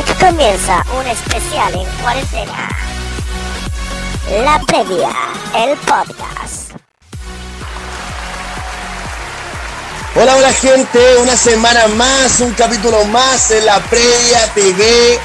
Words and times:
Comienza 0.00 0.82
un 0.98 1.06
especial 1.06 1.74
en 1.74 1.86
cuarentena. 2.02 2.68
La 4.42 4.58
previa, 4.60 5.10
el 5.54 5.76
podcast. 5.78 6.72
Hola, 10.14 10.36
hola 10.36 10.52
gente, 10.54 11.18
una 11.18 11.36
semana 11.36 11.86
más, 11.88 12.40
un 12.40 12.52
capítulo 12.52 13.04
más 13.06 13.50
en 13.50 13.66
la 13.66 13.78
previa 13.80 14.46
TV 14.54 15.20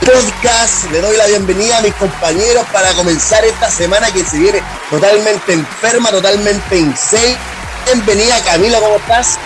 podcast. 0.00 0.90
Le 0.90 1.00
doy 1.00 1.16
la 1.16 1.26
bienvenida 1.26 1.78
a 1.78 1.82
mis 1.82 1.94
compañeros 1.94 2.66
para 2.72 2.92
comenzar 2.94 3.44
esta 3.44 3.70
semana 3.70 4.10
que 4.10 4.24
se 4.24 4.38
viene 4.38 4.60
totalmente 4.90 5.52
enferma, 5.52 6.10
totalmente 6.10 6.76
insane. 6.76 7.36
Bienvenida 7.84 8.40
Camila, 8.44 8.80
¿cómo 8.80 8.96
estás? 8.96 9.38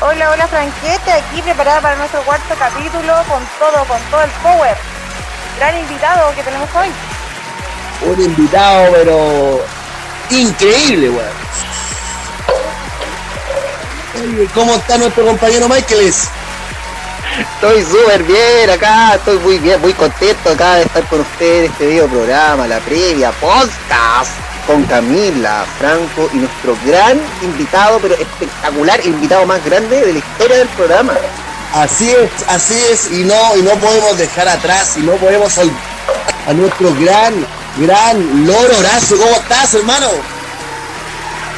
Hola, 0.00 0.30
hola 0.30 0.46
Franquete, 0.46 1.10
aquí 1.10 1.42
preparada 1.42 1.80
para 1.80 1.96
nuestro 1.96 2.22
cuarto 2.22 2.54
capítulo 2.56 3.14
con 3.28 3.42
todo, 3.58 3.84
con 3.86 4.00
todo 4.12 4.22
el 4.22 4.30
power. 4.44 4.76
Gran 5.58 5.76
invitado 5.76 6.32
que 6.36 6.42
tenemos 6.44 6.68
hoy. 6.72 6.88
Un 8.02 8.20
invitado, 8.22 8.92
pero 8.92 9.60
increíble, 10.30 11.10
weón. 11.10 11.48
¿Cómo 14.54 14.76
está 14.76 14.98
nuestro 14.98 15.26
compañero 15.26 15.68
Michaelis? 15.68 16.28
Estoy 17.54 17.82
súper 17.84 18.22
bien 18.22 18.70
acá, 18.70 19.16
estoy 19.16 19.38
muy 19.38 19.58
bien, 19.58 19.80
muy 19.80 19.94
contento 19.94 20.50
acá 20.50 20.76
de 20.76 20.82
estar 20.82 21.02
con 21.08 21.22
ustedes 21.22 21.66
en 21.66 21.72
este 21.72 21.86
video 21.88 22.06
programa, 22.06 22.68
la 22.68 22.78
previa 22.78 23.32
podcast 23.32 24.47
con 24.68 24.84
Camila, 24.84 25.64
Franco 25.78 26.28
y 26.34 26.36
nuestro 26.36 26.76
gran 26.84 27.18
invitado, 27.42 27.98
pero 28.00 28.14
espectacular, 28.14 29.00
invitado 29.04 29.46
más 29.46 29.64
grande 29.64 30.04
de 30.04 30.12
la 30.12 30.18
historia 30.18 30.58
del 30.58 30.68
programa. 30.68 31.14
Así 31.72 32.10
es, 32.10 32.30
así 32.46 32.74
es, 32.92 33.10
y 33.10 33.24
no, 33.24 33.56
y 33.56 33.62
no 33.62 33.70
podemos 33.76 34.18
dejar 34.18 34.46
atrás, 34.46 34.98
y 34.98 35.00
no 35.00 35.12
podemos 35.12 35.56
olvidar 35.56 35.80
a 36.46 36.52
nuestro 36.52 36.94
gran, 36.96 37.46
gran 37.78 38.46
Loro 38.46 38.78
Horacio. 38.78 39.16
¿Cómo 39.16 39.36
estás, 39.36 39.72
hermano? 39.72 40.08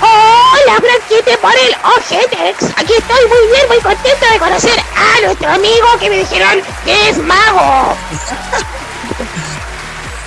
Hola, 0.00 0.80
Franquite 0.80 1.36
por 1.38 1.52
el 1.52 1.76
Ojetex. 1.96 2.62
Aquí 2.76 2.92
estoy 2.92 3.26
muy 3.28 3.46
bien, 3.52 3.68
muy 3.68 3.78
contento 3.78 4.26
de 4.32 4.38
conocer 4.38 4.78
a 4.94 5.26
nuestro 5.26 5.48
amigo 5.48 5.86
que 5.98 6.10
me 6.10 6.16
dijeron 6.18 6.62
que 6.84 7.08
es 7.08 7.18
mago. 7.18 7.96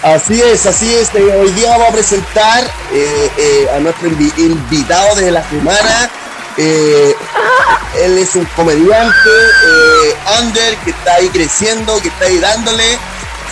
Así 0.03 0.41
es, 0.41 0.65
así 0.65 0.93
es. 0.93 1.09
Eh, 1.15 1.33
Hoy 1.39 1.49
día 1.51 1.71
vamos 1.71 1.89
a 1.89 1.93
presentar 1.93 2.63
eh, 2.91 3.31
eh, 3.37 3.69
a 3.75 3.79
nuestro 3.79 4.09
invi- 4.09 4.37
invitado 4.37 5.15
de 5.15 5.31
la 5.31 5.47
semana. 5.49 6.09
Eh, 6.57 7.15
él 8.01 8.17
es 8.17 8.35
un 8.35 8.45
comediante, 8.55 9.29
eh, 9.29 10.15
under, 10.41 10.75
que 10.77 10.89
está 10.91 11.15
ahí 11.15 11.29
creciendo, 11.29 11.99
que 12.01 12.09
está 12.09 12.25
ahí 12.25 12.37
dándole. 12.39 12.97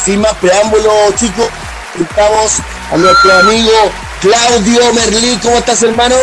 Sin 0.04 0.20
más 0.20 0.34
preámbulos, 0.36 1.16
chicos, 1.16 1.48
presentamos 1.94 2.54
a 2.92 2.98
nuestro 2.98 3.34
amigo 3.40 3.72
Claudio 4.22 4.94
Merlín. 4.94 5.40
¿Cómo 5.40 5.58
estás, 5.58 5.82
hermano? 5.84 6.16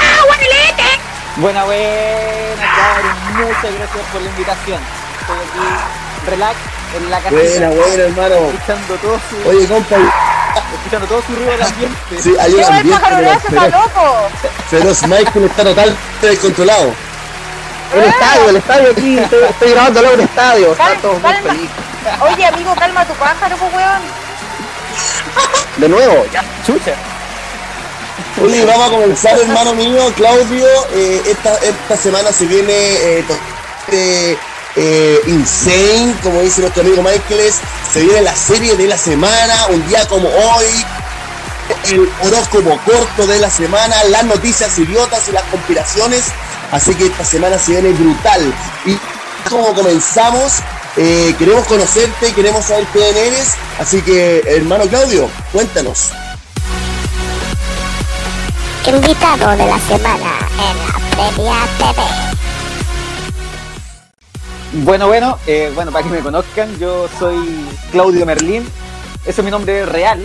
¡Ah, 0.00 0.24
guanelete! 0.26 0.98
Buena, 1.36 1.64
buena, 1.64 2.74
cabrón. 2.74 3.46
Muchas 3.46 3.62
gracias 3.78 4.06
por 4.12 4.20
la 4.20 4.28
invitación. 4.30 4.80
Estoy 5.20 5.36
aquí, 5.36 6.30
relax, 6.30 6.56
en 6.96 7.10
la 7.10 7.18
casa. 7.18 7.30
Buena, 7.34 7.68
buena, 7.70 8.02
hermano. 8.04 8.34
Escuchando 8.50 8.94
todo 8.96 9.20
su, 9.30 9.48
Oye, 9.48 9.66
compa, 9.66 9.96
escuchando 10.76 11.06
todo 11.08 11.22
su 11.22 11.34
ruido 11.34 11.50
del 11.50 11.62
ambiente. 11.62 11.96
sí, 12.22 12.34
hay 12.40 12.52
un 12.52 12.58
¡Qué 12.58 12.64
buen 12.64 12.74
ambiente, 12.78 13.00
pájaro 13.00 13.16
pero, 13.16 13.30
Horacio, 13.30 13.48
está 13.50 13.68
loco! 13.78 14.28
pero 14.70 14.84
Michael 15.08 15.44
está 15.44 15.64
totalmente 15.64 16.26
descontrolado. 16.26 16.92
El 17.94 18.02
estadio, 18.04 18.48
el 18.48 18.56
estadio 18.56 18.90
aquí, 18.90 19.18
estoy, 19.18 19.38
estoy 19.50 19.70
grabando 19.70 20.02
lado 20.02 20.16
del 20.16 20.26
estadio, 20.26 20.72
está 20.72 20.94
todo 21.00 21.12
muy 21.14 21.32
feliz. 21.34 21.70
Oye, 22.20 22.46
amigo, 22.46 22.74
calma 22.74 23.04
tu 23.04 23.14
pájaro, 23.14 23.56
pues, 23.56 23.74
weón. 23.74 24.02
De 25.76 25.88
nuevo, 25.88 26.26
ya. 26.32 26.42
Chucha. 26.66 26.92
Oye, 28.42 28.64
vamos 28.64 28.88
a 28.88 28.90
comenzar, 28.90 29.38
hermano 29.38 29.74
mío, 29.74 30.12
Claudio. 30.16 30.66
Eh, 30.92 31.22
esta, 31.26 31.54
esta 31.58 31.96
semana 31.96 32.32
se 32.32 32.46
viene 32.46 32.72
eh, 32.72 33.24
to- 33.28 33.36
eh, 33.92 34.36
eh, 34.76 35.20
Insane, 35.26 36.14
como 36.22 36.42
dice 36.42 36.60
nuestro 36.60 36.82
amigo 36.82 37.02
Michaeles. 37.02 37.56
Se 37.92 38.00
viene 38.02 38.22
la 38.22 38.34
serie 38.34 38.76
de 38.76 38.86
la 38.86 38.98
semana, 38.98 39.66
un 39.70 39.86
día 39.88 40.06
como 40.08 40.28
hoy. 40.28 40.66
El 41.90 42.08
horóscopo 42.22 42.78
corto 42.84 43.26
de 43.26 43.38
la 43.38 43.50
semana, 43.50 43.94
las 44.04 44.24
noticias 44.24 44.78
idiotas 44.78 45.28
y 45.28 45.32
las 45.32 45.44
conspiraciones. 45.44 46.24
Así 46.72 46.94
que 46.94 47.06
esta 47.06 47.24
semana 47.24 47.58
se 47.58 47.72
viene 47.72 47.90
brutal. 47.90 48.52
Y 48.84 48.98
como 49.48 49.74
comenzamos, 49.74 50.54
eh, 50.96 51.34
queremos 51.38 51.66
conocerte, 51.66 52.32
queremos 52.32 52.64
saber 52.64 52.86
quién 52.92 53.16
eres. 53.16 53.52
Así 53.78 54.02
que, 54.02 54.42
hermano 54.46 54.84
Claudio, 54.86 55.28
cuéntanos. 55.52 56.10
Invitado 58.86 59.50
de 59.52 59.66
la 59.66 59.78
semana 59.80 60.38
en 60.58 60.76
la 60.86 61.32
previa 61.32 61.54
TV. 61.78 62.33
Bueno, 64.82 65.06
bueno, 65.06 65.38
eh, 65.46 65.70
bueno, 65.72 65.92
para 65.92 66.04
que 66.04 66.10
me 66.10 66.18
conozcan, 66.18 66.76
yo 66.78 67.06
soy 67.18 67.64
Claudio 67.92 68.26
Merlín. 68.26 68.68
Ese 69.24 69.40
es 69.40 69.44
mi 69.44 69.50
nombre 69.50 69.86
real. 69.86 70.20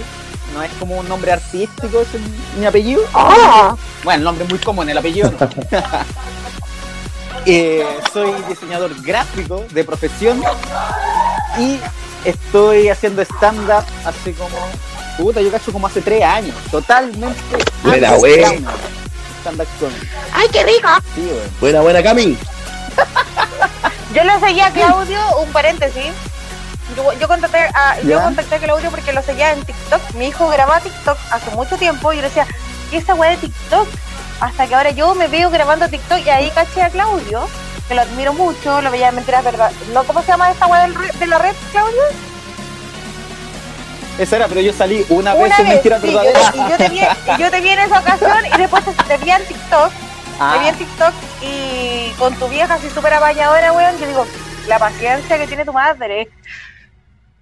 No 0.55 0.63
es 0.63 0.71
como 0.79 0.97
un 0.97 1.07
nombre 1.07 1.31
artístico, 1.31 2.01
es 2.01 2.07
mi 2.57 2.65
apellido. 2.65 3.03
¡Oh! 3.13 3.77
Bueno, 4.03 4.17
el 4.17 4.23
nombre 4.23 4.45
es 4.45 4.49
muy 4.49 4.59
común, 4.59 4.89
el 4.89 4.97
apellido 4.97 5.31
no. 5.31 5.49
Eh, 7.45 7.85
soy 8.11 8.33
diseñador 8.49 8.93
gráfico 9.01 9.65
de 9.71 9.83
profesión 9.85 10.43
y 11.57 11.79
estoy 12.25 12.89
haciendo 12.89 13.21
stand-up 13.21 13.85
hace 14.05 14.33
como, 14.33 14.57
puta, 15.17 15.41
yo 15.41 15.49
cacho 15.49 15.71
como 15.71 15.87
hace 15.87 16.01
tres 16.01 16.21
años, 16.21 16.53
totalmente. 16.69 17.39
Buena. 17.81 18.17
Stand-up 19.39 19.67
comedy. 19.79 20.07
¡Ay, 20.33 20.47
qué 20.51 20.63
rico! 20.63 20.89
Sí, 21.15 21.21
weón. 21.21 21.49
Buena, 21.61 21.81
buena, 21.81 22.03
Cami. 22.03 22.37
Yo 24.13 24.23
lo 24.23 24.39
seguía 24.39 24.67
a 24.67 24.71
Claudio, 24.71 25.19
un 25.41 25.51
paréntesis. 25.51 26.11
Yo, 26.95 27.13
yo, 27.13 27.27
contacté 27.27 27.59
a, 27.59 27.99
yo 28.01 28.19
contacté 28.21 28.55
a 28.55 28.59
Claudio 28.59 28.89
porque 28.89 29.13
lo 29.13 29.21
seguía 29.21 29.53
en 29.53 29.63
TikTok. 29.63 30.01
Mi 30.15 30.27
hijo 30.27 30.47
grababa 30.49 30.79
TikTok 30.79 31.17
hace 31.31 31.51
mucho 31.51 31.77
tiempo 31.77 32.11
y 32.11 32.15
yo 32.15 32.21
le 32.23 32.29
decía, 32.29 32.47
¿qué 32.89 32.97
es 32.97 33.03
esa 33.03 33.13
weá 33.13 33.31
de 33.31 33.37
TikTok? 33.37 33.87
Hasta 34.39 34.67
que 34.67 34.75
ahora 34.75 34.89
yo 34.91 35.13
me 35.13 35.27
veo 35.27 35.51
grabando 35.51 35.87
TikTok 35.87 36.25
y 36.25 36.29
ahí 36.29 36.49
caché 36.51 36.81
a 36.81 36.89
Claudio, 36.89 37.47
que 37.87 37.93
lo 37.93 38.01
admiro 38.01 38.33
mucho, 38.33 38.81
lo 38.81 38.89
veía 38.89 39.09
en 39.09 39.15
mentiras 39.15 39.43
verdad. 39.43 39.71
¿No, 39.93 40.03
¿Cómo 40.03 40.21
se 40.21 40.29
llama 40.29 40.49
esta 40.49 40.65
weá 40.65 40.87
de 40.87 41.27
la 41.27 41.37
red, 41.37 41.55
Claudio? 41.71 42.01
Esa 44.17 44.35
era, 44.35 44.47
pero 44.47 44.59
yo 44.59 44.73
salí 44.73 45.05
una, 45.09 45.33
vez 45.33 45.45
Una 45.45 45.57
en 45.57 45.63
vez, 45.63 45.73
Mentira 45.75 46.01
sí, 46.01 46.11
yo, 46.11 46.21
y 46.21 46.69
yo 46.69 46.77
te 46.77 46.89
vi, 46.89 46.99
yo 47.37 47.51
te 47.51 47.61
vi 47.61 47.69
en 47.69 47.79
esa 47.79 47.99
ocasión 47.99 48.45
y 48.53 48.57
después 48.57 48.83
te 49.07 49.17
vi 49.17 49.31
en 49.31 49.45
TikTok, 49.45 49.91
Ah, 50.39 50.57
vi 50.61 50.67
en 50.69 50.75
TikTok 50.77 51.13
y 51.41 52.11
con 52.17 52.33
tu 52.35 52.47
vieja 52.47 52.75
así 52.75 52.89
súper 52.89 53.13
apañadora, 53.13 53.73
weón, 53.73 53.97
yo 53.99 54.07
digo, 54.07 54.25
la 54.67 54.79
paciencia 54.79 55.37
que 55.37 55.47
tiene 55.47 55.65
tu 55.65 55.73
madre, 55.73 56.29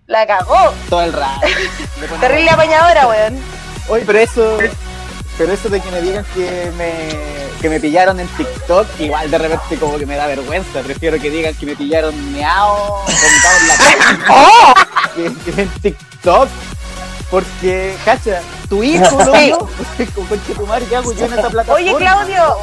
la 0.08 0.26
cagó, 0.26 0.74
todo 0.90 1.04
el 1.04 1.14
rato. 1.14 1.48
Terrible 2.22 2.50
apañadora, 2.50 3.08
weón. 3.08 3.40
Oye, 3.90 4.04
pero 4.06 4.20
eso, 4.20 4.58
pero 5.38 5.54
eso 5.54 5.70
de 5.70 5.80
que 5.80 5.92
me 5.92 6.02
digan 6.02 6.26
que 6.34 6.72
me, 6.78 7.60
que 7.62 7.70
me 7.70 7.80
pillaron 7.80 8.20
en 8.20 8.28
TikTok, 8.30 8.88
igual 9.00 9.30
de 9.30 9.38
repente 9.38 9.78
como 9.78 9.98
que 9.98 10.06
me 10.06 10.16
da 10.16 10.26
vergüenza. 10.28 10.82
Prefiero 10.82 11.20
que 11.20 11.30
digan 11.30 11.54
que 11.54 11.66
me 11.68 11.76
pillaron 11.76 12.34
meado, 12.34 13.04
vomitado 13.04 13.58
en 13.60 13.68
la 13.68 13.76
calle, 13.78 14.24
¡Oh! 14.30 14.74
que, 15.16 15.52
que 15.52 15.62
en 15.62 15.70
TikTok. 15.82 16.50
Porque, 17.30 17.96
cacha, 18.06 18.42
tu 18.70 18.84
hijo 18.84 19.22
lo 19.26 19.36
Sí. 19.36 19.52
Con 20.16 20.26
concha 20.28 20.54
tu 20.56 20.66
madre, 20.66 20.86
¿qué 20.86 20.96
hago 20.96 21.12
yo 21.12 21.26
en 21.26 21.34
esta 21.34 21.50
plataforma? 21.50 21.74
Oye, 21.74 21.96
Claudio, 21.96 22.58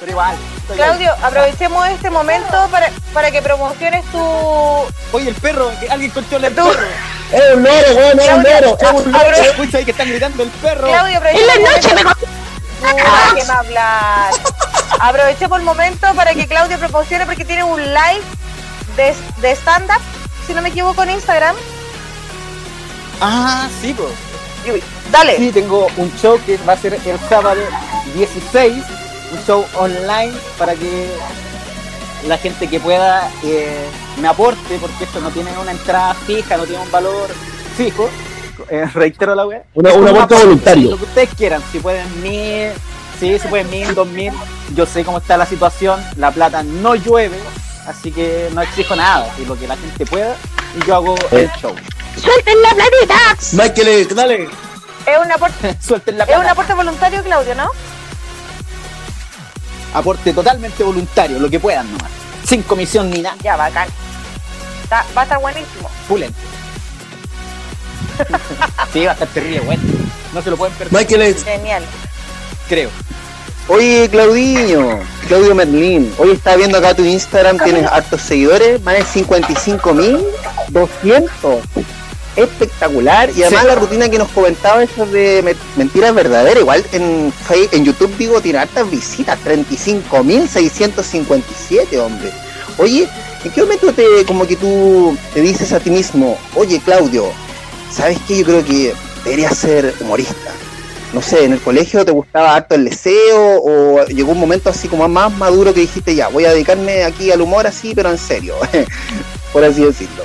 Pero 0.00 0.10
igual. 0.12 0.36
Claudio, 0.74 1.12
aprovechemos 1.22 1.88
este 1.88 2.08
momento 2.10 2.68
para, 2.70 2.90
para 3.12 3.30
que 3.30 3.42
promociones 3.42 4.04
tu... 4.06 4.18
ahí. 4.18 4.88
Oye, 5.12 5.28
el 5.28 5.34
perro, 5.34 5.70
que 5.80 5.90
alguien 5.90 6.10
controle 6.12 6.46
el 6.48 6.54
Tú. 6.54 6.64
perro. 6.68 6.86
Es 7.32 7.54
un 7.54 7.62
loro, 7.62 7.94
weón, 7.96 8.20
es 8.20 8.28
un 8.32 8.42
loro, 8.42 8.78
es 8.80 8.90
un 9.06 9.12
loro. 9.12 9.30
Escucha 9.36 9.78
ahí 9.78 9.84
que 9.84 9.90
están 9.90 10.08
gritando 10.08 10.42
el 10.42 10.48
perro. 10.50 10.88
Claudio, 10.88 11.20
¡En 11.24 11.46
la 11.46 11.52
el 11.54 11.62
noche 11.62 11.94
me 11.94 12.02
momento- 12.04 12.26
Puta, 12.80 13.34
que 13.36 13.44
me 13.44 13.52
hablar. 13.58 14.30
Aprovechemos 15.00 15.58
el 15.58 15.64
momento 15.64 16.14
para 16.14 16.34
que 16.34 16.46
Claudio 16.46 16.78
promocione 16.78 17.26
porque 17.26 17.44
tiene 17.44 17.64
un 17.64 17.80
live 17.82 18.22
de, 18.96 19.14
de 19.40 19.52
stand-up, 19.56 20.00
si 20.46 20.54
no 20.54 20.62
me 20.62 20.70
equivoco, 20.70 21.02
en 21.02 21.10
Instagram. 21.10 21.54
Ah, 23.24 23.68
sí, 23.80 23.94
pues. 23.94 24.10
Y- 24.66 24.82
Dale. 25.12 25.36
Sí, 25.36 25.52
tengo 25.52 25.86
un 25.96 26.12
show 26.16 26.38
que 26.44 26.56
va 26.68 26.72
a 26.72 26.76
ser 26.76 26.94
el 26.94 27.18
sábado 27.28 27.60
16, 28.14 28.82
un 29.32 29.44
show 29.46 29.64
online 29.78 30.32
para 30.58 30.74
que 30.74 31.08
la 32.26 32.38
gente 32.38 32.68
que 32.68 32.80
pueda 32.80 33.30
eh, 33.44 33.84
me 34.20 34.28
aporte, 34.28 34.78
porque 34.80 35.04
esto 35.04 35.20
no 35.20 35.30
tiene 35.30 35.50
una 35.58 35.70
entrada 35.72 36.14
fija, 36.14 36.56
no 36.56 36.64
tiene 36.64 36.82
un 36.82 36.90
valor 36.90 37.28
fijo. 37.76 38.08
Eh, 38.70 38.86
reitero 38.94 39.34
la 39.34 39.46
wea. 39.46 39.62
Una- 39.74 39.92
un 39.94 40.08
aporte 40.08 40.34
voluntario. 40.34 40.90
Lo 40.90 40.96
que 40.98 41.04
ustedes 41.04 41.30
quieran, 41.36 41.62
si 41.70 41.78
pueden 41.78 42.22
mil, 42.22 42.70
sí, 43.20 43.38
si 43.38 43.48
pueden 43.48 43.70
mil, 43.70 43.94
dos 43.94 44.06
mil. 44.08 44.32
Yo 44.74 44.86
sé 44.86 45.04
cómo 45.04 45.18
está 45.18 45.36
la 45.36 45.46
situación, 45.46 46.02
la 46.16 46.30
plata 46.30 46.62
no 46.62 46.94
llueve, 46.94 47.38
así 47.86 48.10
que 48.10 48.48
no 48.54 48.62
exijo 48.62 48.96
nada, 48.96 49.30
así 49.32 49.44
lo 49.44 49.58
que 49.58 49.68
la 49.68 49.76
gente 49.76 50.06
pueda 50.06 50.34
y 50.80 50.86
yo 50.86 50.94
hago 50.94 51.14
el 51.32 51.50
show. 51.60 51.74
¡Suelten 52.20 52.60
la 52.62 52.74
planeta! 52.74 53.18
Michael, 53.52 53.88
eh, 53.88 54.06
dale. 54.14 54.48
Es 55.06 55.18
un 55.24 55.32
aporte, 55.32 55.76
Suelten 55.80 56.18
la 56.18 56.24
es 56.24 56.36
un 56.36 56.46
aporte 56.46 56.74
voluntario, 56.74 57.22
Claudio, 57.22 57.54
¿no? 57.54 57.70
Aporte 59.94 60.32
totalmente 60.32 60.82
voluntario, 60.84 61.38
lo 61.38 61.50
que 61.50 61.60
puedan 61.60 61.90
nomás. 61.92 62.10
Sin 62.46 62.62
comisión 62.62 63.10
ni 63.10 63.20
nada, 63.20 63.36
Ya, 63.42 63.56
bacán. 63.56 63.88
Está- 64.84 65.04
va 65.16 65.20
a 65.22 65.24
estar 65.24 65.40
buenísimo. 65.40 65.90
pulente. 66.08 66.38
sí, 68.92 69.04
va 69.04 69.10
a 69.10 69.14
estar 69.14 69.28
terrible, 69.28 69.60
bueno. 69.60 69.82
No 70.32 70.42
se 70.42 70.50
lo 70.50 70.56
pueden 70.56 70.74
perder, 70.76 70.98
Michael, 70.98 71.22
eh, 71.22 71.34
Genial. 71.44 71.84
creo. 72.68 72.90
Oye, 73.68 74.08
Claudinho, 74.10 74.98
Claudio 75.28 75.54
Merlín, 75.54 76.12
hoy 76.18 76.32
está 76.32 76.56
viendo 76.56 76.78
acá 76.78 76.94
tu 76.94 77.04
Instagram, 77.04 77.58
tienes 77.62 77.86
hartos 77.86 78.20
seguidores, 78.22 78.82
más 78.82 78.94
de 78.94 79.04
55.200. 79.04 81.60
Espectacular. 82.36 83.30
Y 83.36 83.42
además 83.42 83.62
Sí. 83.62 83.66
la 83.68 83.74
rutina 83.74 84.08
que 84.08 84.18
nos 84.18 84.28
comentaba, 84.30 84.82
eso 84.82 85.04
de 85.06 85.42
me- 85.42 85.54
mentiras 85.76 86.14
verdaderas, 86.14 86.60
igual 86.60 86.84
en, 86.92 87.32
en 87.72 87.84
YouTube 87.84 88.16
digo, 88.16 88.40
tiene 88.40 88.58
hartas 88.60 88.88
visitas, 88.90 89.38
35.657, 89.44 91.98
hombre. 91.98 92.30
Oye, 92.78 93.08
¿en 93.44 93.50
qué 93.50 93.60
momento 93.62 93.92
te, 93.92 94.24
como 94.26 94.46
que 94.46 94.56
tú 94.56 95.16
te 95.34 95.40
dices 95.40 95.72
a 95.72 95.80
ti 95.80 95.90
mismo, 95.90 96.38
oye, 96.54 96.80
Claudio, 96.84 97.26
¿sabes 97.94 98.18
qué? 98.26 98.38
Yo 98.38 98.44
creo 98.46 98.64
que 98.64 98.94
deberías 99.24 99.56
ser 99.56 99.94
humorista 100.00 100.34
no 101.12 101.20
sé, 101.20 101.44
en 101.44 101.52
el 101.52 101.60
colegio 101.60 102.06
te 102.06 102.10
gustaba 102.10 102.54
harto 102.56 102.74
el 102.74 102.86
deseo 102.86 103.60
o 103.62 104.02
llegó 104.06 104.32
un 104.32 104.40
momento 104.40 104.70
así 104.70 104.88
como 104.88 105.06
más 105.10 105.30
maduro 105.36 105.74
que 105.74 105.80
dijiste 105.80 106.14
ya, 106.14 106.28
voy 106.28 106.46
a 106.46 106.52
dedicarme 106.52 107.04
aquí 107.04 107.30
al 107.30 107.42
humor 107.42 107.66
así, 107.66 107.92
pero 107.94 108.08
en 108.10 108.16
serio, 108.16 108.54
por 109.52 109.62
así 109.62 109.84
decirlo. 109.84 110.22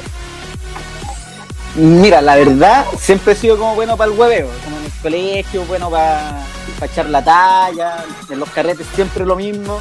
Mira, 1.77 2.21
la 2.21 2.35
verdad, 2.35 2.85
siempre 3.00 3.33
he 3.33 3.35
sido 3.35 3.56
como 3.56 3.75
bueno 3.75 3.95
para 3.95 4.12
el 4.12 4.18
hueveo, 4.18 4.50
como 4.63 4.77
en 4.77 4.85
el 4.85 4.91
colegio, 5.00 5.63
bueno 5.65 5.91
para 5.91 6.44
echar 6.81 7.07
la 7.07 7.24
talla, 7.24 8.03
en 8.27 8.39
los 8.39 8.50
carretes 8.50 8.88
siempre 8.95 9.24
lo 9.24 9.35
mismo. 9.35 9.79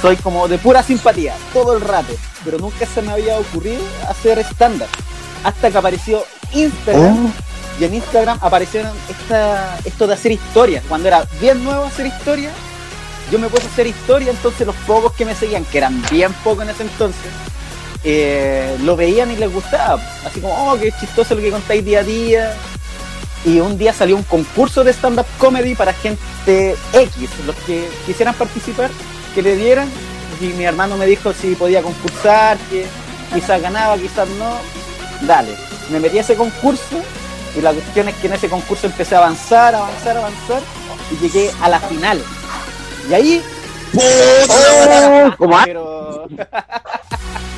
Soy 0.00 0.14
como 0.16 0.46
de 0.46 0.58
pura 0.58 0.84
simpatía, 0.84 1.34
todo 1.52 1.74
el 1.74 1.80
rato, 1.80 2.12
pero 2.44 2.58
nunca 2.58 2.86
se 2.86 3.02
me 3.02 3.10
había 3.10 3.36
ocurrido 3.36 3.82
hacer 4.08 4.38
estándar. 4.38 4.88
Hasta 5.42 5.72
que 5.72 5.78
apareció 5.78 6.24
Instagram, 6.52 7.32
y 7.80 7.84
en 7.84 7.94
Instagram 7.94 8.38
aparecieron 8.40 8.92
esta, 9.10 9.76
esto 9.84 10.06
de 10.06 10.14
hacer 10.14 10.30
historias. 10.30 10.84
Cuando 10.88 11.08
era 11.08 11.26
bien 11.40 11.64
nuevo 11.64 11.86
hacer 11.86 12.06
historias, 12.06 12.52
yo 13.32 13.40
me 13.40 13.48
puse 13.48 13.64
a 13.64 13.70
hacer 13.70 13.88
historia, 13.88 14.30
entonces 14.30 14.64
los 14.64 14.76
pocos 14.86 15.12
que 15.14 15.24
me 15.24 15.34
seguían, 15.34 15.64
que 15.64 15.78
eran 15.78 16.00
bien 16.12 16.32
pocos 16.44 16.62
en 16.62 16.70
ese 16.70 16.84
entonces, 16.84 17.32
eh, 18.04 18.76
lo 18.82 18.96
veían 18.96 19.30
y 19.30 19.36
les 19.36 19.52
gustaba. 19.52 20.00
Así 20.24 20.40
como, 20.40 20.70
oh, 20.72 20.78
qué 20.78 20.92
chistoso 20.92 21.34
lo 21.34 21.40
que 21.40 21.50
contáis 21.50 21.84
día 21.84 22.00
a 22.00 22.04
día. 22.04 22.54
Y 23.44 23.60
un 23.60 23.76
día 23.76 23.92
salió 23.92 24.16
un 24.16 24.22
concurso 24.22 24.84
de 24.84 24.92
stand-up 24.92 25.26
comedy 25.38 25.74
para 25.74 25.92
gente 25.92 26.76
X, 26.92 27.28
los 27.46 27.54
que 27.66 27.88
quisieran 28.06 28.34
participar, 28.34 28.90
que 29.34 29.42
le 29.42 29.56
dieran. 29.56 29.88
Y 30.40 30.46
mi 30.46 30.64
hermano 30.64 30.96
me 30.96 31.06
dijo 31.06 31.32
si 31.32 31.54
podía 31.54 31.82
concursar, 31.82 32.56
que 32.70 32.86
quizás 33.34 33.60
ganaba, 33.60 33.96
quizás 33.98 34.28
no. 34.30 34.56
Dale, 35.26 35.54
me 35.90 36.00
metí 36.00 36.18
a 36.18 36.22
ese 36.22 36.34
concurso 36.36 37.00
y 37.56 37.60
la 37.60 37.72
cuestión 37.72 38.08
es 38.08 38.14
que 38.16 38.26
en 38.26 38.32
ese 38.32 38.48
concurso 38.48 38.86
empecé 38.86 39.14
a 39.14 39.18
avanzar, 39.18 39.74
avanzar, 39.74 40.16
avanzar 40.16 40.62
y 41.12 41.16
llegué 41.22 41.50
a 41.62 41.68
la 41.68 41.78
final. 41.80 42.22
Y 43.08 43.14
ahí 43.14 43.42
puta, 43.92 45.36
¿Cómo 45.36 45.56
ha- 45.56 45.66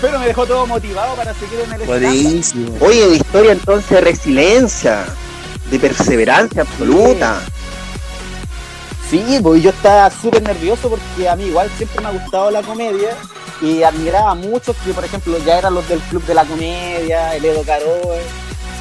pero 0.00 0.18
me 0.18 0.26
dejó 0.26 0.46
todo 0.46 0.66
motivado 0.66 1.14
para 1.16 1.34
seguir 1.34 1.60
en 1.60 1.72
el 1.72 1.82
stand 1.82 2.02
Buenísimo. 2.02 2.76
Oye, 2.80 3.08
de 3.08 3.16
historia 3.16 3.52
entonces 3.52 3.90
de 3.90 4.00
resiliencia, 4.00 5.06
de 5.70 5.78
perseverancia 5.78 6.62
absoluta. 6.62 7.40
Sí, 9.10 9.38
pues 9.42 9.62
yo 9.62 9.70
estaba 9.70 10.10
súper 10.10 10.42
nervioso 10.42 10.90
porque 10.90 11.28
a 11.28 11.36
mí 11.36 11.44
igual 11.44 11.70
siempre 11.76 12.00
me 12.00 12.08
ha 12.08 12.10
gustado 12.10 12.50
la 12.50 12.62
comedia 12.62 13.16
y 13.62 13.82
admiraba 13.82 14.32
a 14.32 14.34
muchos 14.34 14.76
que, 14.84 14.92
por 14.92 15.04
ejemplo, 15.04 15.38
ya 15.44 15.58
eran 15.58 15.74
los 15.74 15.88
del 15.88 16.00
Club 16.00 16.24
de 16.26 16.34
la 16.34 16.44
Comedia, 16.44 17.34
el 17.36 17.44
Edo 17.44 17.62
Caroe 17.62 18.20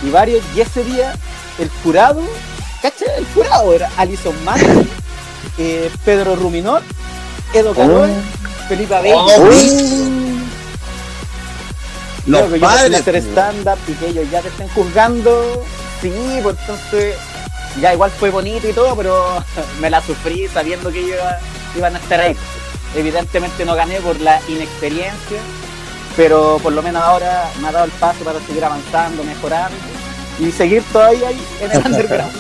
y 0.04 0.10
varios. 0.10 0.44
Y 0.56 0.62
ese 0.62 0.84
día, 0.84 1.14
el 1.60 1.70
jurado, 1.84 2.22
¿cachai? 2.82 3.08
El 3.18 3.26
jurado 3.34 3.74
era 3.74 3.90
Alison 3.98 4.36
Mann, 4.44 4.60
eh, 5.58 5.92
Pedro 6.04 6.36
Ruminot, 6.36 6.84
Edo 7.54 7.74
Caroe, 7.74 8.12
Felipe 8.68 8.96
Abel. 8.96 9.14
Oh, 9.16 10.25
Los 12.26 12.40
Claro, 12.42 12.54
que 12.54 12.60
yo 12.60 12.66
padres. 12.68 13.00
hacer 13.02 13.14
pues. 13.14 13.26
stand-up 13.26 13.78
y 13.88 13.94
que 13.94 14.08
ellos 14.08 14.26
ya 14.32 14.42
te 14.42 14.48
estén 14.50 14.68
juzgando. 14.70 15.64
Sí, 16.02 16.12
pues 16.44 16.56
entonces 16.62 17.16
ya 17.82 17.94
igual 17.94 18.12
fue 18.12 18.30
bonito 18.32 18.68
y 18.68 18.74
todo, 18.74 18.96
pero 18.96 19.44
me 19.80 19.90
la 19.90 20.02
sufrí 20.02 20.48
sabiendo 20.48 20.92
que 20.92 21.00
ellos 21.00 21.18
iba- 21.20 21.40
iban 21.78 21.96
a 21.96 22.00
estar 22.00 22.20
ahí. 22.20 22.36
Evidentemente 22.96 23.66
no 23.66 23.76
gané 23.76 24.00
por 24.02 24.20
la 24.22 24.40
inexperiencia, 24.48 25.40
pero 26.16 26.60
por 26.64 26.72
lo 26.74 26.82
menos 26.82 27.04
ahora 27.04 27.50
me 27.62 27.68
ha 27.68 27.72
dado 27.72 27.86
el 27.86 27.92
paso 27.92 28.20
para 28.24 28.40
seguir 28.48 28.64
avanzando, 28.64 29.24
mejorando 29.24 29.76
y 30.40 30.52
seguir 30.52 30.82
todavía 30.92 31.28
ahí 31.28 31.46
en 31.62 31.72
el 31.72 31.78
underground. 31.86 32.34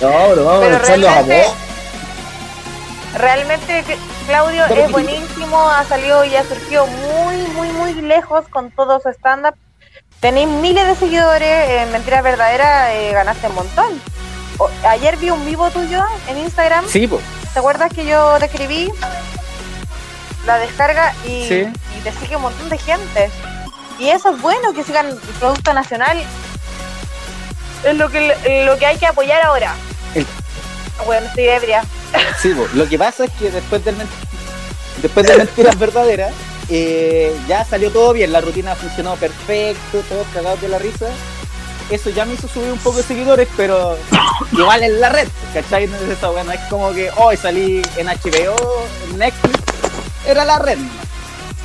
No, 0.00 0.08
pero 0.30 0.44
vamos 0.44 0.60
Pero 0.64 0.76
a 0.76 0.78
echarlos 0.78 1.08
a 1.08 1.12
realmente- 1.22 1.44
vos. 1.48 1.54
Realmente 3.14 3.84
Cl- 3.84 3.98
Claudio 4.26 4.64
es 4.66 4.90
buenísimo, 4.90 5.68
ha 5.68 5.84
salido 5.84 6.24
y 6.24 6.34
ha 6.34 6.44
surgido 6.44 6.86
muy, 6.86 7.36
muy, 7.54 7.68
muy 7.72 7.92
lejos 7.94 8.46
con 8.48 8.70
todo 8.70 9.00
su 9.00 9.08
stand-up. 9.10 9.54
Tenéis 10.20 10.48
miles 10.48 10.86
de 10.86 10.94
seguidores, 10.94 11.70
en 11.82 11.92
Mentiras 11.92 12.22
Verdaderas 12.22 12.90
eh, 12.92 13.10
ganaste 13.12 13.48
un 13.48 13.54
montón. 13.56 14.00
O- 14.58 14.70
ayer 14.88 15.16
vi 15.18 15.30
un 15.30 15.44
vivo 15.44 15.70
tuyo 15.70 16.02
en 16.28 16.38
Instagram, 16.38 16.86
Sí. 16.88 17.06
¿te 17.52 17.58
acuerdas 17.58 17.92
que 17.92 18.06
yo 18.06 18.38
te 18.38 18.46
escribí? 18.46 18.90
La 20.46 20.58
descarga 20.58 21.12
y, 21.26 21.46
Sí. 21.46 21.66
y 21.98 22.00
te 22.02 22.12
sigue 22.12 22.36
un 22.36 22.42
montón 22.42 22.68
de 22.68 22.78
gente. 22.78 23.30
Y 23.98 24.08
eso 24.08 24.30
es 24.34 24.40
bueno, 24.40 24.72
que 24.72 24.84
sigan 24.84 25.06
el 25.08 25.16
producto 25.38 25.72
nacional. 25.74 26.18
Es 27.84 27.94
lo 27.96 28.08
que, 28.08 28.64
lo 28.64 28.78
que 28.78 28.86
hay 28.86 28.96
que 28.96 29.06
apoyar 29.06 29.42
ahora. 29.44 29.74
El- 30.14 30.26
Bueno, 31.04 31.26
estoy 31.26 31.48
ebria. 31.48 31.82
Sí, 32.40 32.54
lo 32.74 32.88
que 32.88 32.98
pasa 32.98 33.24
es 33.24 33.30
que 33.32 33.50
después 33.50 33.84
del 33.84 33.96
después 35.00 35.26
de 35.26 35.36
mentiras 35.36 35.78
verdaderas, 35.78 36.32
eh, 36.68 37.34
ya 37.48 37.64
salió 37.64 37.90
todo 37.90 38.12
bien, 38.12 38.32
la 38.32 38.40
rutina 38.40 38.74
funcionó 38.74 39.16
perfecto, 39.16 40.02
todos 40.08 40.26
cagados 40.32 40.60
de 40.60 40.68
la 40.68 40.78
risa. 40.78 41.08
Eso 41.90 42.10
ya 42.10 42.24
me 42.24 42.34
hizo 42.34 42.48
subir 42.48 42.72
un 42.72 42.78
poco 42.78 42.98
de 42.98 43.02
seguidores, 43.02 43.48
pero 43.56 43.96
igual 44.52 44.82
en 44.82 45.00
la 45.00 45.08
red, 45.08 45.28
¿cachai? 45.52 45.86
No 45.88 45.96
es 45.96 46.20
bueno, 46.20 46.52
es 46.52 46.60
como 46.70 46.92
que 46.92 47.10
hoy 47.16 47.36
salí 47.36 47.82
en 47.96 48.06
HBO, 48.06 48.86
en 49.10 49.18
Netflix, 49.18 49.58
era 50.26 50.44
la 50.44 50.58
red. 50.58 50.78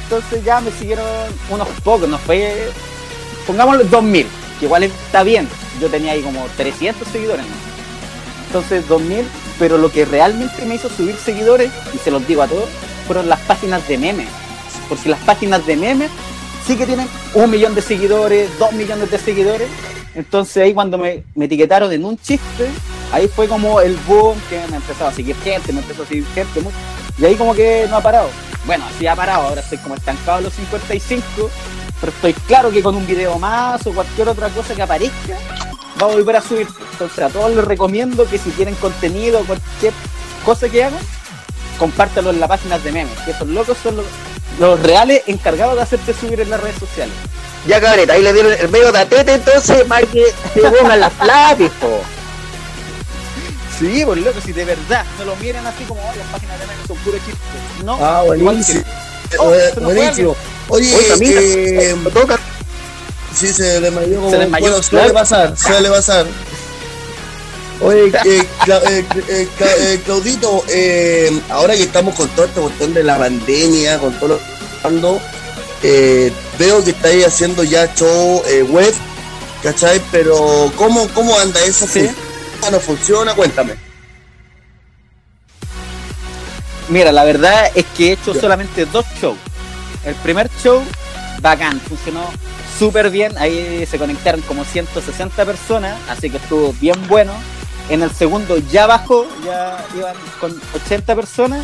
Entonces 0.04 0.44
ya 0.44 0.60
me 0.62 0.72
siguieron 0.72 1.06
unos 1.50 1.68
pocos, 1.84 2.08
no 2.08 2.18
fue, 2.18 2.72
pongámoslo 3.46 3.84
2000, 3.86 4.28
que 4.60 4.66
igual 4.66 4.84
está 4.84 5.24
bien. 5.24 5.48
Yo 5.80 5.90
tenía 5.90 6.14
ahí 6.14 6.22
como 6.22 6.48
300 6.58 7.08
seguidores. 7.08 7.46
¿no? 7.46 7.52
Entonces 8.48 8.88
2000, 8.88 9.28
pero 9.60 9.78
lo 9.78 9.92
que 9.92 10.06
realmente 10.06 10.66
me 10.66 10.76
hizo 10.76 10.90
subir 10.90 11.16
seguidores, 11.16 11.72
y 11.94 11.98
se 11.98 12.12
los 12.12 12.26
digo 12.28 12.42
a 12.42 12.48
todos, 12.48 12.70
fueron 13.06 13.30
las 13.30 13.40
páginas 13.42 13.88
de 13.88 13.98
memes. 13.98 14.28
Porque 14.90 15.10
las 15.10 15.20
páginas 15.22 15.66
de 15.66 15.76
memes 15.76 16.12
sí 16.66 16.76
que 16.76 16.86
tienen 16.86 17.08
un 17.34 17.50
millón 17.50 17.76
de 17.76 17.82
seguidores, 17.82 18.50
dos 18.60 18.72
millones 18.74 19.10
de 19.10 19.18
seguidores. 19.18 19.70
Entonces 20.16 20.58
ahí 20.58 20.74
cuando 20.74 20.98
me, 20.98 21.24
etiquetaron 21.40 21.92
en 21.92 22.04
un 22.04 22.18
chiste, 22.18 22.70
ahí 23.12 23.28
fue 23.28 23.48
como 23.48 23.80
el 23.82 23.96
boom 24.08 24.38
que 24.50 24.60
me 24.70 24.78
empezó 24.78 25.08
a 25.08 25.14
seguir 25.14 25.36
gente, 25.38 25.72
me 25.72 25.80
empezó 25.80 26.04
a 26.04 26.06
seguir 26.06 26.26
gente. 26.34 26.60
mucho. 26.60 26.76
Y 27.18 27.26
ahí 27.26 27.36
como 27.36 27.54
que 27.54 27.88
no 27.90 27.98
ha 27.98 28.02
parado. 28.02 28.30
Bueno, 28.66 28.84
sí 29.00 29.08
ha 29.08 29.16
parado, 29.16 29.48
ahora 29.48 29.62
estoy 29.62 29.78
como 29.78 29.96
estancado 29.96 30.40
en 30.40 30.44
los 30.46 30.54
55, 30.54 31.50
pero 32.02 32.12
estoy 32.12 32.34
claro 32.34 32.70
que 32.70 32.84
con 32.84 32.96
un 32.96 33.08
video 33.08 33.40
más 33.40 33.86
o 33.88 33.94
cualquier 33.94 34.28
otra 34.28 34.50
cosa 34.50 34.76
que 34.76 34.82
aparezca, 34.82 35.38
va 36.02 36.08
a 36.08 36.12
volver 36.12 36.36
a 36.36 36.42
subir. 36.42 36.68
Entonces 36.94 37.20
a 37.20 37.30
todos 37.30 37.54
les 37.56 37.64
recomiendo 37.66 38.26
que 38.28 38.38
si 38.38 38.50
tienen 38.52 38.76
contenido, 38.76 39.44
cualquier 39.46 39.94
cosa 40.46 40.70
que 40.70 40.84
hagan, 40.84 41.00
compártelo 41.80 42.30
en 42.32 42.40
las 42.40 42.50
páginas 42.50 42.84
de 42.84 42.92
memes, 42.92 43.18
que 43.20 43.32
esos 43.32 43.48
locos 43.48 43.78
son 43.84 43.98
los, 43.98 44.06
los 44.60 44.80
reales 44.82 45.22
encargados 45.28 45.76
de 45.76 45.82
hacerte 45.82 46.14
subir 46.14 46.40
en 46.42 46.50
las 46.50 46.60
redes 46.60 46.78
sociales. 46.80 47.14
Ya 47.68 47.82
cabreta, 47.82 48.14
ahí 48.14 48.22
le 48.24 48.34
dieron 48.34 48.54
el 48.54 48.70
medio 48.70 48.92
de 48.92 49.00
atete 49.00 49.34
entonces 49.34 49.84
para 49.86 50.06
que 50.08 50.24
se 50.54 50.62
pongan 50.62 51.00
las 51.02 51.12
lápiz, 51.26 51.70
po. 51.82 52.02
Sí, 53.78 54.04
pues 54.06 54.20
loco, 54.22 54.40
si 54.44 54.54
de 54.54 54.66
verdad 54.66 55.06
no 55.20 55.26
lo 55.26 55.36
miren 55.36 55.66
así 55.68 55.84
como 55.84 56.02
"Ay, 56.12 56.18
las 56.18 56.28
páginas 56.30 56.60
de 56.60 56.66
memes 56.68 56.88
son 56.88 56.98
puro 56.98 57.18
chiste. 57.18 57.84
No, 57.84 57.98
Ah, 58.02 58.24
buenísimo. 58.26 58.84
que- 58.84 59.38
Oh, 59.40 59.54
Eh, 59.54 59.74
buenísimo. 59.82 60.36
Oye, 60.70 60.96
Oye, 60.96 61.92
eh, 61.92 61.96
me 61.96 62.10
toca. 62.12 62.40
Sí, 63.38 63.54
se 63.54 63.80
le 63.80 63.92
mayó 63.92 64.16
como. 64.20 64.30
Se 64.32 64.38
desmayó, 64.38 64.62
bueno, 64.68 64.84
suele 64.84 65.14
pasar, 65.14 65.58
suele 65.58 65.90
pasar. 65.90 66.26
Oye, 67.82 68.08
eh, 68.26 68.48
Cla- 68.66 68.82
eh, 68.90 69.06
eh, 69.30 69.48
Cla- 69.58 69.76
eh, 69.78 70.02
Claudito, 70.04 70.64
eh, 70.68 71.42
ahora 71.50 71.76
que 71.76 71.84
estamos 71.84 72.16
con 72.16 72.28
toda 72.30 72.48
esta 72.48 72.62
cuestión 72.62 72.94
de 72.94 73.04
la 73.04 73.18
pandemia, 73.18 74.00
con 74.00 74.18
todo 74.20 74.30
lo 74.30 75.20
que 75.82 76.28
eh, 76.28 76.34
veo 76.58 76.84
que 76.84 76.90
estáis 76.92 77.26
haciendo 77.28 77.64
ya 77.64 77.94
show 77.94 78.42
eh, 78.48 78.64
web, 78.64 78.94
¿cachai? 79.62 80.02
Pero 80.12 80.72
¿cómo, 80.76 81.08
cómo 81.10 81.38
anda 81.40 81.60
eso? 81.64 81.86
Sí. 81.86 82.10
¿Funciona, 82.60 82.72
¿No 82.72 82.80
funciona? 82.80 83.36
Cuéntame. 83.36 83.76
Mira, 86.90 87.12
la 87.12 87.24
verdad 87.26 87.70
es 87.76 87.86
que 87.96 88.10
he 88.10 88.12
hecho 88.14 88.34
Ya. 88.34 88.42
solamente 88.42 88.86
dos 88.86 89.06
shows. 89.22 89.38
El 90.06 90.16
primer 90.16 90.50
show, 90.64 90.82
bacán, 91.42 91.80
funcionó 91.82 92.32
súper 92.78 93.10
bien. 93.10 93.38
Ahí 93.38 93.86
se 93.90 93.98
conectaron 93.98 94.42
como 94.42 94.64
160 94.64 95.46
personas, 95.46 95.98
así 96.10 96.30
que 96.30 96.38
estuvo 96.38 96.74
bien 96.74 96.96
bueno. 97.08 97.34
En 97.90 98.02
el 98.04 98.12
segundo 98.12 98.58
ya 98.58 98.86
bajó, 98.86 99.26
ya 99.46 99.84
iban 99.96 100.16
con 100.40 100.60
80 100.76 101.16
personas. 101.16 101.64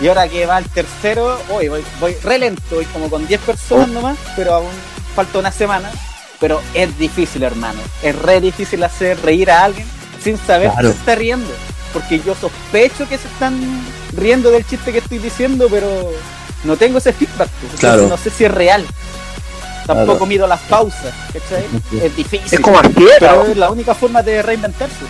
Y 0.00 0.08
ahora 0.08 0.26
que 0.28 0.46
va 0.46 0.58
el 0.58 0.64
tercero, 0.64 1.38
hoy 1.50 1.68
voy, 1.68 1.84
voy 2.00 2.14
re 2.24 2.38
lento, 2.38 2.62
voy 2.76 2.84
como 2.86 3.08
con 3.08 3.26
10 3.26 3.40
personas 3.42 3.88
nomás, 3.88 4.16
pero 4.34 4.54
aún 4.54 4.70
falta 5.14 5.38
una 5.38 5.52
semana. 5.52 5.90
Pero 6.40 6.60
es 6.74 6.98
difícil, 6.98 7.44
hermano. 7.44 7.78
Es 8.02 8.16
re 8.16 8.40
difícil 8.40 8.82
hacer 8.82 9.20
reír 9.22 9.50
a 9.50 9.62
alguien 9.64 9.86
sin 10.22 10.36
saber 10.38 10.70
Claro. 10.72 10.88
que 10.88 10.94
se 10.94 10.98
está 11.00 11.14
riendo. 11.14 11.50
Porque 11.92 12.18
yo 12.20 12.34
sospecho 12.34 13.08
que 13.08 13.18
se 13.18 13.28
están 13.28 13.60
riendo 14.16 14.50
del 14.50 14.66
chiste 14.66 14.90
que 14.90 14.98
estoy 14.98 15.18
diciendo, 15.18 15.68
pero 15.70 16.10
no 16.64 16.76
tengo 16.76 16.98
ese 16.98 17.12
feedback. 17.12 17.48
pues. 17.60 17.78
Claro. 17.78 18.08
No 18.08 18.16
sé 18.16 18.30
si 18.30 18.44
es 18.44 18.50
real. 18.50 18.84
Tampoco 19.86 20.12
Claro. 20.18 20.26
mido 20.26 20.46
las 20.46 20.60
pausas, 20.62 21.12
¿cachai? 21.32 21.64
Es 22.02 22.16
difícil. 22.16 22.48
Es 22.52 22.60
como 22.60 22.78
a 22.78 22.82
ciegas. 22.82 23.16
pero 23.18 23.46
es 23.46 23.56
la 23.56 23.70
única 23.70 23.94
forma 23.94 24.22
de 24.22 24.42
reinventarse. 24.42 25.04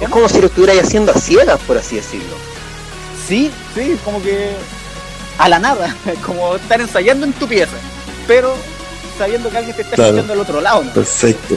Es 0.00 0.08
como 0.08 0.28
si 0.28 0.40
lo 0.40 0.46
estuvierais 0.48 0.82
haciendo 0.82 1.12
a 1.12 1.14
ciegas, 1.14 1.58
por 1.66 1.78
así 1.78 1.96
decirlo. 1.96 2.34
Sí, 3.26 3.50
sí, 3.74 3.96
como 4.04 4.22
que 4.22 4.50
a 5.38 5.48
la 5.48 5.58
nada, 5.58 5.94
como 6.26 6.56
estar 6.56 6.80
ensayando 6.80 7.24
en 7.26 7.32
tu 7.32 7.46
pieza, 7.48 7.72
pero 8.26 8.54
sabiendo 9.18 9.48
que 9.50 9.58
alguien 9.58 9.76
te 9.76 9.82
está 9.82 9.94
Claro. 9.96 10.10
escuchando 10.10 10.32
al 10.34 10.40
otro 10.40 10.60
lado. 10.60 10.84
¿no? 10.84 10.92
Perfecto. 10.92 11.56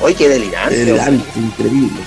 Oye, 0.00 0.14
qué 0.14 0.28
delirante. 0.28 0.76
Delirante, 0.76 1.38
increíble. 1.38 2.00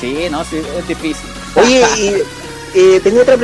Sí, 0.00 0.26
no, 0.30 0.44
sí, 0.44 0.62
es 0.78 0.88
difícil. 0.88 1.26
Oye, 1.54 1.84
y, 1.98 2.78
eh, 2.78 3.00
tenía 3.02 3.22
otra 3.22 3.36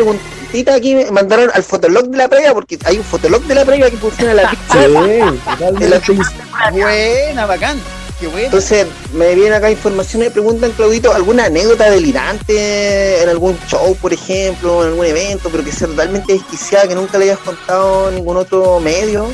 preguntita 0.57 0.75
aquí. 0.75 0.95
Me 0.95 1.11
mandaron 1.11 1.51
al 1.53 1.63
fotolog 1.63 2.09
de 2.09 2.17
la 2.17 2.29
previa, 2.29 2.55
porque 2.55 2.79
hay 2.85 2.99
un 2.99 3.05
fotolog 3.05 3.43
de 3.43 3.55
la 3.55 3.65
previa 3.65 3.91
que 3.91 3.97
funciona 3.97 4.31
en 4.31 4.37
la 4.37 4.51
Sí, 4.73 4.79
En 4.79 5.91
la 5.91 6.01
totalmente. 6.01 6.33
Buena, 6.73 7.47
bacán. 7.47 7.81
Qué 8.19 8.29
bueno. 8.29 8.47
Entonces, 8.47 8.87
me 9.13 9.35
vienen 9.35 9.53
acá 9.53 9.71
informaciones 9.71 10.29
y 10.29 10.31
preguntan, 10.31 10.71
Claudito, 10.73 11.13
¿alguna 11.13 11.45
anécdota 11.47 11.91
delirante 11.91 13.23
en 13.23 13.29
algún 13.29 13.59
show, 13.69 13.95
por 13.97 14.15
ejemplo, 14.15 14.83
en 14.83 14.91
algún 14.91 15.05
evento, 15.05 15.51
pero 15.51 15.63
que 15.63 15.71
sea 15.71 15.87
totalmente 15.87 16.33
desquiciada, 16.33 16.89
que 16.89 16.95
nunca 16.95 17.19
le 17.19 17.27
hayas 17.27 17.41
contado 17.41 18.09
en 18.09 18.15
ningún 18.15 18.39
otro 18.39 18.81
medio? 18.81 19.27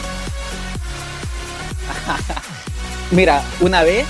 Mira, 3.12 3.45
una 3.61 3.85
vez, 3.85 4.05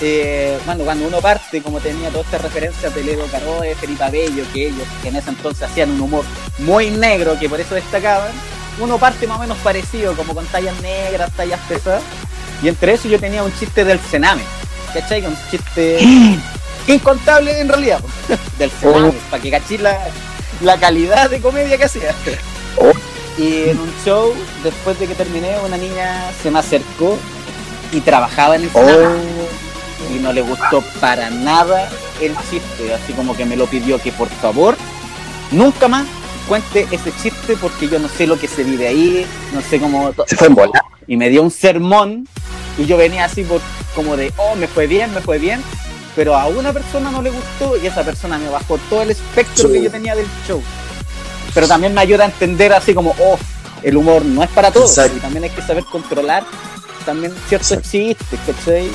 eh, 0.00 0.58
bueno, 0.64 0.84
cuando 0.84 1.08
uno 1.08 1.20
parte, 1.20 1.60
como 1.60 1.80
tenía 1.80 2.10
todas 2.10 2.26
estas 2.26 2.42
referencias 2.42 2.94
de 2.94 3.02
Ledo 3.02 3.26
Caroe, 3.26 3.74
Felipe 3.74 4.04
Abello, 4.04 4.44
que 4.52 4.68
ellos 4.68 4.86
en 5.04 5.16
ese 5.16 5.30
entonces 5.30 5.64
hacían 5.64 5.90
un 5.90 6.00
humor 6.02 6.24
muy 6.58 6.90
negro, 6.90 7.38
que 7.38 7.48
por 7.48 7.60
eso 7.60 7.74
destacaban, 7.74 8.30
uno 8.78 8.98
parte 8.98 9.26
más 9.26 9.38
o 9.38 9.40
menos 9.40 9.58
parecido, 9.58 10.14
como 10.14 10.34
con 10.34 10.46
tallas 10.46 10.80
negras, 10.80 11.32
tallas 11.32 11.58
pesadas, 11.68 12.02
y 12.62 12.68
entre 12.68 12.92
eso 12.94 13.08
yo 13.08 13.18
tenía 13.18 13.42
un 13.42 13.52
chiste 13.58 13.84
del 13.84 13.98
Sename, 13.98 14.42
¿cachai? 14.94 15.26
Un 15.26 15.36
chiste 15.50 15.98
incontable 16.86 17.60
en 17.60 17.68
realidad, 17.68 18.00
del 18.58 18.70
Sename, 18.70 19.14
para 19.30 19.42
que 19.42 19.50
cachis 19.50 19.80
la, 19.80 19.98
la 20.62 20.78
calidad 20.78 21.28
de 21.28 21.40
comedia 21.40 21.76
que 21.76 21.84
hacía. 21.84 22.14
Y 23.36 23.70
en 23.70 23.80
un 23.80 23.92
show, 24.04 24.32
después 24.62 24.98
de 25.00 25.08
que 25.08 25.14
terminé, 25.16 25.56
una 25.64 25.76
niña 25.76 26.30
se 26.40 26.52
me 26.52 26.60
acercó 26.60 27.18
y 27.90 28.00
trabajaba 28.00 28.54
en 28.54 28.62
el 28.62 28.70
Sename 28.70 29.67
y 30.14 30.18
no 30.18 30.32
le 30.32 30.40
gustó 30.42 30.82
para 31.00 31.30
nada 31.30 31.88
el 32.20 32.34
chiste, 32.50 32.94
así 32.94 33.12
como 33.12 33.36
que 33.36 33.44
me 33.44 33.56
lo 33.56 33.66
pidió 33.66 34.00
que 34.00 34.12
por 34.12 34.28
favor 34.28 34.76
nunca 35.50 35.88
más 35.88 36.06
cuente 36.46 36.86
ese 36.90 37.12
chiste 37.22 37.56
porque 37.60 37.88
yo 37.88 37.98
no 37.98 38.08
sé 38.08 38.26
lo 38.26 38.38
que 38.38 38.48
se 38.48 38.64
vive 38.64 38.88
ahí, 38.88 39.26
no 39.52 39.60
sé 39.60 39.78
cómo... 39.78 40.12
Se 40.26 40.36
fue 40.36 40.46
en 40.48 40.54
bola. 40.54 40.82
Y 41.06 41.16
me 41.16 41.28
dio 41.28 41.42
un 41.42 41.50
sermón 41.50 42.26
y 42.78 42.86
yo 42.86 42.96
venía 42.96 43.24
así 43.26 43.42
por, 43.44 43.60
como 43.94 44.16
de, 44.16 44.32
oh, 44.36 44.54
me 44.56 44.66
fue 44.66 44.86
bien, 44.86 45.12
me 45.12 45.20
fue 45.20 45.38
bien, 45.38 45.62
pero 46.16 46.36
a 46.36 46.46
una 46.46 46.72
persona 46.72 47.10
no 47.10 47.20
le 47.22 47.30
gustó 47.30 47.76
y 47.76 47.86
esa 47.86 48.02
persona 48.02 48.38
me 48.38 48.48
bajó 48.48 48.78
todo 48.88 49.02
el 49.02 49.10
espectro 49.10 49.68
Sí. 49.68 49.74
que 49.74 49.82
yo 49.82 49.90
tenía 49.90 50.14
del 50.14 50.26
show. 50.46 50.62
Pero 51.54 51.66
también 51.68 51.92
me 51.94 52.00
ayuda 52.00 52.24
a 52.24 52.28
entender 52.28 52.72
así 52.72 52.94
como, 52.94 53.14
oh, 53.18 53.38
el 53.82 53.96
humor 53.96 54.24
no 54.24 54.42
es 54.42 54.50
para 54.50 54.70
todos 54.70 54.90
Exacto. 54.90 55.16
y 55.16 55.20
también 55.20 55.44
hay 55.44 55.50
que 55.50 55.62
saber 55.62 55.84
controlar 55.84 56.44
también 57.04 57.32
ciertos 57.48 57.72
Exacto. 57.72 57.90
chistes, 57.90 58.38
¿cachai? 58.46 58.90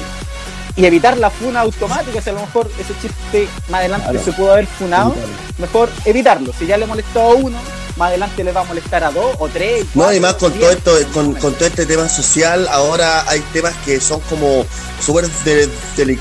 Y 0.75 0.86
evitar 0.86 1.18
la 1.18 1.30
funa 1.30 1.62
automática, 1.62 2.20
si 2.22 2.30
a 2.30 2.34
lo 2.34 2.42
mejor 2.42 2.70
ese 2.80 2.94
chiste 3.00 3.48
más 3.70 3.82
adelante 3.82 4.08
Claro. 4.10 4.25
se 4.25 4.32
pudo 4.34 4.53
haber 4.53 4.65
funado, 4.65 5.15
mejor 5.60 5.89
evitarlo. 6.06 6.51
Si 6.58 6.65
ya 6.65 6.77
le 6.77 6.88
molestó 6.88 7.22
a 7.22 7.34
uno, 7.36 7.58
más 7.96 8.08
adelante 8.10 8.44
le 8.44 8.51
va 8.51 8.62
a 8.62 8.63
molestar 8.63 9.03
a 9.03 9.12
dos 9.12 9.36
o 9.38 9.48
tres. 9.50 9.86
No, 9.94 10.01
cuatro, 10.06 10.15
y 10.15 10.20
más 10.20 10.34
con 10.34 10.51
diez. 10.51 10.77
todo 10.84 10.98
esto, 10.98 11.12
con, 11.13 11.34
con 11.36 11.53
todo 11.53 11.65
este 11.68 11.86
tema 11.86 12.10
social, 12.10 12.68
ahora 12.72 13.24
hay 13.30 13.39
temas 13.53 13.74
que 13.86 14.01
son 14.01 14.20
como 14.22 14.65
súper 15.00 15.30
de, 15.46 15.68
de 15.96 16.18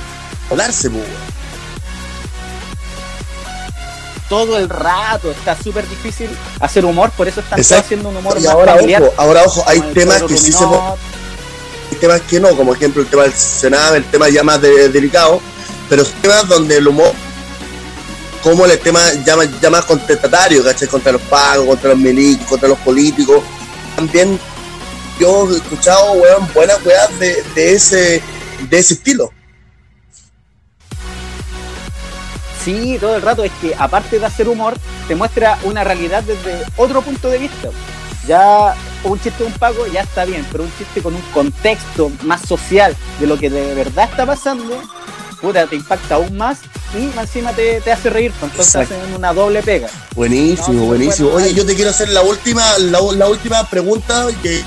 hablarse, 0.51 0.91
pues, 0.91 1.03
todo 4.29 4.59
el 4.59 4.69
rato. 4.69 5.31
Está 5.31 5.57
súper 5.63 5.89
difícil 5.89 6.29
hacer 6.61 6.85
humor, 6.85 7.11
por 7.13 7.29
eso 7.29 7.41
están 7.41 7.59
haciendo 7.61 8.09
un 8.09 8.17
humor 8.17 8.37
Y 8.39 8.43
más 8.45 8.53
ahora, 8.53 8.75
familiar. 8.75 9.03
ojo, 9.03 9.13
ahora, 9.17 9.43
ojo, 9.45 9.65
hay 9.67 9.81
temas 9.95 10.23
que 10.23 10.37
sí 10.37 10.53
se 10.53 10.65
temas 12.03 12.21
que 12.23 12.41
no, 12.41 12.57
como 12.57 12.75
ejemplo 12.75 13.01
el 13.01 13.09
tema 13.09 13.23
del 13.23 13.33
Senado, 13.33 13.95
el 13.95 14.05
tema 14.05 14.29
ya 14.29 14.43
más 14.43 14.61
de- 14.61 14.89
delicado, 14.89 15.41
pero 15.89 16.05
temas 16.21 16.49
donde 16.49 16.79
el 16.79 16.89
humor, 16.89 17.13
como 18.43 18.67
el 18.67 18.77
tema 18.81 19.01
ya 19.25 19.37
ya 19.61 19.71
más 19.71 19.85
contestatario, 19.85 20.65
¿cachai? 20.65 20.89
Contra 20.89 21.13
los 21.13 21.23
pagos, 21.23 21.65
contra 21.69 21.91
los 21.91 21.99
milicos, 21.99 22.45
contra 22.49 22.69
los 22.69 22.79
políticos. 22.79 23.45
También 23.95 24.37
yo 25.21 25.49
he 25.49 25.57
escuchado, 25.59 26.13
weón, 26.15 26.49
buenas 26.53 26.85
weas 26.85 27.09
de 27.21 27.73
ese, 27.73 28.21
de 28.69 28.79
ese 28.79 28.95
estilo. 28.95 29.31
Sí, 32.65 32.99
todo 33.01 33.15
el 33.15 33.23
rato 33.23 33.45
es 33.45 33.53
que 33.61 33.77
aparte 33.77 34.19
de 34.19 34.27
hacer 34.27 34.49
humor, 34.49 34.75
te 35.07 35.15
muestra 35.15 35.57
una 35.63 35.85
realidad 35.85 36.25
desde 36.25 36.65
otro 36.77 37.01
punto 37.03 37.29
de 37.29 37.39
vista. 37.39 37.69
Ya 38.27 38.75
un 39.05 39.21
chiste 39.21 39.43
de 39.43 39.49
un 39.51 39.53
pago 39.55 39.87
ya 39.87 40.03
está 40.03 40.25
bien, 40.25 40.47
pero 40.51 40.65
un 40.65 40.73
chiste 40.79 41.03
con 41.03 41.15
un 41.15 41.23
contexto 41.33 42.11
más 42.23 42.41
social 42.47 42.97
de 43.21 43.27
lo 43.27 43.37
que 43.39 43.51
de 43.51 43.75
verdad 43.75 44.09
está 44.11 44.25
pasando, 44.27 44.81
puta, 45.41 45.67
te 45.67 45.77
impacta 45.77 46.15
aún 46.17 46.37
más 46.37 46.59
y 46.95 47.19
encima 47.19 47.53
te, 47.53 47.81
te 47.81 47.91
hace 47.93 48.11
reír. 48.11 48.33
pues, 48.39 48.51
Entonces 48.53 48.75
Exacto. 48.75 48.95
hacen 49.03 49.15
una 49.15 49.33
doble 49.33 49.63
pega. 49.63 49.89
Buenísimo, 50.15 50.73
No, 50.81 50.85
buenísimo. 50.87 51.31
bueno, 51.31 51.47
Oye, 51.47 51.55
yo 51.55 51.67
te 51.67 51.75
quiero 51.75 51.91
hacer 51.91 52.09
la 52.11 52.23
última, 52.23 52.79
la, 52.79 53.01
la 53.17 53.29
última 53.29 53.69
pregunta 53.69 54.27
que 54.43 54.63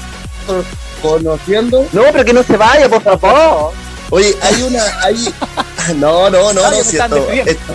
conociendo. 1.02 1.86
No, 1.92 2.04
pero 2.12 2.26
que 2.26 2.34
no 2.34 2.44
se 2.44 2.58
vaya, 2.58 2.90
por 2.90 3.02
favor. 3.04 3.74
Oye, 4.10 4.36
hay 4.42 4.62
una, 4.64 4.84
hay. 5.02 5.34
No, 5.98 6.32
no, 6.32 6.52
no, 6.52 6.62
no, 6.62 6.72
están 6.72 7.14
esto- 7.14 7.16
despidiendo. 7.28 7.52
esto- 7.52 7.74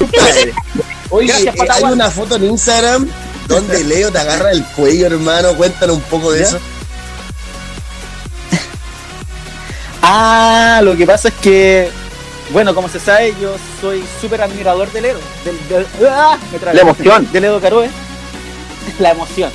Oye, 1.10 1.28
Gracias, 1.28 1.54
eh, 1.54 1.68
hay 1.70 1.84
una 1.84 2.10
foto 2.10 2.34
en 2.34 2.44
Instagram 2.46 3.08
donde 3.48 3.84
Leo 3.84 4.10
te 4.10 4.18
agarra 4.18 4.50
el 4.50 4.64
cuello, 4.64 5.06
hermano. 5.06 5.54
Cuéntanos 5.54 5.96
un 5.96 6.02
poco 6.02 6.32
de 6.32 6.40
¿Ya? 6.40 6.46
eso. 6.46 6.58
Ah, 10.06 10.80
lo 10.84 10.94
que 10.96 11.06
pasa 11.06 11.28
es 11.28 11.34
que, 11.34 11.88
bueno, 12.50 12.74
como 12.74 12.90
se 12.90 13.00
sabe, 13.00 13.34
yo 13.40 13.56
soy 13.80 14.04
súper 14.20 14.42
admirador 14.42 14.92
del 14.92 15.06
Edo. 15.06 15.18
Del, 15.44 15.68
del- 15.68 15.86
¡Ah! 16.10 16.38
La 16.74 16.82
emoción. 16.82 17.26
Del 17.32 17.44
Edo 17.44 17.58
Caroe. 17.60 17.88
La 18.98 19.12
emoción. 19.12 19.50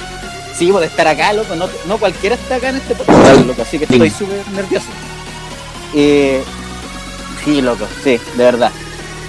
Sí, 0.58 0.72
de 0.72 0.86
estar 0.88 1.08
acá, 1.08 1.34
loco. 1.34 1.55
No, 1.55 1.69
no 1.86 1.98
cualquiera 2.00 2.36
está 2.36 2.55
acá 2.55 2.69
en 2.69 2.77
este 2.77 2.96
podcast, 2.96 3.46
loco. 3.46 3.62
Así 3.62 3.77
que 3.77 3.86
estoy 3.86 4.10
súper 4.10 4.46
nervioso. 4.50 4.88
Eh, 5.96 6.43
sí, 7.46 7.62
loco, 7.62 7.88
sí, 8.03 8.19
de 8.36 8.43
verdad. 8.43 8.72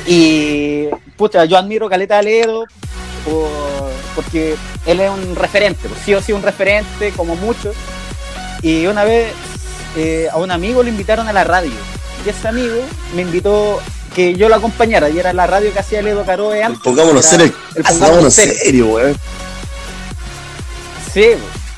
Y, 0.07 0.87
pucha, 1.17 1.45
yo 1.45 1.59
admiro 1.59 1.89
Caleta 1.89 2.21
Ledo 2.23 2.65
por- 3.25 3.91
porque 4.15 4.57
él 4.87 5.01
es 5.01 5.11
un 5.11 5.37
referente, 5.37 5.89
pues, 5.89 6.01
sí 6.05 6.15
o 6.15 6.21
sí 6.23 6.33
un 6.33 6.43
referente, 6.43 7.13
como 7.17 7.37
muchos. 7.37 7.75
Y 8.63 8.87
una 8.87 9.05
vez 9.05 9.33
eh, 9.97 10.29
a 10.31 10.37
un 10.37 10.51
amigo 10.51 10.83
lo 10.83 10.89
invitaron 10.89 11.27
a 11.29 11.33
la 11.33 11.45
radio. 11.45 11.73
Y 12.25 12.29
ese 12.29 12.47
amigo 12.49 12.77
me 13.15 13.23
invitó 13.23 13.81
que 14.15 14.35
yo 14.35 14.49
lo 14.49 14.55
acompañara. 14.57 15.09
Y 15.11 15.19
era 15.19 15.33
la 15.33 15.47
radio 15.47 15.73
que 15.73 15.79
hacía 15.79 16.03
Ledo 16.03 16.25
Caroe 16.25 16.63
antes. 16.63 16.81
Pongámonos 16.83 17.25
Era 17.33 17.39
serio. 17.45 17.55
el 17.77 17.83
Pongámonos 17.85 18.35
Serio. 18.35 18.87
weón. 18.89 19.17
Sí, 21.13 21.25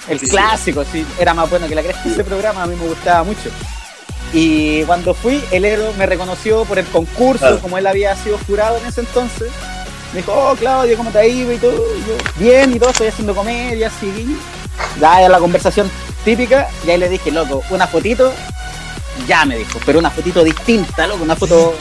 el 0.09 0.19
Sí, 0.19 0.27
sí. 0.27 0.31
clásico, 0.31 0.85
sí, 0.91 1.07
era 1.19 1.33
más 1.33 1.49
bueno 1.49 1.67
que 1.69 1.75
la 1.75 1.83
cresta 1.83 2.03
ese 2.07 2.25
programa, 2.25 2.65
a 2.65 2.67
mí 2.67 2.77
me 2.77 2.87
gustaba 2.87 3.23
mucho. 3.25 3.49
Y 4.35 4.83
cuando 4.85 5.15
fui, 5.15 5.43
el 5.53 5.65
Edo 5.65 5.93
me 5.95 6.07
reconoció 6.07 6.65
por 6.65 6.79
el 6.79 6.87
concurso, 6.87 7.39
Claro. 7.41 7.61
como 7.61 7.79
él 7.79 7.87
había 7.87 8.15
sido 8.17 8.39
jurado 8.47 8.79
en 8.79 8.87
ese 8.87 9.01
entonces. 9.03 9.51
Me 10.13 10.19
dijo, 10.21 10.33
oh 10.33 10.55
Claudio, 10.57 10.97
¿cómo 10.97 11.11
te 11.11 11.19
ha 11.19 11.27
ido? 11.27 11.53
Y 11.53 11.59
todo, 11.59 11.73
Y 11.73 12.01
yo, 12.01 12.15
bien 12.37 12.73
y 12.75 12.79
todo, 12.79 12.91
estoy 12.91 13.09
haciendo 13.09 13.35
comedia, 13.35 13.91
sí. 14.01 14.37
Ya 15.01 15.21
era 15.21 15.29
la 15.29 15.39
conversación 15.39 15.91
típica, 16.25 16.69
y 16.87 16.91
ahí 16.91 16.99
le 16.99 17.09
dije, 17.09 17.31
loco, 17.31 17.63
una 17.71 17.87
fotito, 17.87 18.33
ya 19.27 19.45
me 19.45 19.57
dijo, 19.57 19.79
pero 19.87 19.99
una 19.99 20.11
fotito 20.11 20.45
distinta, 20.45 21.07
loco, 21.07 21.23
una 21.23 21.35
foto 21.37 21.75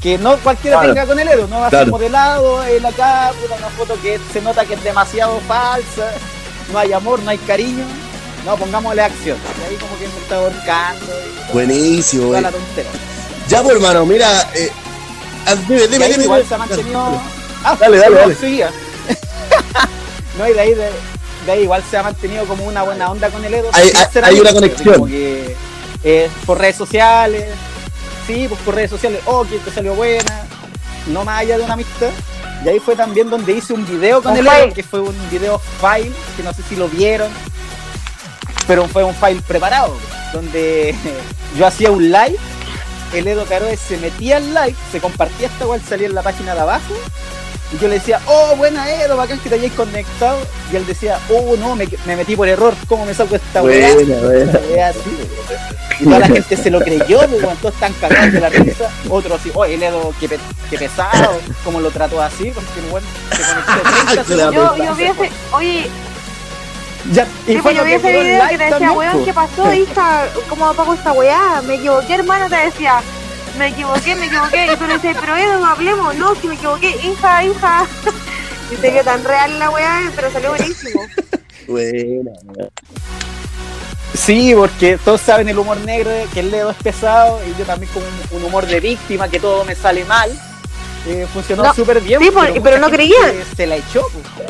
que 0.00 0.18
no 0.18 0.36
cualquiera 0.38 0.78
Claro. 0.78 0.94
tenga 0.94 1.06
con 1.06 1.18
el 1.20 1.28
Edo, 1.28 1.46
no 1.48 1.60
va 1.60 1.66
a 1.66 1.70
ser 1.70 1.86
modelado 1.88 2.64
en 2.64 2.82
la 2.82 2.92
cápsula, 2.92 3.56
una 3.58 3.68
foto 3.70 3.94
que 4.02 4.18
se 4.32 4.40
nota 4.40 4.64
que 4.64 4.74
es 4.74 4.82
demasiado 4.84 5.40
falsa, 5.46 6.12
no 6.72 6.78
hay 6.78 6.92
amor, 6.92 7.20
no 7.22 7.30
hay 7.30 7.38
cariño, 7.38 7.84
no, 8.44 8.56
pongámosle 8.56 9.02
acción. 9.02 9.36
Y 9.60 9.70
ahí 9.70 9.76
como 9.76 9.98
que 9.98 10.08
me 10.08 10.16
está 10.20 10.36
ahorcando 10.36 11.06
y 11.48 11.52
Buenísimo, 11.52 12.22
toda 12.28 12.40
güey. 12.40 12.42
la 12.42 12.50
tontera. 12.52 12.90
Ya, 13.48 13.62
pues, 13.62 13.76
hermano, 13.76 14.06
mira. 14.06 14.48
Eh, 14.54 14.70
dime, 15.68 15.84
Y 15.84 15.86
dime, 15.88 16.04
ahí 16.04 16.12
dime. 16.12 16.24
igual 16.24 16.40
dime. 16.40 16.48
se 16.48 16.54
ha 16.54 16.58
mantenido. 16.58 17.00
Ah, 17.00 17.22
Dale, 17.74 17.98
dale, 17.98 18.14
no, 18.14 18.20
dale. 18.20 18.34
seguía. 18.34 18.70
no, 20.38 20.48
y 20.48 20.52
de 20.52 20.60
ahí, 20.60 20.74
de, 20.74 20.90
de 21.46 21.52
ahí 21.52 21.62
igual 21.62 21.82
se 21.90 21.96
ha 21.96 22.02
mantenido 22.02 22.44
como 22.46 22.64
una 22.64 22.82
buena 22.82 23.10
onda 23.10 23.28
con 23.30 23.44
el 23.44 23.54
Edo. 23.54 23.70
Hay- 23.72 24.40
una 24.40 24.52
conexión. 24.52 24.94
como 24.94 25.06
que, 25.06 25.56
eh, 26.04 26.30
por 26.44 26.58
redes 26.58 26.76
sociales. 26.76 27.46
Sí, 28.26 28.46
pues 28.48 28.60
por 28.62 28.74
redes 28.74 28.90
sociales. 28.90 29.20
Oh, 29.26 29.44
que 29.44 29.58
te 29.58 29.70
salió 29.70 29.94
buena. 29.94 30.46
No 31.08 31.24
más 31.24 31.40
allá 31.40 31.58
de 31.58 31.64
una 31.64 31.74
amistad. 31.74 32.10
Y 32.64 32.68
ahí 32.68 32.80
fue 32.80 32.96
también 32.96 33.30
donde 33.30 33.52
hice 33.52 33.72
un 33.72 33.86
video 33.86 34.22
con 34.22 34.32
Un 34.32 34.38
el 34.38 34.46
Edo, 34.46 34.74
que 34.74 34.82
fue 34.82 35.00
un 35.00 35.14
video 35.30 35.60
file, 35.80 36.12
que 36.36 36.42
no 36.42 36.52
sé 36.52 36.62
si 36.68 36.74
lo 36.76 36.88
vieron. 36.88 37.30
Pero 38.66 38.88
fue 38.88 39.04
un 39.04 39.14
file 39.14 39.40
preparado, 39.46 39.96
donde 40.32 40.94
yo 41.58 41.66
hacía 41.66 41.90
un 41.90 42.10
live 42.10 42.36
el 43.14 43.28
Edo 43.28 43.44
Caroe 43.46 43.76
se 43.76 43.96
metía 43.98 44.36
al 44.38 44.48
live, 44.52 44.74
se 44.90 45.00
compartía 45.00 45.46
esta 45.46 45.64
igual 45.64 45.80
salía 45.88 46.06
en 46.08 46.14
la 46.14 46.22
página 46.22 46.54
de 46.54 46.60
abajo. 46.60 46.94
Y 47.72 47.78
yo 47.78 47.88
le 47.88 47.94
decía, 47.94 48.20
oh, 48.26 48.54
buena 48.56 48.88
Edo, 48.90 49.16
bacán 49.16 49.40
que 49.40 49.48
te 49.48 49.56
hayáis 49.56 49.72
conectado. 49.72 50.38
Y 50.72 50.76
él 50.76 50.86
decía, 50.86 51.18
oh, 51.30 51.56
no, 51.58 51.74
me, 51.74 51.88
me 52.04 52.14
metí 52.16 52.36
por 52.36 52.48
error, 52.48 52.74
¿cómo 52.88 53.04
me 53.04 53.12
saco 53.12 53.34
esta 53.36 53.62
weá? 53.62 53.92
Buena, 53.94 54.16
buena. 54.20 54.44
Esta 54.52 54.58
weá 54.70 54.88
así. 54.88 55.00
Y 55.98 56.04
toda 56.04 56.18
la 56.20 56.26
gente 56.28 56.56
se 56.56 56.70
lo 56.70 56.80
creyó, 56.80 57.18
pues, 57.28 57.58
todos 57.58 57.74
están 57.74 57.92
cagados 57.94 58.32
de 58.32 58.40
la 58.40 58.48
risa. 58.50 58.90
Otros 59.08 59.40
así, 59.40 59.50
oh, 59.54 59.64
el 59.64 59.82
Edo, 59.82 60.12
qué, 60.20 60.28
pe- 60.28 60.38
qué 60.70 60.78
pesado, 60.78 61.38
cómo 61.64 61.80
lo 61.80 61.90
trató 61.90 62.20
así, 62.22 62.52
porque 62.54 62.80
el 62.80 62.92
weón 62.92 63.04
se 63.32 63.42
conectó 63.42 64.24
30 64.24 64.24
Claro. 64.24 64.52
Yo, 64.76 64.84
yo 64.84 64.94
vi 64.94 65.04
ese, 65.04 65.30
oye, 65.52 65.90
Ya, 67.12 67.26
y 67.46 67.52
sí, 67.54 67.58
fue 67.58 67.74
yo 67.74 67.82
vi 67.84 67.90
que 67.90 67.96
ese 67.96 68.12
video 68.12 68.48
que 68.48 68.58
te 68.58 68.64
decía, 68.64 68.92
weón. 68.92 69.24
¿qué 69.24 69.32
pasó, 69.34 69.72
hija? 69.72 70.26
¿Cómo 70.48 70.66
apago 70.66 70.94
esta 70.94 71.12
weá? 71.12 71.62
Me 71.66 71.74
equivoqué, 71.76 72.14
hermano, 72.14 72.48
te 72.48 72.56
decía. 72.56 73.00
Me 73.58 73.68
equivoqué, 73.68 74.14
me 74.16 74.26
equivoqué. 74.26 74.72
Y 74.72 74.76
tú 74.76 74.86
le 74.86 74.94
decías, 74.94 75.16
pero 75.20 75.36
Edo, 75.36 75.64
hablemos. 75.64 76.14
No, 76.16 76.34
si 76.34 76.46
me 76.48 76.54
equivoqué, 76.54 76.90
hija, 77.02 77.44
hija. 77.44 77.86
Y 78.68 78.74
se 78.78 78.90
vio 78.90 79.04
tan 79.04 79.22
real 79.22 79.60
la 79.60 79.70
weá, 79.70 80.10
pero 80.16 80.28
salió 80.32 80.48
buenísimo. 80.50 81.00
Buena. 81.68 82.32
Sí, 84.12 84.54
porque 84.56 84.98
todos 85.04 85.20
saben 85.20 85.48
el 85.48 85.56
humor 85.56 85.76
negro, 85.78 86.10
de 86.10 86.24
que 86.34 86.40
el 86.40 86.50
dedo 86.50 86.70
es 86.70 86.76
pesado, 86.78 87.38
y 87.46 87.56
yo 87.56 87.64
también 87.64 87.92
con 87.92 88.02
un, 88.02 88.38
un 88.38 88.44
humor 88.44 88.66
de 88.66 88.80
víctima, 88.80 89.28
que 89.28 89.38
todo 89.38 89.64
me 89.64 89.76
sale 89.76 90.04
mal. 90.06 90.30
Eh, 91.06 91.28
funcionó 91.32 91.62
No, 91.62 91.74
súper 91.74 92.00
bien. 92.00 92.20
sí, 92.20 92.30
pues, 92.32 92.50
pero 92.60 92.78
no 92.78 92.90
creían. 92.90 93.32
Se 93.56 93.68
la 93.68 93.76
echó. 93.76 94.02
pues. 94.12 94.48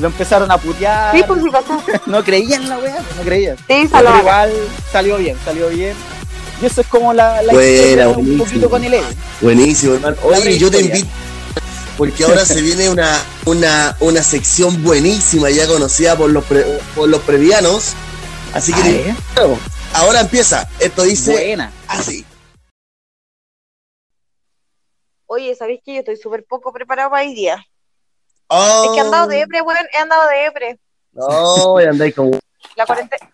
Lo 0.00 0.06
empezaron 0.06 0.50
a 0.50 0.56
putear. 0.56 1.14
Sí, 1.14 1.22
pues 1.26 1.42
sí, 1.42 1.50
cachó. 1.50 1.82
No 2.06 2.24
creían 2.24 2.70
la 2.70 2.78
weá, 2.78 2.96
no 3.18 3.22
creían. 3.22 3.56
Sí, 3.68 3.86
Pero 3.92 4.18
igual 4.18 4.50
salió 4.90 5.18
bien, 5.18 5.36
salió 5.44 5.68
bien. 5.68 5.94
Y 6.60 6.66
eso 6.66 6.80
es 6.80 6.86
como 6.88 7.12
la, 7.12 7.40
la 7.42 7.52
Buena, 7.52 7.70
historia 7.70 8.08
un 8.08 8.14
buenísimo. 8.14 8.44
poquito 8.44 8.70
con 8.70 8.84
el 8.84 8.94
ego. 8.94 9.06
Buenísimo, 9.40 9.94
hermano. 9.94 10.16
Oye, 10.24 10.58
yo 10.58 10.70
te 10.70 10.80
invito. 10.80 11.08
Porque 11.96 12.24
ahora 12.24 12.44
se 12.44 12.60
viene 12.62 12.88
una, 12.90 13.20
una, 13.44 13.96
una 14.00 14.22
sección 14.22 14.82
buenísima, 14.84 15.50
ya 15.50 15.66
conocida 15.66 16.16
por 16.16 16.30
los, 16.30 16.44
pre- 16.44 16.80
por 16.94 17.08
los 17.08 17.20
previanos. 17.22 17.94
Así 18.54 18.72
que 18.72 19.14
ahora 19.94 20.20
empieza. 20.20 20.68
Esto 20.78 21.02
dice 21.02 21.32
Buena. 21.32 21.72
así. 21.88 22.24
Oye, 25.26 25.54
¿sabéis 25.54 25.80
que 25.84 25.94
yo 25.94 25.98
estoy 26.00 26.16
súper 26.16 26.44
poco 26.44 26.72
preparado 26.72 27.10
para 27.10 27.22
hoy 27.22 27.34
día? 27.34 27.64
Oh, 28.48 28.82
Es 28.84 28.90
que 28.92 28.96
he 28.98 29.00
andado 29.00 29.26
de 29.28 29.36
depre, 29.38 29.60
weón, 29.60 29.86
he 29.92 29.98
andado 29.98 30.28
de 30.28 30.36
depre. 30.36 30.78
No, 31.12 31.80
ya 31.80 31.90
andáis 31.90 32.14
con. 32.14 32.30
La 32.76 32.86
cuarentena, 32.86 33.28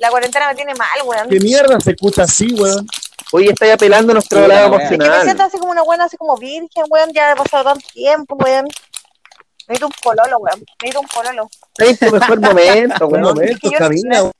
la 0.00 0.10
cuarentena 0.10 0.48
me 0.48 0.54
tiene 0.54 0.74
mal, 0.74 0.88
weón. 1.04 1.28
¿Qué 1.28 1.38
mierda 1.40 1.78
se 1.80 1.90
escucha 1.92 2.22
así, 2.24 2.52
weón? 2.54 2.86
Oye, 3.32 3.50
estáis 3.50 3.74
apelando 3.74 4.12
a 4.12 4.14
nuestro 4.14 4.42
Sí, 4.42 4.48
lado 4.48 4.70
la 4.70 4.76
wea. 4.76 4.84
Es 4.84 4.90
que 4.90 4.96
me 4.98 5.04
emocional. 5.04 5.24
siento 5.24 5.42
así 5.44 5.58
como 5.58 5.70
una 5.72 5.82
buena, 5.82 6.04
así 6.06 6.16
como 6.16 6.36
virgen, 6.36 6.84
weón, 6.88 7.12
ya 7.12 7.32
he 7.32 7.36
pasado 7.36 7.64
tanto 7.64 7.86
tiempo, 7.92 8.34
weón. 8.36 8.66
Necesito 9.68 9.86
un 9.86 9.92
pololo, 10.02 10.38
weón. 10.38 10.64
Necesito 10.82 11.00
un 11.00 11.06
pololo. 11.06 11.48
En 11.78 11.96
tu 11.96 12.10
mejor 12.10 12.40
momento, 12.48 13.06
Un 13.06 13.12
weón. 13.12 13.24
momento, 13.24 13.68
weón. 13.68 14.32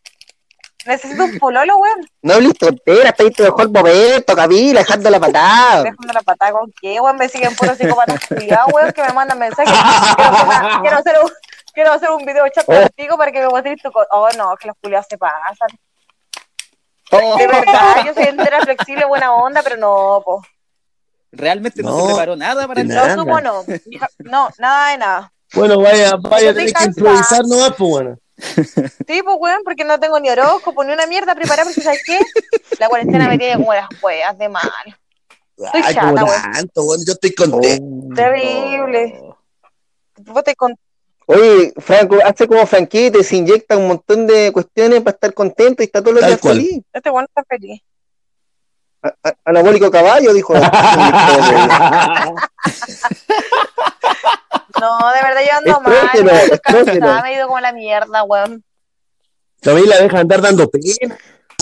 Necesito 0.87 1.25
un 1.25 1.39
pololo, 1.39 1.77
weón. 1.77 2.09
No 2.23 2.35
hables 2.35 2.55
tontera, 2.59 3.11
está 3.11 3.23
en 3.23 3.33
tu 3.35 3.43
mejor 3.43 3.71
momento, 3.71 4.35
Camila, 4.35 4.81
dejando 4.81 5.11
la 5.11 5.21
patada. 5.21 5.83
Dejando 5.83 6.13
la 6.15 6.23
patada 6.23 6.53
con 6.53 6.73
qué, 6.81 6.99
weón. 7.01 7.17
Me 7.19 7.29
siguen 7.29 7.55
puros 7.55 7.77
psicópatas 7.77 8.19
culiados, 8.27 8.73
weón, 8.73 8.91
que 8.93 9.03
me 9.03 9.13
mandan 9.13 9.39
mensajes. 9.39 9.73
Quiero 10.17 10.81
quiero 10.81 10.97
hacer 10.99 11.17
un, 11.23 11.31
quiero 11.73 11.93
hacer 11.93 12.11
un 12.11 12.25
video 12.25 12.47
chat 12.49 12.65
contigo 12.65 13.17
para 13.17 13.33
que 13.33 13.41
me 13.41 13.49
muestres 13.49 13.81
tu 13.83 13.91
co- 13.93 14.07
Oh, 14.11 14.29
no, 14.37 14.57
que 14.57 14.69
los 14.69 14.77
culiados 14.83 15.07
se 15.09 15.19
pasan. 15.19 15.69
Oh, 17.13 17.37
De 17.37 17.47
verdad, 17.47 18.05
yo 18.07 18.15
soy 18.15 18.25
entera 18.25 18.61
flexible, 18.61 19.05
buena 19.05 19.35
onda, 19.35 19.63
pero 19.63 19.77
no, 19.77 20.23
po. 20.25 20.43
realmente 21.33 21.83
no, 21.83 21.91
No, 21.91 22.01
se 22.01 22.07
preparó 22.07 22.37
nada 22.37 22.67
para 22.69 22.85
nada. 22.85 23.17
No 23.17 23.23
sumo, 23.23 23.41
no. 23.41 23.65
No, 24.21 24.49
nada 24.59 24.91
de 24.93 24.99
nada. 24.99 25.33
Bueno, 25.55 25.81
vaya, 25.81 26.13
vaya, 26.21 26.55
tenés 26.55 26.73
que 26.73 26.85
improvisar 26.85 27.41
nomás, 27.47 27.75
pues 27.77 27.91
bueno. 27.91 28.17
Sí, 29.07 29.23
pues, 29.23 29.37
weón, 29.39 29.63
porque 29.65 29.85
no 29.85 29.99
tengo 30.01 30.19
ni 30.21 30.31
horóscopo 30.31 30.83
ni 30.85 30.93
una 30.93 31.07
mierda 31.07 31.35
preparada, 31.35 31.65
porque 31.65 31.81
¿sabes 31.83 32.03
qué? 32.07 32.19
La 32.79 32.89
cuarentena 32.89 33.29
me 33.29 33.37
tiene 33.37 33.57
como 33.57 33.75
las 33.75 33.89
hueas 34.01 34.39
de 34.39 34.49
mal. 34.49 34.71
Estoy 35.59 35.83
Ay, 35.85 35.95
chata, 35.95 36.25
weón. 36.25 36.43
tanto, 36.53 36.83
weón. 36.85 37.01
Yo 37.07 37.13
estoy 37.13 37.35
contento. 37.35 38.07
Oh. 38.11 38.15
Terrible. 38.15 39.21
Vos 40.19 40.45
te 40.45 40.55
con... 40.55 40.75
Oye, 41.27 41.73
Franco, 41.79 42.19
hace 42.25 42.49
como 42.49 42.67
Franquete, 42.67 43.23
se 43.23 43.37
inyecta 43.37 43.77
un 43.77 43.87
montón 43.89 44.27
de 44.27 44.51
cuestiones 44.53 45.01
para 45.03 45.15
estar 45.15 45.33
contento 45.35 45.83
y 45.83 45.87
está 45.87 46.03
Tal 46.03 46.15
días 46.17 46.41
cual. 46.41 46.57
feliz. 46.57 46.83
Este 46.93 47.11
weón 47.11 47.27
está 47.29 47.45
feliz. 47.49 47.81
A- 49.03 49.15
a- 49.29 49.35
Anabólico 49.45 49.91
caballo, 49.91 50.33
dijo. 50.35 50.53
No, 54.81 54.99
de 55.13 55.23
verdad 55.23 55.41
yo 55.45 55.59
ando 55.59 55.81
mal. 55.81 55.93
Estrógeno, 55.93 56.31
estoy 56.31 56.55
estrógeno. 56.55 57.23
me 57.23 57.31
he 57.31 57.35
ido 57.35 57.47
como 57.49 57.61
la 57.61 57.73
mierda, 57.73 58.23
weón. 58.25 58.65
Camila 59.61 59.99
deja 60.01 60.21
andar 60.21 60.41
dando 60.41 60.69
pena. 60.71 60.85
Uno 61.03 61.17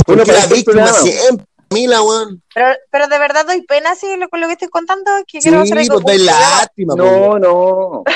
Porque 0.07 0.25
para 0.33 0.39
la 0.39 0.47
víctima 0.47 0.87
siempre, 0.93 1.47
Camila, 1.69 2.03
weón. 2.03 2.43
Pero, 2.55 2.69
pero 2.91 3.09
de 3.09 3.19
verdad 3.19 3.45
doy 3.47 3.63
pena 3.63 3.91
así 3.93 4.17
lo- 4.17 4.29
con 4.29 4.41
lo 4.41 4.47
que 4.47 4.53
estoy 4.53 4.69
contando. 4.69 5.11
Que 5.27 5.41
Sí, 5.41 5.49
quiero 5.49 5.63
hacer 5.63 5.79
pues 6.03 6.21
lástima, 6.23 6.95
pues. 6.97 7.11
No, 7.13 7.39
no. 7.39 8.05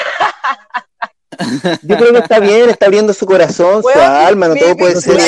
Yo 1.82 1.96
creo 1.96 2.12
que 2.12 2.18
está 2.18 2.38
bien, 2.40 2.70
está 2.70 2.86
abriendo 2.86 3.12
su 3.14 3.26
corazón, 3.26 3.82
su 3.82 3.88
alma, 4.00 4.48
no 4.48 4.56
todo 4.56 4.76
puede 4.76 5.00
ser. 5.00 5.18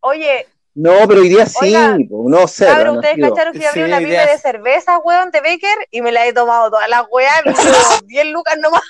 Oye, 0.00 0.46
No, 0.74 1.08
pero 1.08 1.20
hoy 1.22 1.28
día 1.28 1.46
sí, 1.46 1.56
Oiga, 1.62 1.96
po, 2.08 2.16
uno 2.18 2.42
observa. 2.42 2.74
cabrón, 2.74 2.94
no 2.94 3.00
ustedes 3.00 3.16
sido. 3.16 3.30
cacharon 3.30 3.52
que 3.54 3.60
yo 3.60 3.68
abrí 3.68 3.80
Sí, 3.80 3.86
una 3.86 3.98
pyme 3.98 4.26
de 4.26 4.38
cerveza, 4.38 4.98
weón, 4.98 5.30
de 5.30 5.40
Baker, 5.40 5.88
y 5.90 6.02
me 6.02 6.12
la 6.12 6.26
he 6.26 6.32
tomado 6.32 6.70
todas 6.70 6.88
las 6.88 7.04
weas, 7.10 7.42
me 7.46 7.52
llevo 7.52 7.78
10 8.04 8.26
lucas 8.26 8.58
nomás. 8.58 8.82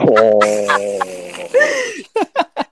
Oh. 0.00 0.38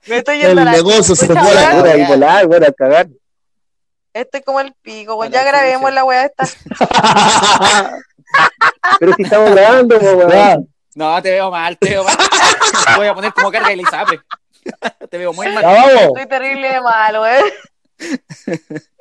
Me 0.06 0.18
estoy 0.18 0.38
yendo 0.38 0.60
a 0.60 0.62
El 0.62 0.64
la 0.64 0.72
negocio 0.72 1.14
se 1.16 1.26
fue 1.26 1.36
a 1.38 1.42
la 1.42 1.90
ahí 1.90 2.06
volar, 2.06 2.64
a 2.64 2.72
cagar. 2.72 3.08
Estoy 4.14 4.40
como 4.42 4.60
el 4.60 4.72
pico, 4.82 5.16
weón. 5.16 5.32
A 5.32 5.36
Ya 5.36 5.44
grabemos 5.44 5.92
la 5.92 6.04
wea 6.04 6.24
esta. 6.24 6.46
Pero 8.98 9.14
si 9.14 9.22
estamos 9.22 9.50
grabando, 9.50 9.98
po, 9.98 10.06
weón. 10.26 10.68
No, 10.94 11.22
te 11.22 11.30
veo 11.30 11.50
mal, 11.50 11.76
te 11.76 11.90
veo 11.90 12.04
mal. 12.04 12.16
Te 12.16 12.96
voy 12.96 13.06
a 13.06 13.14
poner 13.14 13.32
como 13.32 13.50
carga 13.50 13.68
de 13.68 13.74
Elizabeth. 13.74 14.20
Te 15.10 15.18
veo 15.18 15.32
muy 15.32 15.52
mal. 15.52 15.64
Estoy 15.98 16.26
terrible 16.26 16.72
de 16.72 16.80
mal, 16.80 17.18
weón. 17.18 17.44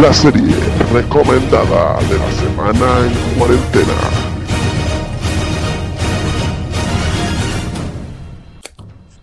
la 0.00 0.12
serie 0.12 0.54
recomendada 0.92 1.98
de 2.08 2.18
la 2.18 2.32
semana 2.40 3.06
en 3.06 3.38
cuarentena. 3.38 3.92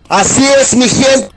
Así 0.08 0.44
es, 0.60 0.76
mi 0.76 0.88
gente. 0.88 1.28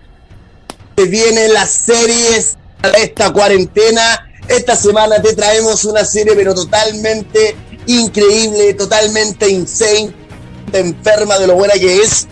Vienen 0.96 1.54
las 1.54 1.70
series 1.72 2.58
de 2.82 3.04
esta 3.04 3.32
cuarentena. 3.34 4.30
Esta 4.48 4.76
semana 4.76 5.22
te 5.22 5.34
traemos 5.34 5.84
una 5.86 6.06
serie, 6.06 6.34
pero 6.36 6.54
totalmente 6.54 7.56
increíble, 7.88 8.74
totalmente 8.76 9.50
insane, 9.50 10.14
enferma 10.74 11.40
de 11.40 11.48
lo 11.48 11.56
buena 11.56 11.74
que 11.74 12.02
es. 12.02 12.28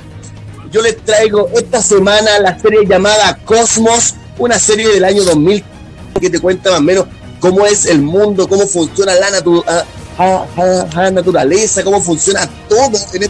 Yo 0.71 0.81
les 0.81 0.97
traigo 1.03 1.49
esta 1.55 1.81
semana 1.81 2.39
la 2.39 2.59
serie 2.59 2.85
llamada 2.85 3.37
Cosmos, 3.43 4.15
una 4.37 4.59
serie 4.59 4.87
del 4.89 5.03
año 5.03 5.23
2000 5.23 5.70
que 6.19 6.29
te 6.29 6.39
cuenta 6.39 6.69
más 6.71 6.79
o 6.79 6.83
menos 6.83 7.05
cómo 7.39 7.65
es 7.65 7.85
el 7.85 8.01
mundo, 8.01 8.47
cómo 8.47 8.67
funciona 8.67 9.15
la, 9.15 9.29
natu- 9.31 9.63
a- 9.67 9.85
a- 10.23 11.05
a- 11.05 11.11
naturaleza, 11.11 11.83
cómo 11.83 12.01
funciona 12.01 12.47
todo 12.69 12.85
en 13.13 13.23
este 13.23 13.29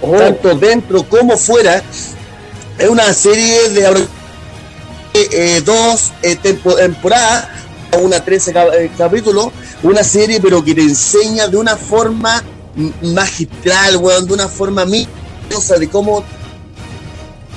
tanto 0.00 0.54
dentro 0.56 1.02
como 1.08 1.36
fuera. 1.36 1.82
Es 2.78 2.88
una 2.88 3.12
serie 3.14 3.68
de 3.70 3.86
ahora- 3.86 4.00
eh, 5.14 5.62
dos 5.64 6.12
eh, 6.22 6.36
tempo- 6.36 6.74
temporadas, 6.74 7.48
una 8.02 8.22
13 8.22 8.52
cap- 8.52 8.72
eh, 8.74 8.90
capítulos, 8.98 9.48
una 9.82 10.02
serie 10.04 10.40
pero 10.40 10.62
que 10.64 10.74
te 10.74 10.82
enseña 10.82 11.48
de 11.48 11.56
una 11.56 11.76
forma 11.76 12.42
magistral, 13.00 13.96
weón, 13.96 14.26
de 14.26 14.34
una 14.34 14.48
forma 14.48 14.84
maravillosa 14.84 15.78
de 15.78 15.88
cómo 15.88 16.22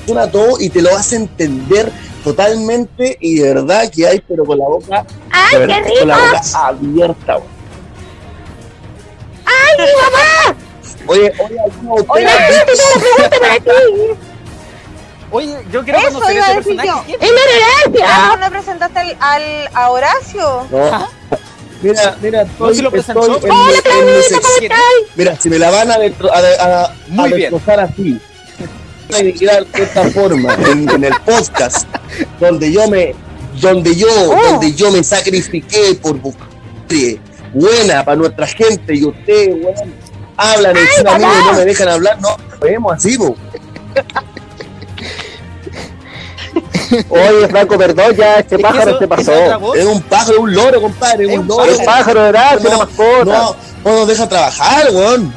funciona 0.06 0.32
todo 0.32 0.60
y 0.60 0.69
te 0.69 0.82
lo 0.82 0.95
hace 0.95 1.17
entender 1.17 1.91
totalmente 2.23 3.17
y 3.19 3.39
de 3.39 3.53
verdad 3.53 3.89
que 3.91 4.08
hay 4.08 4.21
pero 4.27 4.43
con 4.45 4.58
la 4.58 4.65
boca, 4.65 5.05
¡Ay, 5.32 5.58
qué 5.67 5.99
con 5.99 6.08
la 6.08 6.17
boca 6.17 6.41
abierta. 6.67 7.38
¡Ay, 9.45 9.77
mi 9.77 9.86
mamá! 10.01 10.60
Oye, 11.08 11.34
oye, 11.43 11.60
¿alguno 11.60 11.95
de 11.95 12.01
ustedes 12.01 12.10
Oye, 12.10 12.27
ha 12.27 12.49
Yo 12.49 12.65
visto- 12.65 12.84
tengo 12.99 13.15
una 13.17 13.29
pregunta 13.29 13.39
para 13.39 13.55
ti. 13.60 13.69
Oye, 15.32 15.55
yo 15.71 15.84
quiero 15.84 15.99
Eso 15.99 16.12
conocer 16.13 16.36
iba 16.36 16.45
a 16.45 16.49
ese 16.49 16.58
decir 16.60 16.75
personaje. 16.77 17.17
¡Es 17.19 17.32
la 17.32 17.95
gracia! 18.01 18.27
¿No 18.27 18.38
le 18.38 18.49
presentaste 18.51 18.99
al, 18.99 19.17
al- 19.19 19.69
a 19.73 19.89
Horacio? 19.91 20.67
No. 20.71 21.08
Mira, 21.82 22.17
mira, 22.21 22.41
estoy, 22.41 22.75
si 22.75 22.82
lo 22.82 22.91
presentó. 22.91 23.21
estoy 23.36 23.49
en, 23.49 23.55
Hola, 23.55 23.82
Claudita, 23.82 24.21
sección. 24.23 24.41
¿cómo 24.41 24.55
estás? 24.63 25.15
Mira, 25.15 25.36
si 25.39 25.49
me 25.49 25.60
la 25.60 25.71
van 25.71 25.91
a, 25.91 25.93
a, 25.93 25.97
a, 25.97 26.84
a- 27.23 27.27
destrozar 27.29 27.79
así, 27.79 28.19
denigrar 29.10 29.65
de 29.65 29.84
esta 29.84 30.04
forma 30.12 30.54
en, 30.56 30.89
en 30.89 31.04
el 31.04 31.13
podcast, 31.26 31.88
donde 32.39 32.72
yo 32.72 32.88
me, 32.88 33.13
donde 33.60 33.95
yo, 33.95 34.08
Oh. 34.12 34.52
donde 34.52 34.74
yo 34.74 34.91
me 34.91 35.04
sacrifiqué 35.04 35.98
por 36.02 36.17
buscar 36.19 36.48
buena 37.54 38.04
para 38.06 38.15
nuestra 38.15 38.45
gente 38.48 38.95
y 38.95 39.06
ustedes, 39.06 39.56
weón, 39.63 39.93
hablan 40.38 40.76
encima 40.78 41.17
mío 41.17 41.28
y 41.41 41.45
no 41.45 41.54
me 41.54 41.65
dejan 41.65 41.88
hablar, 41.89 42.19
no, 42.22 42.36
vemos 42.62 42.93
así, 42.93 43.17
po. 43.17 43.36
Oye, 47.10 47.48
Franco, 47.50 47.78
perdón, 47.78 48.15
ya 48.15 48.36
este 48.39 48.56
Es 48.56 48.62
pájaro 48.62 48.89
eso- 48.91 49.00
se 49.00 49.08
pasó. 49.08 49.76
Es 49.76 49.86
un 49.86 50.02
pájaro, 50.02 50.34
es 50.34 50.39
un 50.39 50.54
loro, 50.56 50.82
compadre, 50.82 51.26
es 51.26 51.34
un 51.34 51.39
un 51.41 51.48
loro. 51.48 51.65
Es 51.65 51.80
un 51.80 51.86
pájaro, 51.86 52.22
¿verdad? 52.24 52.56
Es 52.56 52.62
una 52.62 52.69
No, 52.72 52.78
mascota. 52.80 53.26
no, 53.26 53.56
no 53.86 53.98
nos 54.00 54.08
deja 54.08 54.30
trabajar, 54.30 54.88
weón. 54.91 55.34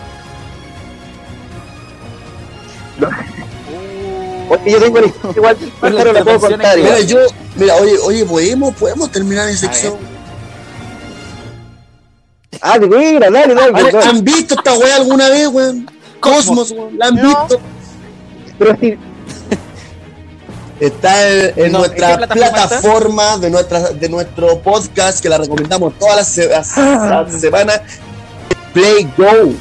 Yo 4.67 4.81
tengo 4.81 5.01
la 5.01 5.07
historia 5.07 5.33
igual 5.37 5.57
que 5.57 5.65
el 5.65 5.71
Pero 5.81 5.93
pájaro, 5.97 6.13
la 6.13 6.25
puedo 6.25 6.41
contar. 6.41 6.77
Mira, 6.79 7.01
yo, 7.01 7.19
mira, 7.57 7.75
oye, 7.77 7.99
oye, 8.05 8.25
podemos, 8.25 8.75
podemos 8.75 9.11
terminar 9.11 9.49
mi 9.49 9.57
sección. 9.57 9.95
Ah, 12.61 12.79
de 12.79 12.87
veras, 12.87 13.33
dale, 13.33 13.55
dale. 13.55 13.67
¿Han, 13.69 13.75
perdón. 13.87 14.03
han 14.09 14.25
visto 14.25 14.55
esta 14.55 14.75
weá 14.75 14.97
alguna 14.97 15.29
vez, 15.31 15.49
weón? 15.49 15.91
Cosmos, 16.21 16.71
weón, 16.71 16.97
¿la 16.99 17.07
han 17.07 17.15
No. 17.17 17.23
visto? 17.29 17.61
Pero 18.59 18.77
sí, 18.81 18.99
Está 20.81 21.29
en, 21.29 21.53
en 21.57 21.73
No, 21.73 21.79
nuestra 21.79 22.11
¿en 22.13 22.17
plataforma 22.19 22.51
plataforma 22.51 23.37
de, 23.39 23.51
nuestra, 23.51 23.81
de 23.91 24.09
nuestro 24.09 24.59
podcast 24.61 25.21
que 25.23 25.29
la 25.29 25.39
recomendamos 25.39 25.97
todas 25.99 26.17
las, 26.17 26.29
se- 26.29 26.49
las- 26.49 26.77
las 26.77 27.41
semanas. 27.41 27.81
Play 28.75 29.09
Go. 29.17 29.53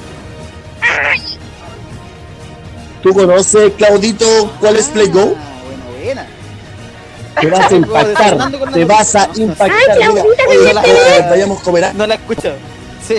¿Tú 3.01 3.13
conoces, 3.13 3.73
Claudito, 3.77 4.25
cuál 4.59 4.75
es 4.77 4.87
Play 4.89 5.07
Go? 5.07 5.33
Ah, 5.35 5.61
buena, 5.65 6.25
buena. 6.25 6.27
Te 7.41 7.47
vas 7.49 7.71
a 7.71 7.75
impactar. 7.75 8.51
Te 8.73 8.85
vas 8.85 9.15
a 9.15 9.29
impactar. 9.35 9.71
Ay, 9.71 9.97
Mira, 9.97 10.11
Claudita, 10.21 10.43
oye, 10.47 10.57
que 10.67 10.73
la- 10.73 10.81
viste. 10.81 11.17
eh, 11.17 11.25
vayamos 11.29 11.59
a 11.59 11.63
comer. 11.63 11.95
No 11.95 12.07
la 12.07 12.15
escucho. 12.15 12.53
Sí, 13.07 13.15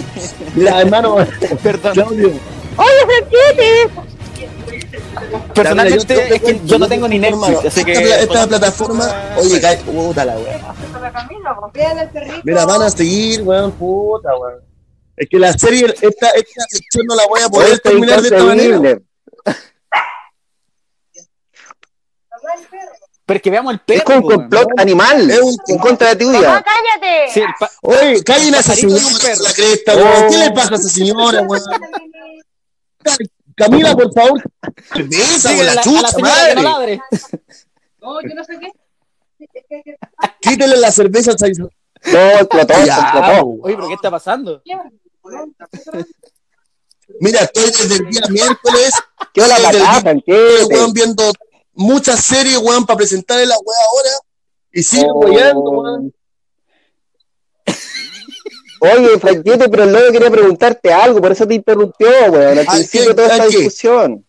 Mira, 0.55 0.81
hermano, 0.81 1.17
perdón. 1.63 1.93
Claudio. 1.95 2.29
Oye, 2.77 2.91
Franquete. 3.07 3.91
Personalmente, 5.55 6.15
Mira, 6.15 6.29
yo- 6.29 6.29
yo- 6.29 6.35
es 6.35 6.43
que 6.43 6.61
yo 6.67 6.79
no 6.79 6.89
tengo 6.89 7.09
ni 7.09 7.19
Netflix, 7.19 7.59
así 7.59 7.81
esta, 7.81 7.85
que. 7.85 7.93
esta 8.23 8.47
plataforma, 8.47 9.09
oye, 9.37 9.61
cae, 9.61 9.77
puta 9.79 10.25
la 10.25 10.37
wea. 10.37 10.75
Mira, 12.45 12.65
van 12.67 12.83
a 12.83 12.91
seguir, 12.91 13.43
weón, 13.43 13.73
puta, 13.73 14.29
weón. 14.37 14.61
Es 15.17 15.29
que 15.29 15.39
la 15.39 15.53
serie, 15.53 15.87
esta, 15.87 16.29
esta 16.31 16.63
sección 16.71 17.07
no 17.07 17.15
la 17.15 17.27
voy 17.29 17.41
a 17.43 17.49
poder 17.49 17.79
terminar 17.81 18.21
de 18.23 18.29
esta 18.29 18.45
manera. 18.45 18.79
Pero 23.25 23.37
es 23.37 23.43
que 23.43 23.51
veamos 23.51 23.73
el 23.75 23.81
perro. 23.81 23.99
Es 23.99 24.05
como 24.05 24.19
un 24.19 24.33
complot 24.35 24.69
animal 24.79 25.31
Es 25.31 25.41
un 25.41 25.57
en 25.69 25.79
contra 25.79 26.09
de 26.09 26.17
tu 26.17 26.31
vida. 26.31 26.63
cállate. 26.65 27.33
Sí, 27.33 27.41
el 27.41 27.47
pa- 27.59 27.71
Oye, 27.83 28.25
callen 28.25 28.55
a 28.55 28.59
esa 28.59 28.75
señora, 28.75 29.03
perro. 29.21 29.43
la 29.43 29.53
cresta. 29.53 29.93
Oh. 29.97 30.29
¿Qué 30.31 30.37
le 30.39 30.51
pasa 30.51 30.73
a 30.73 30.77
esa 30.77 30.89
señora, 30.89 31.43
weón? 31.43 31.63
Camila, 33.55 33.95
por 33.95 34.13
favor. 34.13 34.43
Cerveza, 34.93 35.49
Síguele 35.51 35.69
con 35.69 35.69
a 35.71 35.75
la 35.75 35.81
a 35.81 35.85
chucha, 35.85 36.09
señora 36.09 36.35
que 36.49 36.55
no 36.63 36.63
madre. 36.63 37.01
ladre. 37.01 37.01
Quítele 40.41 40.77
la 40.77 40.91
cerveza 40.93 41.33
al. 41.33 41.53
No, 41.59 42.19
explotó, 42.41 42.75
Ya, 42.85 42.97
explotó. 42.99 43.47
Oye, 43.63 43.75
pero 43.77 43.89
¿qué 43.89 43.95
está 43.95 44.11
pasando? 44.11 44.63
Mira, 47.21 47.41
estoy 47.41 47.65
desde 47.67 47.97
el 47.97 48.11
día 48.11 48.23
miércoles, 48.31 48.93
¿Qué 49.33 49.41
patata, 49.43 49.71
estoy, 49.71 50.01
Franquete? 50.01 50.65
weón, 50.75 50.93
viendo 50.93 51.33
muchas 51.75 52.21
series, 52.25 52.59
weón, 52.59 52.85
para 52.87 52.99
presentarle 52.99 53.47
la 53.47 53.57
weá 53.59 53.79
ahora. 53.89 54.11
Y 54.73 54.83
sigue 54.83 55.07
Oh. 55.11 55.19
weyando, 55.21 55.61
weón. 55.61 56.15
Oye, 58.81 59.19
Franquete, 59.21 59.69
pero 59.69 59.85
el 59.85 59.93
lobo 59.93 60.11
quería 60.13 60.31
preguntarte 60.31 60.93
algo, 60.93 61.21
por 61.21 61.31
eso 61.31 61.47
te 61.47 61.55
interrumpió, 61.55 62.09
weón, 62.31 62.59
al 62.59 62.67
¿A 62.67 62.73
principio 62.73 63.09
de 63.11 63.15
toda 63.15 63.29
¿A 63.29 63.31
esta 63.37 63.49
qué? 63.49 63.57
discusión. 63.57 64.27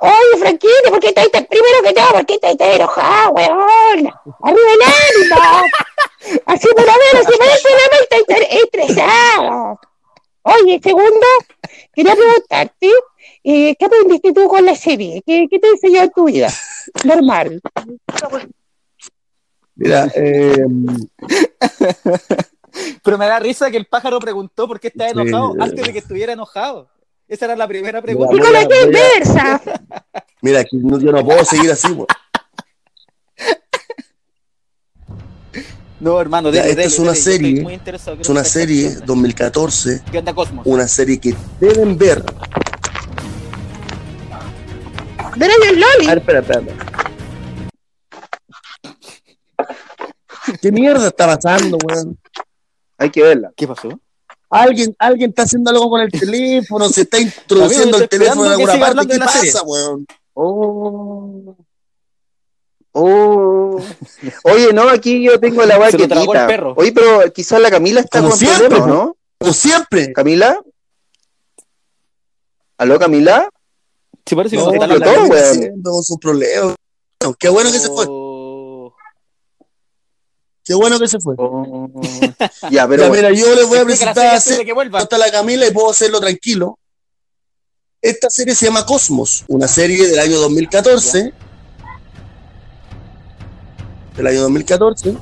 Oye, 0.00 0.38
Franquete, 0.40 0.90
¿por 0.90 0.98
qué 1.00 1.08
estás 1.08 1.30
tan- 1.30 1.44
primero 1.46 1.82
que 1.84 1.92
todo, 1.92 2.08
por 2.12 2.26
qué 2.26 2.34
estás 2.34 2.56
tan 2.56 2.70
enojado, 2.70 3.30
weón? 3.32 4.12
Arriba 4.42 4.72
el 4.74 4.82
ánimo. 4.82 5.62
Así 6.46 6.68
por 6.74 6.84
la 6.86 6.92
así 7.20 7.36
por 7.36 7.46
el 7.46 7.62
programa 7.62 7.96
estás 8.00 8.24
tan 8.26 8.42
estresado. 8.42 9.80
Oye, 10.42 10.80
segundo, 10.82 11.26
quería 11.94 12.16
preguntarte, 12.16 12.90
eh, 13.44 13.74
¿qué 13.78 13.84
aprendiste 13.84 14.32
tú 14.32 14.46
con 14.48 14.64
la 14.64 14.74
serie? 14.76 15.22
¿Qué, 15.26 15.46
qué 15.50 15.58
te 15.58 15.68
enseñó 15.68 16.02
en 16.02 16.10
tu 16.10 16.24
vida? 16.26 16.48
Normal. 17.04 17.60
Mira, 19.74 20.10
eh, 20.14 20.56
Pero 23.04 23.18
me 23.18 23.26
da 23.26 23.38
risa 23.38 23.70
que 23.70 23.76
el 23.76 23.86
pájaro 23.86 24.18
preguntó 24.18 24.66
por 24.66 24.80
qué 24.80 24.88
estaba 24.88 25.10
enojado 25.10 25.54
antes 25.60 25.86
de 25.86 25.92
que 25.92 25.98
estuviera 25.98 26.32
enojado. 26.32 26.88
Esa 27.28 27.44
era 27.46 27.56
la 27.56 27.66
primera 27.68 28.00
Mira, 28.00 28.02
pregunta. 28.02 28.34
Y 28.34 28.38
con 28.38 28.52
la 28.52 28.64
voy 28.64 28.64
a- 28.64 28.68
voy 28.68 28.76
a- 28.78 28.86
inversa. 28.86 29.62
mira, 30.40 30.64
que 30.64 30.76
no- 30.76 30.98
yo 30.98 31.12
no 31.12 31.24
puedo 31.24 31.44
seguir 31.44 31.70
así, 31.70 31.88
weón. 31.92 32.06
No, 36.00 36.20
hermano, 36.20 36.50
Ya, 36.50 36.62
dele, 36.62 36.70
esta 36.70 36.82
dele, 36.82 36.92
es 36.94 36.98
una 36.98 37.12
dele, 37.12 37.22
serie, 37.22 37.80
Es 38.20 38.28
una 38.28 38.44
serie 38.44 38.88
onda. 38.88 39.06
2014, 39.06 40.02
¿Qué 40.10 40.18
onda, 40.18 40.34
Cosmos? 40.34 40.66
una 40.66 40.88
serie 40.88 41.20
que 41.20 41.34
deben 41.60 41.96
ver. 41.96 42.24
Ven 45.36 45.50
ahí 45.50 45.68
el 45.68 45.82
A 45.82 45.86
Loli. 45.86 46.06
ver, 46.06 46.18
espera, 46.18 46.38
espera. 46.40 46.60
espera. 46.60 46.86
¿Qué 50.60 50.72
mierda 50.72 51.08
está 51.08 51.26
pasando, 51.26 51.78
weón? 51.84 52.18
Hay 52.98 53.10
que 53.10 53.22
verla. 53.22 53.52
¿Qué 53.56 53.66
pasó? 53.66 53.88
Alguien, 54.50 54.94
alguien 54.98 55.30
está 55.30 55.42
haciendo 55.44 55.70
algo 55.70 55.88
con 55.88 56.00
el 56.02 56.10
teléfono, 56.10 56.88
se 56.88 57.02
está 57.02 57.18
introduciendo 57.18 57.96
el 57.98 58.08
teléfono 58.08 58.44
en 58.46 58.52
alguna 58.52 58.78
parte. 58.78 59.06
¿Qué 59.06 59.14
serie. 59.14 59.52
pasa, 59.52 59.62
weón? 59.62 60.06
Oh. 60.34 61.56
Oh. 62.92 63.80
Oye, 64.44 64.72
no, 64.74 64.88
aquí 64.90 65.22
yo 65.22 65.40
tengo 65.40 65.64
la 65.64 65.78
weá 65.78 65.90
perro. 66.46 66.74
Oye, 66.76 66.92
pero 66.92 67.32
quizás 67.32 67.60
la 67.60 67.70
Camila 67.70 68.00
está 68.00 68.18
Como 68.18 68.30
con 68.30 68.38
siempre, 68.38 68.66
problemas. 68.68 68.88
¿no? 68.88 69.16
Como 69.38 69.52
siempre. 69.54 70.12
¿Camila? 70.12 70.60
¿Aló, 72.76 72.98
Camila? 72.98 73.48
Sí, 74.26 74.36
parece 74.36 74.56
que 74.56 74.62
No, 74.62 74.70
no, 74.70 74.74
está 74.74 75.00
todo, 75.00 75.24
weón. 75.26 75.82
con 75.82 76.02
sus 76.04 76.18
problemas. 76.18 76.74
Qué 77.38 77.48
bueno 77.48 77.70
que 77.72 77.78
se 77.78 77.88
fue. 77.88 78.06
Qué 80.64 80.74
bueno 80.74 80.98
que 80.98 81.08
se 81.08 81.18
fue. 81.20 81.34
Oh. 81.38 81.90
ya, 82.70 82.86
pero 82.86 83.02
ya, 83.02 83.08
bueno. 83.08 83.14
mira, 83.14 83.32
yo 83.32 83.52
les 83.54 83.66
voy 83.66 83.78
a 83.78 83.84
presentar 83.84 84.36
hasta 84.36 85.18
la 85.18 85.30
Camila 85.30 85.66
y 85.66 85.72
puedo 85.72 85.90
hacerlo 85.90 86.20
tranquilo. 86.20 86.78
Esta 88.00 88.30
serie 88.30 88.54
se 88.54 88.66
llama 88.66 88.84
Cosmos, 88.86 89.44
una 89.48 89.66
serie 89.68 90.08
del 90.08 90.18
año 90.20 90.38
2014. 90.38 91.32
Del 94.16 94.26
año 94.26 94.42
2014. 94.42 95.16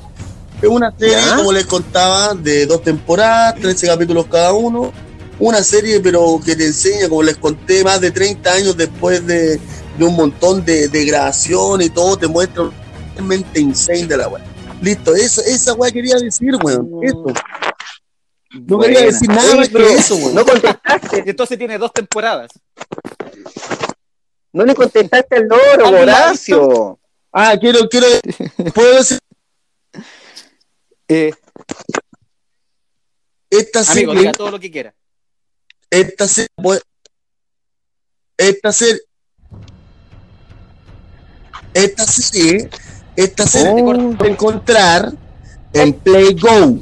Es 0.61 0.69
una 0.69 0.91
serie, 0.97 1.15
Ya. 1.15 1.37
como 1.37 1.51
les 1.51 1.65
contaba, 1.65 2.33
de 2.35 2.65
dos 2.67 2.83
temporadas, 2.83 3.55
13 3.59 3.87
capítulos 3.87 4.27
cada 4.27 4.53
uno. 4.53 4.91
Una 5.41 5.63
serie, 5.63 5.99
pero 5.99 6.39
que 6.45 6.55
te 6.55 6.67
enseña, 6.67 7.09
como 7.09 7.23
les 7.23 7.35
conté, 7.35 7.83
más 7.83 7.99
de 7.99 8.11
30 8.11 8.53
años 8.53 8.77
después 8.77 9.25
de, 9.25 9.59
de 9.97 10.05
un 10.05 10.15
montón 10.15 10.63
de, 10.63 10.87
de 10.87 11.03
grabación 11.03 11.81
y 11.81 11.89
todo, 11.89 12.15
te 12.15 12.27
muestra 12.27 12.69
realmente 13.15 13.59
insane 13.59 14.05
de 14.05 14.17
la 14.17 14.27
weá. 14.27 14.43
Listo, 14.83 15.15
eso, 15.15 15.41
esa 15.41 15.73
weá 15.73 15.91
quería 15.91 16.15
decir, 16.17 16.55
weón. 16.63 16.87
Eso. 17.01 17.25
No 18.67 18.77
quería 18.77 19.01
decir 19.01 19.29
nada 19.29 19.55
más 19.55 19.69
que 19.69 19.93
eso, 19.93 20.15
weón. 20.15 20.35
No 20.35 20.45
contestaste, 20.45 21.23
Entonces 21.25 21.57
tiene 21.57 21.79
dos 21.79 21.91
temporadas. 21.91 22.51
no 24.53 24.63
le 24.63 24.75
contestaste 24.75 25.37
al 25.37 25.47
loro, 25.47 25.87
¿Alguien 25.87 26.05
la 26.05 26.17
ha 26.17 26.25
Horacio. 26.27 26.99
Ah, 27.31 27.55
quiero, 27.59 27.89
quiero. 27.89 28.05
¿Puedo 28.75 28.95
decir? 28.95 29.17
Eh, 31.13 31.33
Esta 33.49 33.79
amigo, 33.79 34.13
serie, 34.13 34.19
diga 34.19 34.31
todo 34.31 34.49
lo 34.49 34.57
que 34.57 34.71
quiera. 34.71 34.93
Esta 35.91 36.27
serie, 36.27 36.47
puede- 36.55 36.81
esta 38.37 38.71
serie, 38.71 39.01
esta 41.73 42.05
serie, 42.05 42.69
esta 43.15 43.45
serie 43.47 43.71
Oh. 43.83 44.09
se 44.11 44.15
puede 44.17 44.31
encontrar 44.31 45.11
en 45.73 45.93
Play 45.93 46.33
Go. 46.35 46.79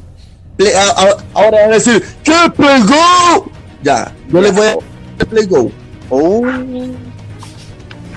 Play- 0.57 0.73
a- 0.73 0.89
a- 0.89 1.17
ahora 1.33 1.61
van 1.61 1.71
a 1.71 1.73
decir, 1.75 2.03
¿qué 2.23 2.35
Play 2.55 2.81
Go? 2.83 3.51
Ya, 3.83 4.13
yo 4.29 4.41
les 4.41 4.53
voy 4.53 4.67
a 4.67 5.25
Play 5.25 5.45
Go. 5.45 5.71
Oh, 6.09 6.41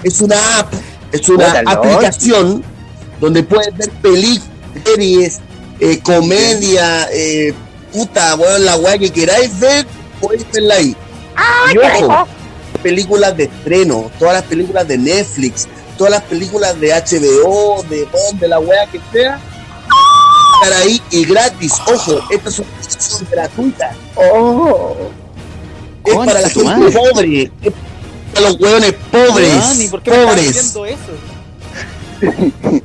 Es 0.04 0.20
una 0.20 0.58
app, 0.58 0.72
es 1.12 1.28
una 1.28 1.60
aplicación 1.66 2.64
donde 3.20 3.44
puedes 3.44 3.76
ver 3.76 3.88
películas, 4.02 4.50
series, 4.84 5.40
eh, 5.78 6.00
comedia, 6.02 7.08
eh, 7.12 7.54
puta, 7.92 8.34
weón, 8.34 8.64
la 8.64 8.76
weá 8.78 8.98
que 8.98 9.10
queráis 9.10 9.56
ver, 9.60 9.86
podéis 10.22 10.46
verla 10.52 10.74
ahí. 10.76 10.96
y 11.74 11.78
ojo, 11.78 12.26
películas 12.82 13.36
de 13.36 13.44
estreno, 13.44 14.10
todas 14.18 14.34
las 14.34 14.44
películas 14.44 14.86
de 14.88 14.98
Netflix, 14.98 15.68
todas 15.98 16.12
las 16.12 16.22
películas 16.22 16.80
de 16.80 16.88
HBO, 16.90 17.82
de 17.88 18.04
Bond, 18.04 18.40
de 18.40 18.48
la 18.48 18.58
weá 18.58 18.86
que 18.86 19.00
sea, 19.12 19.38
estar 20.62 20.80
ahí 20.80 21.02
y 21.10 21.24
gratis. 21.24 21.74
Ojo, 21.86 22.20
esta 22.30 22.48
es 22.48 22.58
una 22.58 22.68
aplicación 22.68 23.28
gratuita. 23.30 23.96
oh. 24.16 24.96
Es 26.04 26.16
para 26.16 26.40
la 26.40 26.48
gente 26.48 26.64
madre. 26.64 26.90
pobre, 26.92 27.42
es 27.62 27.72
para 28.34 28.48
los 28.48 28.60
hueones 28.60 28.94
pobres. 29.12 29.80
¿y 29.80 29.88
por 29.88 30.02
qué 30.02 30.10
pobres. 30.10 30.56
eso? 30.56 30.84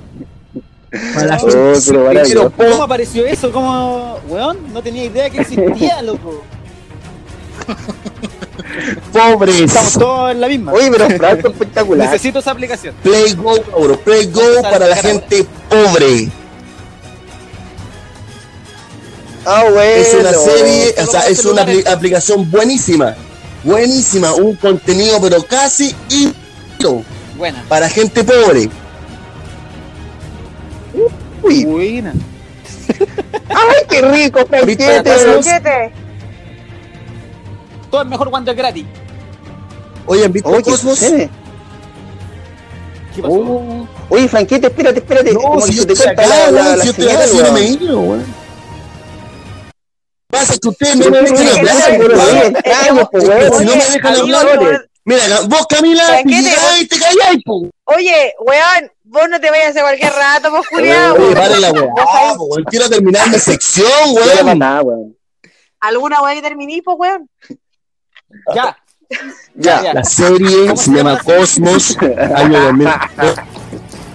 Para 1.13 1.25
la 1.27 1.37
Oh, 1.43 2.51
¿Cómo 2.55 2.83
apareció 2.83 3.25
eso? 3.25 3.51
¿Cómo, 3.51 4.19
weón? 4.29 4.71
No 4.73 4.81
tenía 4.81 5.05
idea 5.05 5.29
que 5.29 5.41
existía, 5.41 6.01
loco. 6.01 6.43
Pobres. 9.11 9.61
Estamos 9.61 9.93
todos 9.93 10.31
en 10.31 10.41
la 10.41 10.47
misma. 10.47 10.73
Oye, 10.73 10.91
pero 10.91 11.09
Franco 11.17 11.47
espectacular. 11.49 12.07
Necesito 12.07 12.39
esa 12.39 12.51
aplicación. 12.51 12.95
Play 13.03 13.33
Go, 13.33 13.61
cabrón. 13.63 13.99
Play 14.03 14.31
Go 14.31 14.61
para 14.61 14.87
la 14.87 14.95
gente 14.95 15.45
pobre. 15.69 16.29
Ah, 19.45 19.63
bueno. 19.71 19.81
Es 19.81 20.13
una 20.13 20.33
serie, 20.33 20.95
o 21.01 21.05
sea, 21.05 21.27
es 21.27 21.45
una 21.45 21.65
aplicación 21.91 22.49
buenísima. 22.51 23.15
Buenísima. 23.63 24.33
Un 24.33 24.55
contenido, 24.55 25.19
pero 25.21 25.43
casi 25.43 25.95
íntegro 26.09 27.03
Buena. 27.37 27.63
para 27.67 27.89
gente 27.89 28.23
pobre. 28.23 28.69
Uy, 31.43 31.65
Buena. 31.65 32.13
¡Ay, 33.49 33.85
qué 33.89 34.01
rico, 34.01 34.39
¿Viste? 34.65 35.01
Todo 37.97 38.03
es 38.03 38.09
mejor 38.11 38.29
cuando 38.29 38.51
es 38.51 38.57
gratis. 38.57 38.85
Oye, 40.05 40.25
¿han 40.25 40.31
visto 40.31 40.49
Oye, 40.49 40.57
¿qué 40.61 40.69
Cosmos? 40.69 40.99
sucede? 40.99 41.29
¿Qué 43.15 43.21
pasó? 43.23 43.33
Oh. 43.33 43.87
Oye, 44.09 44.27
Franquete, 44.27 44.67
espérate, 44.67 44.99
espérate. 44.99 45.33
No, 45.33 45.39
Como 45.39 45.61
si 45.61 45.73
yo 45.73 45.87
te 45.87 45.93
acá, 45.93 46.27
la, 46.27 46.51
la, 46.51 46.61
weón, 46.61 46.77
la 46.77 46.77
si 46.77 46.85
yo 46.85 46.91
estoy 46.91 47.05
señal, 47.05 47.17
acá, 47.17 47.27
si 47.27 47.37
no 47.39 47.51
me 47.53 47.59
he 47.59 47.63
weón. 47.63 47.81
ido, 47.81 47.99
weón. 48.01 48.25
Pasa 50.29 50.57
que 50.61 50.67
ustedes 50.67 50.95
no 50.97 51.09
me 51.09 51.21
dejan 51.21 51.57
hablar, 51.57 51.99
weón. 51.99 52.53
weón. 53.13 53.53
Si 53.57 53.65
no 53.65 53.75
me 53.75 53.85
dejan 53.89 54.15
hablar, 54.15 54.61
no- 54.61 54.79
Mira, 55.05 55.23
vos 55.47 55.65
Camila, 55.67 56.05
¿Sabes 56.05 56.23
te 56.23 56.29
qué? 56.29 56.81
Y 56.81 56.87
te 56.87 56.99
calláis, 56.99 57.43
po. 57.43 57.67
Oye, 57.85 58.33
weón, 58.45 58.91
vos 59.05 59.23
no 59.27 59.39
te 59.39 59.49
vayas 59.49 59.75
a 59.75 59.81
cualquier 59.81 60.13
rato, 60.13 60.51
pues, 60.51 60.67
Julián. 60.67 61.13
Oye, 61.13 61.33
weón. 61.33 61.61
la 61.61 61.71
Vos 61.71 62.35
po, 62.37 62.43
weón. 62.43 62.63
Quiero 62.65 62.89
terminar 62.89 63.27
mi 63.31 63.39
sección, 63.39 63.89
No 64.13 64.21
weón. 64.43 64.59
nada, 64.59 64.83
weón. 64.83 65.17
¿Alguna 65.79 66.21
weá 66.21 66.35
que 66.35 66.43
terminís, 66.43 66.83
pues, 66.85 66.95
weón? 66.99 67.27
Ya. 68.53 68.77
Ya. 69.55 69.83
Ya. 69.83 69.93
La 69.93 70.03
serie 70.03 70.67
¿Cómo 70.67 70.77
se 70.77 70.91
llama 70.91 70.97
llama 70.97 71.13
la 71.13 71.23
Cosmos, 71.23 71.97
año 72.35 72.59
2000. 72.59 72.87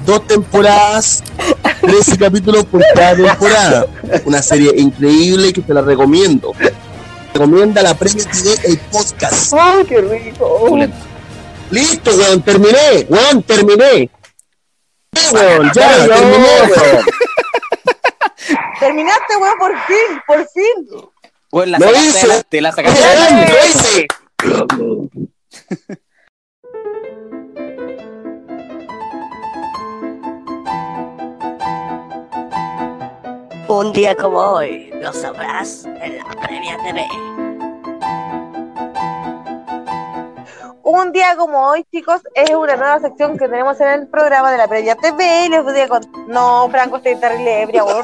Dos, 0.04 0.26
temporadas, 0.26 1.22
13 1.80 2.18
capítulos 2.18 2.64
por 2.64 2.82
cada 2.94 3.14
temporada. 3.14 3.86
Una 4.24 4.42
serie 4.42 4.72
increíble 4.76 5.52
que 5.52 5.60
te 5.60 5.72
la 5.72 5.80
recomiendo. 5.80 6.52
Recomienda 7.32 7.82
la 7.82 7.94
Premio 7.94 8.24
TV 8.24 8.54
el 8.64 8.78
podcast. 8.78 9.54
¡Ay, 9.56 9.84
qué 9.84 10.00
rico! 10.00 10.76
Listo, 11.70 12.10
weón, 12.10 12.42
terminé, 12.42 13.06
weón, 13.08 13.42
terminé. 13.44 14.10
Sí, 15.14 15.34
weón, 15.34 15.70
ya, 15.72 16.06
Ya, 16.06 16.14
terminé, 16.14 16.62
weón. 16.62 17.04
Terminaste, 18.80 19.36
weón, 19.36 19.58
por 19.58 19.72
fin, 19.86 20.20
por 20.26 20.48
fin. 20.48 21.10
Weón, 21.52 21.70
la 21.70 21.78
Lo 21.78 21.90
hice. 21.90 22.20
adelante, 22.20 22.60
la 22.62 22.72
sacaste 22.72 23.04
adelante. 23.04 23.52
lo 23.52 23.58
hice. 23.66 24.06
Un 33.68 33.92
día 33.92 34.14
como 34.16 34.38
hoy, 34.38 34.90
lo 35.00 35.12
sabrás 35.12 35.84
en 35.86 36.18
la 36.18 36.24
previa 36.40 36.76
TV. 36.84 37.06
Un 40.82 41.12
día 41.12 41.36
como 41.36 41.68
hoy, 41.68 41.84
chicos, 41.90 42.20
es 42.34 42.50
una 42.54 42.76
nueva 42.76 43.00
sección 43.00 43.38
que 43.38 43.48
tenemos 43.48 43.80
en 43.80 43.88
el 43.88 44.06
programa 44.08 44.50
de 44.52 44.58
la 44.58 44.68
Previa 44.68 44.94
TV. 44.96 45.46
Y 45.46 45.48
les 45.48 45.62
voy 45.62 45.80
a 45.80 45.88
contar. 45.88 46.10
No, 46.28 46.68
Franco, 46.70 46.96
estoy 46.98 47.16
terrible 47.16 47.62
ebria, 47.62 47.84
weón. 47.84 48.02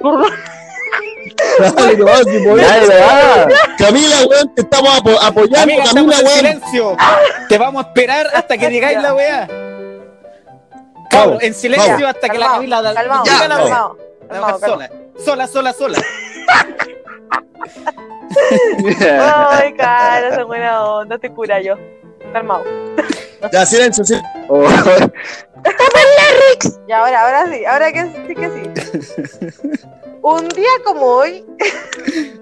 Dale, 1.58 1.96
no, 1.96 2.06
si 2.18 2.38
podés. 2.46 2.66
Dale, 2.68 3.00
va. 3.00 3.48
Camila, 3.78 4.16
weón, 4.28 4.54
te 4.54 4.62
estamos 4.62 4.90
apo- 4.98 5.18
apoyando, 5.20 5.60
Amiga, 5.60 5.84
estamos 5.84 6.14
Camila, 6.14 6.18
en 6.18 6.24
weón. 6.26 6.36
silencio. 6.38 6.96
Te 7.48 7.58
vamos 7.58 7.84
a 7.84 7.88
esperar 7.88 8.26
hasta 8.34 8.56
que 8.58 8.68
digáis 8.68 9.02
la 9.02 9.14
weá. 9.14 9.48
En 11.40 11.54
silencio 11.54 11.92
vamos. 11.92 12.08
hasta 12.14 12.28
que 12.28 12.38
la 12.38 12.46
Camila 12.46 12.82
da- 12.82 12.94
calmao, 12.94 13.24
diga 13.24 13.48
la 13.48 13.56
calmao, 13.58 13.96
La 14.30 14.58
sola. 14.58 14.90
Sola, 15.24 15.46
sola, 15.46 15.72
sola. 15.72 15.98
Ay, 19.50 19.74
cara, 19.74 20.34
son 20.36 20.46
buena 20.46 20.82
onda, 20.84 21.18
te 21.18 21.30
cura 21.30 21.60
yo. 21.60 21.74
Calmao. 22.32 22.62
Ya, 23.52 23.66
silencio, 23.66 24.04
silencio. 24.04 24.28
Oh, 24.48 24.64
Y 26.86 26.92
ahora, 26.92 27.20
ahora 27.24 27.46
sí, 27.52 27.64
ahora 27.64 27.92
que 27.92 28.02
sí 28.26 28.34
que 28.34 28.50
sí. 28.50 28.62
Un 30.22 30.48
día 30.48 30.68
como 30.84 31.06
hoy. 31.06 31.44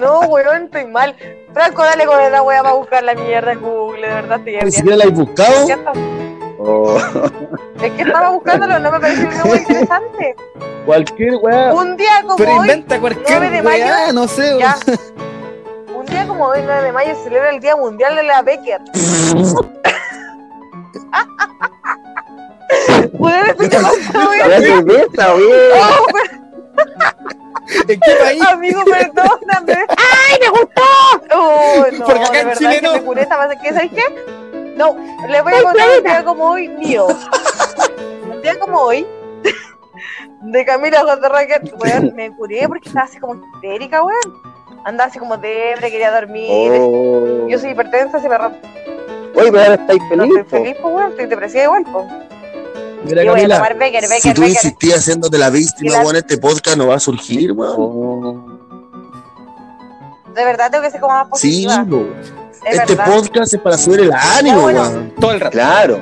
no, 0.00 0.20
weón, 0.20 0.64
estoy 0.64 0.86
mal. 0.86 1.14
Franco, 1.52 1.82
dale 1.82 2.06
con 2.06 2.16
la 2.32 2.42
wea 2.42 2.62
para 2.62 2.74
buscar 2.74 3.02
la 3.04 3.14
mierda 3.14 3.52
en 3.52 3.60
Google, 3.60 4.08
de 4.08 4.14
verdad 4.14 4.40
Ni 4.40 4.72
siquiera 4.72 4.96
la 4.96 5.04
he 5.04 5.08
buscado. 5.08 5.66
¿Qué 5.66 5.72
está- 5.72 5.92
oh. 6.58 6.98
Es 7.82 7.92
que 7.92 8.02
estaba 8.02 8.30
buscándolo, 8.30 8.78
no 8.78 8.90
me 8.92 9.00
pareció 9.00 9.28
una 9.28 9.44
wea 9.44 9.56
interesante. 9.58 10.36
Cualquier 10.86 11.34
weá. 11.36 11.72
Un 11.74 11.96
día 11.96 12.22
como 12.22 12.36
Pero 12.36 12.52
hoy, 12.52 12.58
inventa 12.58 13.00
cualquier 13.00 13.38
9 13.40 13.56
de 13.56 13.62
weá, 13.62 13.96
mayo, 13.96 14.12
no 14.12 14.28
sé. 14.28 14.58
ya. 14.58 14.76
Un 15.96 16.06
día 16.06 16.26
como 16.26 16.46
hoy, 16.46 16.60
9 16.64 16.82
de 16.82 16.92
mayo, 16.92 17.14
celebra 17.24 17.50
el 17.50 17.60
Día 17.60 17.76
Mundial 17.76 18.16
de 18.16 18.22
la 18.22 18.42
Becker. 18.42 18.80
¿Pueden 23.18 23.46
escuchar 23.46 23.82
esta 24.00 24.28
wea? 24.28 24.48
La 24.48 24.58
cerveza, 24.60 25.34
bien. 25.34 25.50
Oh, 25.74 26.06
pero- 26.12 26.44
¿En 27.88 28.00
qué 28.00 28.12
país? 28.22 28.42
Amigo, 28.46 28.82
perdóname. 28.84 29.86
¡Ay, 29.88 30.38
me 30.40 30.48
gustó! 30.50 30.82
Oh, 31.34 31.84
no, 31.98 32.04
Porque 32.04 32.20
acá 32.22 32.32
de 32.32 32.38
en 32.40 32.46
verdad 32.48 32.58
Chile 32.58 32.74
que 32.80 32.86
no. 32.86 32.92
me 32.92 33.02
curé 33.02 33.22
esta 33.22 33.36
base. 33.36 33.58
¿Qué 33.62 33.72
sabes 33.72 33.90
qué? 33.92 34.74
No, 34.76 34.96
les 35.28 35.42
voy 35.42 35.54
a 35.54 35.62
contar 35.62 35.88
un 35.98 36.04
día 36.04 36.24
como 36.24 36.50
hoy 36.50 36.68
mío. 36.68 37.06
Un 38.30 38.42
día 38.42 38.58
como 38.58 38.80
hoy. 38.80 39.06
De 40.42 40.64
Camila 40.64 41.00
José 41.00 41.28
Raquel. 41.28 41.72
Weón, 41.80 42.12
me 42.14 42.30
curé 42.36 42.68
porque 42.68 42.88
estaba 42.88 43.06
así 43.06 43.18
como 43.18 43.42
histérica, 43.54 44.02
weón. 44.02 44.20
Andaba 44.84 45.08
así 45.08 45.18
como 45.18 45.36
debre, 45.38 45.90
quería 45.90 46.10
dormir. 46.12 46.70
Oh. 46.74 47.46
Yo 47.48 47.58
soy 47.58 47.70
hipertensa, 47.70 48.20
se 48.20 48.28
me 48.28 48.36
rompe. 48.36 48.58
Oye, 49.36 49.50
pero 49.50 49.60
ahora 49.62 49.74
estáis 49.74 50.02
No 50.02 50.08
feliz, 50.08 50.36
estoy 50.36 50.42
po. 50.42 50.50
feliz, 50.50 50.76
pues, 50.82 50.94
weón, 50.94 51.10
estoy 51.12 51.26
depresiva 51.26 51.64
igual, 51.64 51.84
pues. 51.90 52.04
Mira, 53.04 53.22
Yo 53.22 53.30
voy 53.32 53.40
a 53.40 53.42
Camila, 53.42 53.56
tomar 53.56 53.78
Becker, 53.78 54.02
Becker, 54.02 54.20
si 54.20 54.34
tú 54.34 54.40
Becker. 54.42 54.56
insistías 54.56 54.98
haciéndote 55.00 55.38
la 55.38 55.50
víctima, 55.50 55.92
la- 55.92 56.02
weón, 56.02 56.16
este 56.16 56.38
podcast 56.38 56.76
no 56.76 56.86
va 56.86 56.94
a 56.96 57.00
surgir, 57.00 57.52
weón. 57.52 57.74
Oh. 57.78 58.58
De 60.34 60.44
verdad 60.44 60.70
tengo 60.70 60.82
que 60.84 60.90
ser 60.90 61.00
como 61.00 61.12
más 61.14 61.26
Sí, 61.40 61.66
positiva. 61.66 61.86
po. 61.88 62.06
es 62.66 62.78
este 62.78 62.94
verdad. 62.94 63.14
podcast 63.14 63.54
es 63.54 63.60
para 63.60 63.78
subir 63.78 64.00
el 64.00 64.12
ánimo, 64.12 64.62
bueno. 64.62 64.80
weón. 64.80 65.14
Todo 65.20 65.32
el 65.32 65.40
rato. 65.40 65.52
Claro. 65.52 66.00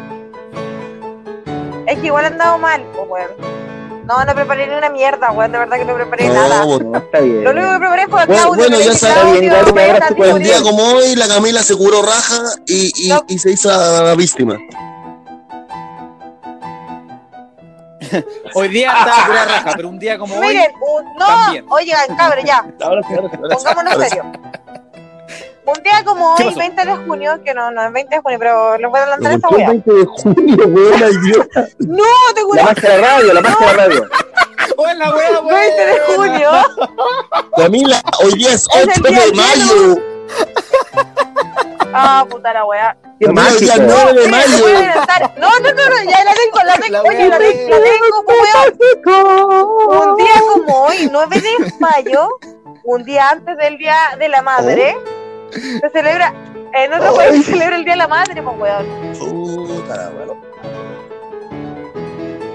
Es 1.87 1.99
que 1.99 2.07
igual 2.07 2.25
he 2.25 2.29
andado 2.29 2.59
mal, 2.59 2.83
pues, 2.95 3.07
weón. 3.09 3.63
No, 4.07 4.25
no 4.25 4.35
preparé 4.35 4.67
ni 4.67 4.75
una 4.75 4.89
mierda, 4.91 5.31
weón. 5.33 5.53
De 5.53 5.59
verdad 5.59 5.77
que 5.77 5.85
no 5.85 5.95
preparé 5.95 6.29
No, 6.29 6.35
nada. 6.35 6.65
No, 6.65 6.97
está 6.99 7.21
bien. 7.21 7.45
Lo 7.45 7.51
único 7.51 7.67
que 7.73 7.79
preparé 7.79 8.07
fue 8.09 8.21
a 8.23 8.27
Bueno, 8.27 8.43
Claudio. 8.43 8.57
bueno, 8.57 8.79
ya 8.79 9.25
bien, 9.25 9.45
igual 9.45 10.33
un 10.35 10.43
día 10.43 10.63
como 10.63 10.83
hoy, 10.95 11.15
la 11.17 11.29
Camila 11.29 11.63
se 11.63 11.77
curó 11.77 12.03
raja 12.03 12.43
y, 12.67 13.07
y, 13.07 13.09
No. 13.11 13.23
y 13.29 13.39
se 13.39 13.51
hizo 13.53 13.69
la 13.71 14.15
víctima. 14.15 14.59
Hoy 18.55 18.69
día 18.69 18.91
andaba 18.93 19.27
pura 19.27 19.45
raja, 19.45 19.73
pero 19.77 19.89
un 19.89 19.99
día 19.99 20.19
como 20.19 20.35
hoy. 20.39 20.47
Miren, 20.49 20.71
un- 20.81 21.05
no, 21.19 21.27
también. 21.27 21.67
oigan, 21.71 22.17
cabrón, 22.17 22.45
ya, 22.45 22.65
pongámonos 22.79 23.95
serio. 24.09 24.33
Un 25.65 25.81
día 25.85 26.03
como 26.05 26.35
¿Qué 26.35 26.43
hoy, 26.43 26.49
pasó? 26.49 26.59
20 26.59 26.85
de 26.85 26.97
junio, 27.07 27.41
que 27.45 27.55
no, 27.55 27.71
no 27.71 27.87
es 27.87 27.93
20 27.93 28.17
de 28.17 28.21
junio, 28.23 28.39
pero 28.39 28.77
les 28.79 28.91
voy 28.91 28.99
a 28.99 29.03
adelantar 29.05 29.33
Pero 29.33 29.39
esa 29.39 29.49
¿por 29.49 29.57
qué 29.57 29.63
el 29.63 29.69
wea. 29.69 29.71
20 29.71 29.93
de 29.93 30.05
junio, 30.07 30.67
weón, 30.67 31.01
la 31.01 31.09
idiota? 31.11 31.69
No, 31.79 32.05
te 32.35 32.43
juro, 32.43 32.55
La 32.57 32.65
máscara 32.65 32.97
radio, 33.01 33.33
la 33.35 33.41
máscara 33.41 33.73
radio. 33.75 34.09
¡Hola, 34.77 35.15
wea, 35.15 35.41
20 35.41 35.87
de 35.87 36.01
junio. 36.17 36.51
Camila, 37.57 38.03
hoy 38.25 38.33
día 38.35 38.53
es 38.55 38.67
el 38.75 38.89
8 38.91 39.03
día 39.09 39.21
de 39.25 39.33
mayo. 39.35 39.99
Ah, 41.95 42.27
puta 42.29 42.53
la 42.53 42.65
wea. 42.65 42.97
Qué 43.19 43.27
Camila, 43.27 43.45
hoy 43.49 43.61
día 43.61 43.75
es 43.75 43.81
mágico. 43.81 44.03
9 44.05 44.21
de 44.21 44.27
Miren, 44.29 44.51
les 44.51 44.61
voy 44.61 44.71
a 44.71 44.75
mayo. 44.75 44.77
adelantar. 44.79 45.35
No, 45.39 45.49
no, 45.51 45.73
no, 45.73 45.89
no, 45.89 46.11
ya 46.11 46.25
la 46.25 46.33
tengo, 46.35 46.59
la 46.65 46.75
tengo, 46.75 46.93
La 46.93 47.03
oye, 47.03 47.29
la 47.29 47.39
tengo, 47.39 47.69
la 47.71 47.77
tengo, 47.83 48.25
pues, 48.25 48.39
weón. 49.07 50.11
Un 50.11 50.17
día 50.17 50.35
como 50.53 50.83
hoy, 50.85 51.09
9 51.11 51.41
de 51.41 51.73
mayo, 51.81 52.29
un 52.85 53.05
día 53.05 53.29
antes 53.31 53.57
del 53.59 53.79
Día 53.79 53.97
de 54.19 54.29
la 54.29 54.43
Madre, 54.43 54.97
se 55.53 55.91
celebra, 55.91 56.33
en 56.75 56.93
otro 56.95 57.15
país 57.15 57.45
se 57.45 57.53
celebra 57.53 57.77
el 57.77 57.85
Día 57.85 57.93
de 57.95 57.99
la 57.99 58.09
Madre, 58.09 58.43
pues, 58.43 58.57
weón. 58.59 58.87
Puta 59.19 59.97
la 59.97 60.09
weón. 60.11 60.41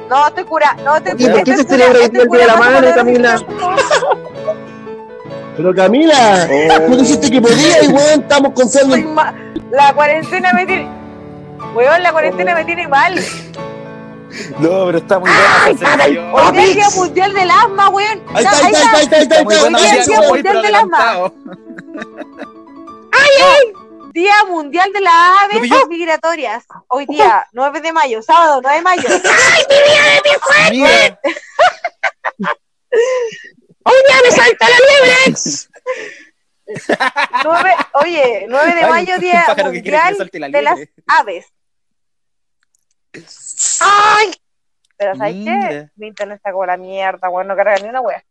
No, 0.09 0.27
estoy 0.27 0.43
cura, 0.45 0.75
no, 0.85 0.95
estoy 0.95 1.13
¿Y 1.17 1.29
por 1.29 1.43
qué 1.43 1.57
se 1.57 1.63
celebra 1.65 1.99
cura, 1.99 2.05
el 2.05 2.11
Día 2.29 2.39
de 2.41 2.47
la 2.47 2.53
cura, 2.55 2.69
Madre, 2.71 2.93
Camila? 2.93 3.35
Pero 5.57 5.73
Camila, 5.73 6.47
Oh. 6.49 6.81
tú 6.87 6.97
dijiste 6.97 7.31
que 7.31 7.41
podías 7.41 7.83
y 7.83 7.87
weón, 7.87 8.21
estamos 8.21 8.53
confiando 8.53 8.95
en... 8.95 9.15
La 9.71 9.91
cuarentena 9.93 10.53
me 10.53 10.65
tiene, 10.65 10.87
weón, 11.73 12.03
la 12.03 12.11
cuarentena 12.11 12.55
me 12.55 12.63
tiene 12.65 12.87
mal. 12.87 13.15
No, 14.59 14.85
pero 14.85 14.97
está 14.99 15.19
muy. 15.19 15.29
Hoy 15.29 15.73
día 15.75 16.61
es 16.61 16.67
el 16.67 16.75
Día 16.75 16.89
Mundial 16.95 17.33
del 17.33 17.49
Asma, 17.49 17.89
weón. 17.89 18.21
Ahí 18.33 18.43
Ya, 18.43 18.49
está, 18.51 18.65
ahí 18.67 18.73
está, 18.73 18.97
ahí 18.97 19.03
está, 19.03 19.15
ahí 19.17 19.23
está, 19.23 19.35
ahí 19.35 19.41
Está 19.41 19.43
muy 19.43 19.53
está, 19.53 19.61
buena 19.63 19.77
Hoy 19.79 19.83
día 19.83 20.01
es 20.01 20.27
Mundial 20.29 20.61
del 20.61 20.75
Asma. 20.75 20.97
adelantado. 20.97 21.33
Día 24.13 24.33
Mundial 24.49 24.91
de 24.93 25.01
las 25.01 25.13
Aves. 25.43 25.71
Migratorias. 25.89 26.65
Hoy 26.87 27.05
día, 27.07 27.45
9 27.51 27.81
de 27.81 27.93
mayo, 27.93 28.21
sábado 28.21 28.61
9 28.61 28.77
de 28.77 28.83
mayo. 28.83 29.09
Mira, 30.71 31.19
¡Hoy 33.87 33.95
día 34.07 34.21
me 34.23 34.31
salta 34.31 34.67
la 34.69 34.77
liebre! 34.77 35.37
9, 37.43 37.75
oye, 37.93 38.45
9 38.49 38.75
de 38.75 38.83
Ay, 38.83 38.89
mayo, 38.89 39.19
Día 39.19 39.45
Mundial 39.63 40.29
la 40.33 40.49
de 40.49 40.61
las. 40.61 40.79
Aves. 41.07 41.45
¡Ay! 43.79 44.33
Pero 44.97 45.15
¿sabes 45.15 45.33
qué? 45.33 45.39
Mira. 45.39 45.91
Mi 45.95 46.07
internet 46.07 46.37
está 46.37 46.51
como 46.51 46.65
la 46.65 46.75
mierda, 46.75 47.29
weón, 47.29 47.47
no 47.47 47.55
carga 47.55 47.77
ni 47.77 47.87
una 47.87 48.01
wea. 48.01 48.23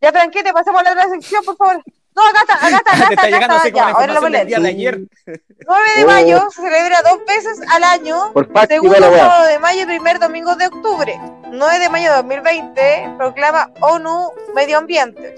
Ya 0.00 0.12
tranquilo, 0.12 0.52
pasemos 0.52 0.80
a 0.80 0.84
la 0.84 0.92
otra 0.92 1.08
sección, 1.10 1.44
por 1.44 1.56
favor. 1.56 1.82
No, 2.16 2.22
acá 2.28 2.40
está, 2.42 2.54
acá 2.66 2.76
está, 2.76 2.92
acá 2.92 3.12
está, 3.12 3.26
está 3.28 3.36
acá 3.36 3.56
está. 3.56 3.68
Ya, 3.70 3.84
la 3.86 3.90
ahora 3.92 4.12
lo 4.14 4.20
voy 4.20 4.28
a 4.36 4.44
leer. 4.44 4.60
de 4.60 4.68
ayer. 4.68 4.98
9 5.26 5.84
de 5.96 6.04
Oh. 6.04 6.06
mayo 6.06 6.50
se 6.50 6.62
celebra 6.62 7.02
dos 7.02 7.18
veces 7.26 7.58
al 7.72 7.82
año 7.84 8.32
Por 8.32 8.48
Segundo 8.68 8.94
sábado 9.00 9.46
de 9.46 9.58
mayo 9.58 9.82
y 9.82 9.86
primer 9.86 10.18
domingo 10.18 10.54
de 10.56 10.66
octubre. 10.66 11.18
9 11.50 11.78
de 11.78 11.88
mayo 11.88 12.10
de 12.10 12.16
2020 12.16 13.14
proclama 13.16 13.70
ONU 13.80 14.30
Medio 14.54 14.78
Ambiente. 14.78 15.36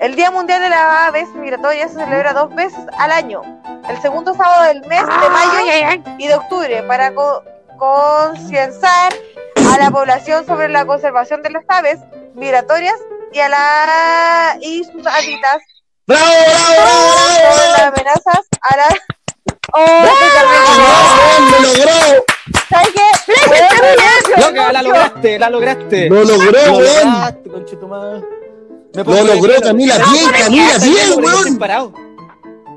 El 0.00 0.14
Día 0.16 0.30
Mundial 0.30 0.60
de 0.60 0.68
las 0.70 1.08
Aves 1.08 1.28
Migratorias 1.34 1.92
se 1.92 1.98
celebra 2.00 2.32
dos 2.32 2.54
veces 2.54 2.80
al 2.98 3.12
año. 3.12 3.42
El 3.88 4.00
segundo 4.02 4.34
sábado 4.34 4.64
del 4.64 4.80
mes 4.86 5.06
de 5.06 5.12
¡Ay, 5.12 5.28
mayo 5.30 5.58
ay, 5.70 5.82
ay! 5.82 6.02
y 6.18 6.26
de 6.26 6.34
octubre 6.34 6.82
para 6.82 7.14
co- 7.14 7.42
concienciar 7.78 9.14
a 9.74 9.78
la 9.78 9.90
población 9.90 10.44
sobre 10.46 10.68
la 10.68 10.84
conservación 10.86 11.42
de 11.42 11.50
las 11.50 11.64
aves 11.68 11.98
migratorias 12.34 12.96
y 13.32 13.38
a 13.40 13.48
la 13.48 14.56
y 14.60 14.84
sus 14.84 15.06
hábitats 15.06 15.64
¡Bravo, 16.06 16.24
bravo, 16.24 17.52
sobre 17.52 17.68
las 17.68 17.76
bravo, 17.76 17.94
amenazas 17.96 18.40
la 18.76 18.88
¡Oh, 19.72 19.86
qué 20.20 20.26
bravo! 20.30 21.50
¡Lo 21.50 21.58
logró! 21.66 22.24
¿Sabes 22.68 22.88
qué? 22.94 24.40
Loca, 24.40 24.72
la 24.72 24.82
lograste, 24.82 25.38
la 25.38 25.50
lograste. 25.50 26.08
¡Lo 26.08 26.24
logró, 26.24 26.52
Lo 26.52 26.78
weón! 26.78 27.42
Lo 28.94 29.24
logró 29.24 29.60
Camila, 29.60 29.96
bien, 30.12 30.30
Camila, 30.30 30.78
bien, 30.78 31.24
weón. 31.24 31.58
parado. 31.58 31.92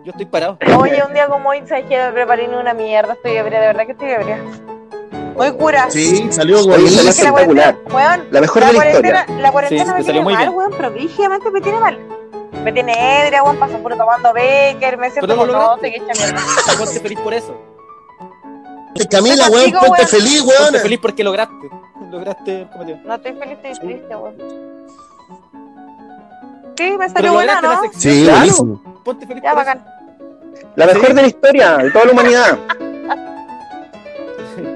Yo 0.04 0.12
estoy 0.12 0.26
parado. 0.26 0.58
Oye, 0.78 1.04
un 1.06 1.13
día 1.13 1.28
como 1.28 1.50
hoy, 1.50 1.62
¿sabes 1.68 1.86
que 1.86 1.98
No 1.98 2.12
preparé 2.12 2.50
una 2.50 2.74
mierda, 2.74 3.13
estoy 3.13 3.38
ebria, 3.38 3.60
de 3.62 3.68
verdad 3.68 3.86
que 3.86 3.92
estoy 3.92 4.10
ebria. 4.10 4.44
Muy 5.36 5.52
cura. 5.54 5.89
Sí, 5.89 6.28
salió 6.32 6.58
que 6.65 7.24
la 7.24 7.32
weón, 7.32 8.28
La 8.32 8.42
mejor 8.42 8.62
la 8.63 8.68
de 8.68 8.74
la 8.74 8.80
cuarentena, 8.80 9.20
historia. 9.22 9.42
la 9.42 9.52
cuarentena 9.52 9.86
Sí, 9.86 9.92
me 9.98 10.04
tiene 10.04 10.22
muy 10.22 10.34
mal, 10.34 10.44
bien. 10.46 10.58
weón, 10.58 10.72
pero 10.76 10.92
brígidamente 10.92 11.52
me 11.52 11.62
tiene 11.62 11.80
mal. 11.80 12.00
Me 12.63 12.72
tiene 12.74 13.24
ebria, 13.26 13.41
weón, 13.43 13.58
paso 13.58 13.78
puro 13.80 13.95
tomando 13.95 14.34
Becker, 14.34 14.98
me 14.98 15.10
siento 15.10 15.28
todo, 15.34 15.45
lograste. 15.45 15.82
te 15.82 15.91
que 15.91 15.98
echa 15.98 16.13
mierda. 16.26 16.41
Ponte 16.78 17.00
feliz 17.00 17.19
por 17.22 17.34
eso. 17.34 17.58
Camila, 19.10 19.45
Te 19.45 19.52
weón, 19.52 19.72
ponte 19.72 19.89
weón. 19.89 20.08
feliz, 20.08 20.43
Ponte 20.43 20.58
weón. 20.62 20.76
feliz 20.82 21.00
porque 21.02 21.24
lograste. 21.24 21.69
Lograste 22.12 22.62
el 22.62 22.69
cometido. 22.69 22.98
No 23.06 23.15
estoy 23.15 23.34
feliz, 23.34 23.58
estoy 23.63 23.88
triste, 23.88 24.15
weón. 24.15 24.36
Sí, 26.78 26.98
me 26.98 27.10
salió 27.10 27.34
buena, 27.34 27.62
¿no? 27.62 27.82
Sí, 27.93 28.24
Claro. 28.24 28.38
buenísimo. 28.39 29.02
Ponte 29.04 29.26
feliz 29.28 29.43
Ya, 29.43 29.54
por 29.54 29.63
eso. 29.63 29.74
La 30.76 30.86
mejor 30.88 31.13
de 31.13 31.22
la 31.22 31.28
historia, 31.28 31.78
de 31.78 31.91
toda 31.91 32.06
la 32.06 32.12
humanidad. 32.12 32.58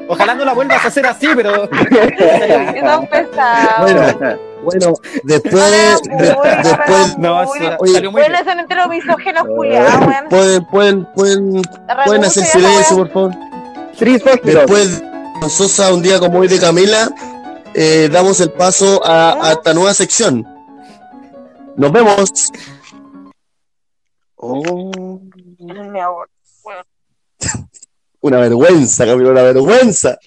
Ojalá 0.08 0.36
no 0.36 0.46
la 0.46 0.54
vuelvas 0.54 0.84
a 0.84 0.88
hacer 0.88 1.06
así, 1.06 1.28
pero. 1.36 1.70
Que 1.70 2.82
son 2.86 3.08
pesados. 3.08 3.82
Bueno, 3.92 4.38
bueno, 4.64 4.94
después, 5.24 5.72
de- 5.72 5.98
después, 6.64 7.18
No, 7.18 7.46
salió 7.48 7.78
muy 8.12 8.22
Bueno, 8.22 8.30
bien. 8.38 8.46
son 8.46 8.60
enteros 8.60 8.88
misógenos 8.88 9.44
culiados, 9.48 10.08
weón. 10.08 10.30
pueden, 10.30 10.66
pueden, 10.66 11.06
pueden, 11.14 11.62
pueden 12.06 12.24
hacer 12.26 12.46
silencio, 12.46 12.98
por 12.98 13.10
favor. 13.10 13.32
Después, 14.44 15.04
Sosa, 15.50 15.94
un 15.94 16.02
día 16.02 16.20
como 16.20 16.40
hoy 16.40 16.48
de 16.48 16.60
Camila, 16.60 17.10
eh, 17.74 18.10
damos 18.12 18.40
el 18.42 18.52
paso 18.52 19.02
a, 19.06 19.34
a 19.50 19.52
esta 19.54 19.74
nueva 19.74 19.94
sección. 19.94 20.46
Nos 21.76 21.92
vemos. 21.92 22.52
Oh. 24.36 24.92
Una 28.22 28.38
vergüenza, 28.40 29.06
Camila, 29.06 29.32
una 29.32 29.42
vergüenza. 29.44 30.18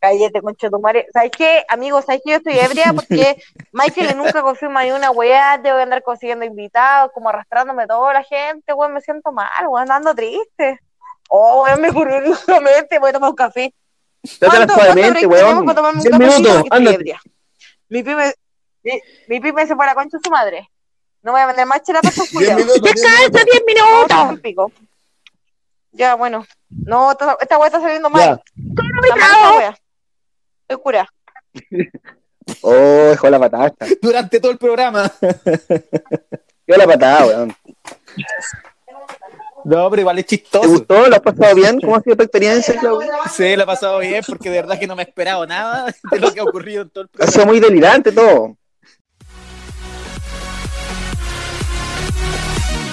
Cállate, 0.00 0.40
concha 0.42 0.70
tu 0.70 0.78
madre. 0.80 1.06
¿Sabes 1.12 1.30
qué, 1.36 1.64
amigos? 1.68 2.04
¿Sabes 2.04 2.22
que 2.24 2.30
yo 2.30 2.36
estoy 2.36 2.58
ebria? 2.58 2.92
Porque 2.94 3.42
Michael 3.72 4.16
nunca 4.16 4.42
confirma 4.42 4.84
ni 4.84 4.92
una 4.92 5.10
weá. 5.10 5.60
Tengo 5.62 5.76
que 5.76 5.82
andar 5.82 6.02
consiguiendo 6.02 6.44
invitados, 6.44 7.10
como 7.12 7.28
arrastrándome 7.28 7.86
toda 7.86 8.12
la 8.12 8.22
gente, 8.22 8.72
weón. 8.72 8.94
Me 8.94 9.00
siento 9.00 9.32
mal, 9.32 9.66
weón. 9.68 9.90
Ando 9.90 10.14
triste. 10.14 10.80
Oh, 11.28 11.64
weón, 11.64 11.80
me 11.80 11.90
ocurrió 11.90 12.20
nuevamente. 12.46 12.98
Voy 12.98 13.10
a 13.10 13.12
tomar 13.12 13.30
un 13.30 13.36
café. 13.36 13.74
¿Cuánto- 14.40 14.74
suavemente, 14.74 15.26
cuánto 15.26 15.36
tenemos 15.36 15.52
weón. 15.54 15.64
para 15.64 15.76
tomarme 15.76 16.00
un 16.02 16.18
minutos, 16.18 16.64
ebria. 16.94 17.20
Mi 17.88 18.02
pyme, 18.02 18.34
mi, 18.82 19.00
mi 19.28 19.40
pyme 19.40 19.66
se 19.66 19.74
fue 19.74 19.84
a 19.84 19.88
la 19.88 19.94
concha 19.94 20.18
de 20.18 20.22
su 20.24 20.30
madre. 20.30 20.68
No 21.22 21.32
voy 21.32 21.40
a 21.40 21.46
vender 21.46 21.66
más 21.66 21.82
chela 21.82 22.00
para 22.02 22.14
culiados. 22.32 22.64
minutos. 22.64 22.82
¡Descansa 22.82 23.44
10 23.44 23.62
No, 23.78 24.06
minutos! 24.06 24.40
pico. 24.40 24.72
Ya, 25.92 26.14
bueno. 26.14 26.44
No, 26.68 27.10
esta, 27.12 27.58
weá 27.58 27.66
está 27.66 27.80
saliendo 27.80 28.10
mal. 28.10 28.22
Ya. 28.22 28.32
Está 28.70 28.82
mal 28.82 29.04
esta 29.04 29.56
weá. 29.56 29.78
Estoy 30.68 30.82
curada. 30.82 31.08
oh, 32.60 32.72
dejó 33.10 33.30
la 33.30 33.38
patada. 33.38 33.72
Durante 34.02 34.38
todo 34.38 34.52
el 34.52 34.58
programa. 34.58 35.10
dejó 35.20 36.78
la 36.78 36.86
patada, 36.86 37.26
weón. 37.26 37.56
No, 39.64 39.88
pero 39.88 40.00
igual 40.00 40.18
es 40.18 40.26
chistoso. 40.26 40.60
¿Te 40.60 40.68
gustó? 40.68 41.08
¿Lo 41.08 41.16
has 41.16 41.22
pasado 41.22 41.54
bien? 41.54 41.80
¿Cómo 41.80 41.96
ha 41.96 42.02
sido 42.02 42.16
tu 42.16 42.22
experiencia, 42.22 42.78
Claudio? 42.78 43.10
Sí, 43.34 43.56
lo 43.56 43.62
he 43.62 43.66
pasado 43.66 43.98
bien 44.00 44.22
porque 44.26 44.50
de 44.50 44.60
verdad 44.60 44.78
que 44.78 44.86
no 44.86 44.94
me 44.94 45.02
he 45.02 45.06
esperado 45.06 45.46
nada 45.46 45.86
de 46.10 46.20
lo 46.20 46.32
que 46.32 46.40
ha 46.40 46.44
ocurrido 46.44 46.82
en 46.82 46.90
todo 46.90 47.04
el 47.04 47.08
programa. 47.08 47.30
Ha 47.30 47.32
sido 47.32 47.46
muy 47.46 47.60
delirante 47.60 48.12
todo. 48.12 48.56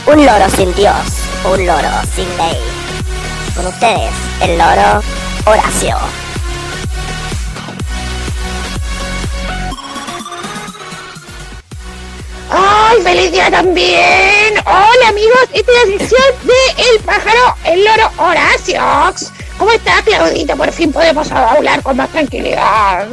Un 0.08 0.26
loro 0.26 0.50
sin 0.50 0.74
Dios, 0.76 0.96
un 1.44 1.66
loro 1.66 1.90
sin 2.16 2.38
ley. 2.38 2.58
Con 3.54 3.68
ustedes, 3.68 4.12
el 4.42 4.58
loro 4.58 5.02
Horacio. 5.46 5.98
¡Ay, 12.50 13.02
feliz 13.02 13.32
día 13.32 13.50
también! 13.50 14.54
Hola 14.66 15.10
amigos, 15.10 15.39
esta 15.54 15.72
es 15.72 15.78
la 15.89 15.98
sección 15.98 16.22
de 16.43 16.84
El 16.91 17.00
pájaro, 17.04 17.56
el 17.66 17.84
loro 17.84 18.12
Horacio. 18.18 18.82
¿Cómo 19.58 19.72
está 19.72 20.02
Claudita? 20.04 20.56
Por 20.56 20.72
fin 20.72 20.91
podemos 20.91 21.32
hablar 21.32 21.82
con 21.82 21.98
más 21.98 22.10
tranquilidad. 22.10 23.08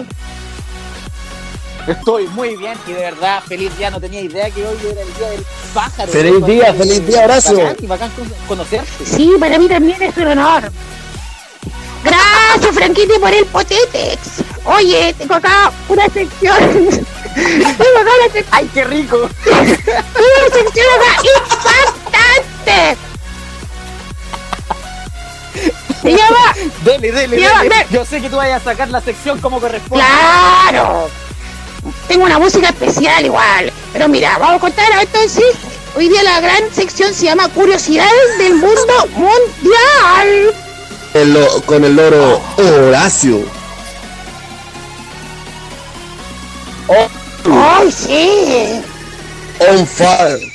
Estoy 1.87 2.29
muy 2.29 2.57
bien 2.57 2.75
y 2.87 2.93
de 2.93 3.01
verdad, 3.01 3.43
feliz 3.47 3.77
día. 3.77 3.91
No 3.91 4.01
tenía 4.01 4.21
idea 4.21 4.51
que 4.51 4.65
hoy 4.67 4.77
era 4.89 5.01
el 5.03 5.15
día 5.15 5.29
del 5.31 5.45
pájaro. 5.75 6.13
Feliz 6.13 6.45
día, 6.47 6.75
feliz 6.75 7.07
día, 7.07 7.25
Horacio. 7.25 7.57
Bacán, 7.57 7.77
y 7.81 7.87
bacán 7.87 8.11
con- 8.11 8.33
conocerte. 8.47 9.05
Sí, 9.05 9.33
para 9.41 9.59
mí 9.59 9.67
también 9.69 10.01
es 10.03 10.17
un 10.17 10.27
honor. 10.29 10.71
Gracias, 12.05 12.75
Franquite, 12.75 13.19
por 13.19 13.33
el 13.33 13.45
Potetex. 13.47 14.43
Oye, 14.65 15.15
tengo 15.19 15.35
acá 15.35 15.73
una 15.89 16.05
sección. 16.09 16.57
tengo 17.35 17.99
acá 18.01 18.11
una 18.21 18.33
sección. 18.33 18.47
¡Ay, 18.51 18.71
qué 18.75 18.85
rico! 18.85 19.29
una 19.47 20.49
sección 20.53 20.87
acá 20.97 21.23
impactante. 22.13 22.97
Se 26.03 26.11
llama 26.11 26.55
Dele, 26.85 27.13
dele. 27.13 27.49
Yo 27.91 28.05
sé 28.05 28.21
que 28.21 28.29
tú 28.29 28.37
vayas 28.37 28.61
a 28.63 28.65
sacar 28.65 28.89
la 28.89 29.01
sección 29.01 29.41
como 29.41 29.61
corresponde. 29.61 30.05
Claro. 30.05 31.09
Tengo 32.09 32.25
una 32.25 32.39
música 32.39 32.69
especial 32.69 33.25
igual. 33.25 33.73
Pero 33.93 34.09
mira, 34.09 34.39
vamos 34.39 34.57
a 34.57 34.61
contar 34.61 34.87
entonces. 35.01 35.45
Hoy 35.95 36.09
día 36.09 36.23
la 36.23 36.41
gran 36.41 36.73
sección 36.73 37.13
se 37.13 37.27
llama 37.27 37.49
Curiosidades 37.51 38.39
del 38.39 38.55
Mundo 38.55 39.07
Mundial. 39.15 40.55
El 41.15 41.35
lo- 41.35 41.63
con 41.63 41.85
el 41.85 41.95
loro 41.95 42.41
Horacio. 42.57 43.41
¡Ay, 47.51 47.93
sí! 47.93 48.83
On 49.69 49.87
fire. 49.87 50.39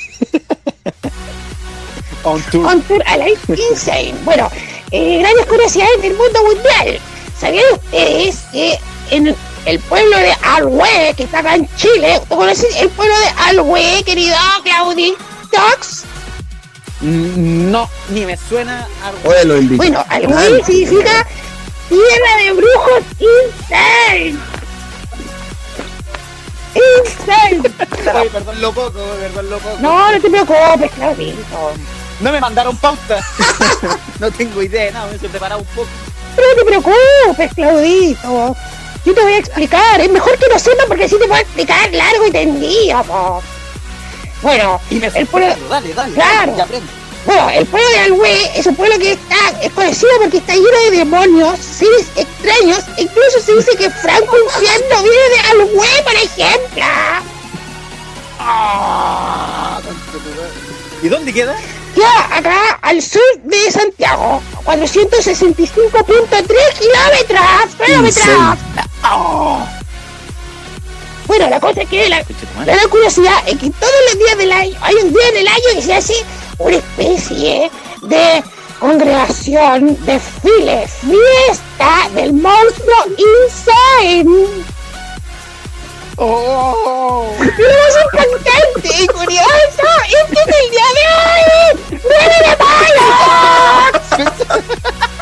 On 2.24 2.42
tour. 2.50 2.66
On 2.66 2.82
Tour 2.82 3.02
Alive 3.06 3.38
Insane. 3.70 4.14
Bueno, 4.24 4.50
eh, 4.90 5.18
grandes 5.20 5.46
curiosidades 5.46 6.02
del 6.02 6.14
mundo 6.14 6.42
mundial. 6.44 6.98
¿Sabían 7.40 7.64
ustedes 7.74 8.36
que 8.52 8.78
en 9.10 9.34
el 9.66 9.78
pueblo 9.80 10.16
de 10.18 10.32
Alhue, 10.42 11.14
que 11.16 11.22
está 11.24 11.38
acá 11.38 11.54
en 11.54 11.68
Chile, 11.76 12.20
¿tú 12.28 12.36
conoces 12.36 12.74
el 12.76 12.88
pueblo 12.90 13.14
de 13.20 13.28
Alhue, 13.46 14.02
querido 14.04 14.36
Claudi? 14.64 15.14
Tox? 15.52 16.04
Mm, 17.00 17.70
No, 17.70 17.88
ni 18.10 18.26
me 18.26 18.36
suena 18.36 18.86
a... 19.02 19.28
Oye, 19.28 19.44
lo. 19.44 19.76
Bueno, 19.76 20.04
Alhue 20.08 20.64
significa 20.64 21.26
tierra 21.88 22.36
de 22.44 22.52
brujos 22.52 23.02
insane. 23.18 24.36
Insane. 26.74 27.62
Oye, 28.20 28.30
perdón 28.30 28.60
lo 28.60 28.72
poco, 28.72 29.00
perdón 29.20 29.50
lo 29.50 29.58
poco. 29.58 29.76
No, 29.80 30.12
no 30.12 30.20
te 30.20 30.28
preocupes, 30.30 30.90
Claudito. 30.92 31.72
No 32.20 32.32
me 32.32 32.40
mandaron 32.40 32.76
pauta. 32.76 33.24
no 34.18 34.30
tengo 34.32 34.62
idea 34.62 34.84
de 34.86 34.92
nada, 34.92 35.06
me 35.06 35.16
he 35.16 35.18
preparado 35.30 35.60
un 35.60 35.66
poco. 35.68 35.88
No 36.36 36.42
te 36.56 36.64
preocupes, 36.64 37.54
Claudito. 37.54 38.56
Yo 39.04 39.14
te 39.14 39.22
voy 39.22 39.32
a 39.32 39.38
explicar. 39.38 40.00
Es 40.00 40.10
mejor 40.10 40.36
que 40.38 40.46
lo 40.52 40.58
sepas 40.58 40.86
porque 40.86 41.04
así 41.04 41.16
te 41.18 41.26
puedo 41.26 41.40
explicar 41.40 41.92
largo 41.92 42.26
y 42.26 42.30
tendido. 42.32 43.02
po. 43.04 43.42
Bueno, 44.42 44.80
Y 44.90 44.96
me 44.96 45.06
el 45.08 45.26
pueblo. 45.26 45.54
Dale, 45.68 45.94
dale. 45.94 46.14
Claro. 46.14 46.62
Aprendo. 46.62 46.86
bueno, 47.26 47.50
el 47.50 47.66
pueblo 47.66 47.88
de 47.90 47.98
Alhue 47.98 48.58
es 48.58 48.66
un 48.66 48.76
pueblo 48.76 48.98
que 48.98 49.12
está, 49.12 49.36
es 49.62 49.72
conocido 49.72 50.10
porque 50.20 50.38
está 50.38 50.54
lleno 50.54 50.78
de 50.90 50.96
demonios, 50.98 51.58
seres 51.58 52.06
extraños. 52.16 52.84
e 52.96 53.02
Incluso 53.02 53.40
se 53.40 53.54
dice 53.54 53.76
que 53.76 53.90
Franco 53.90 54.36
Infierno 54.44 55.02
viene 55.02 55.28
de 55.34 55.40
Alhue, 55.50 56.02
por 56.04 56.14
ejemplo. 56.14 56.84
¿Y 61.02 61.08
dónde 61.08 61.32
queda? 61.32 61.56
Queda 61.94 62.36
acá 62.36 62.78
al 62.82 63.02
sur 63.02 63.20
de 63.42 63.70
Santiago, 63.70 64.40
465.3 64.64 66.46
kilómetros. 66.78 67.74
kilómetros. 67.84 68.58
Oh. 69.04 69.77
Bueno, 71.28 71.48
la 71.50 71.60
cosa 71.60 71.82
es 71.82 71.88
que 71.88 72.08
la. 72.08 72.24
La 72.64 72.88
curiosidad 72.88 73.36
es 73.46 73.58
que 73.58 73.70
todos 73.70 73.92
los 74.10 74.18
días 74.18 74.38
del 74.38 74.50
año, 74.50 74.76
hay 74.80 74.94
un 74.96 75.12
día 75.12 75.28
en 75.28 75.36
el 75.36 75.46
año 75.46 75.62
que 75.74 75.82
se 75.82 75.94
hace 75.94 76.14
una 76.58 76.76
especie 76.76 77.70
de 78.02 78.42
congregación, 78.80 79.96
desfile, 80.06 80.88
fiesta 80.88 82.08
del 82.14 82.32
monstruo 82.32 82.96
Insane. 83.18 84.64
Oh. 86.16 87.30
Lo 87.38 87.46
más 87.46 87.94
impactante 88.04 88.88
y 89.02 89.06
curioso 89.06 89.86
es 90.08 90.24
que 90.32 90.40
es 90.40 90.46
el 90.46 90.70
día 90.70 90.88
de 90.96 91.02
hoy, 91.14 92.00
9 92.02 92.34
de 92.40 92.52
mayo. 94.24 95.08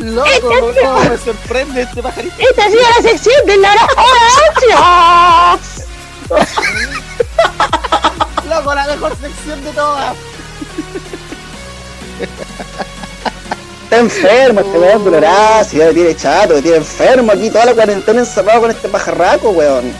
Loco, 0.00 0.72
me 1.10 1.18
sorprende 1.18 1.82
este 1.82 2.02
pajarito. 2.02 2.34
Esta 2.38 2.64
ha 2.64 2.70
sido 2.70 2.82
la 2.82 3.02
sección 3.02 3.46
de 3.46 3.56
la 3.58 3.74
Horacio. 3.96 4.78
Loco, 8.48 8.74
la 8.74 8.86
mejor 8.86 9.14
sección 9.20 9.62
de 9.64 9.70
todas. 9.72 10.16
Está 13.84 13.98
enfermo 13.98 14.60
este 14.60 14.78
weón 14.78 15.04
con 15.04 15.14
Horacio, 15.14 15.78
ya 15.78 15.86
me 15.86 15.94
tiene 15.94 16.16
chato, 16.16 16.54
me 16.54 16.62
tiene 16.62 16.78
enfermo 16.78 17.32
aquí 17.32 17.50
toda 17.50 17.66
la 17.66 17.74
cuarentena 17.74 18.20
encerrado 18.20 18.60
con 18.60 18.70
este 18.70 18.88
pajarraco, 18.88 19.50
weón. 19.50 19.92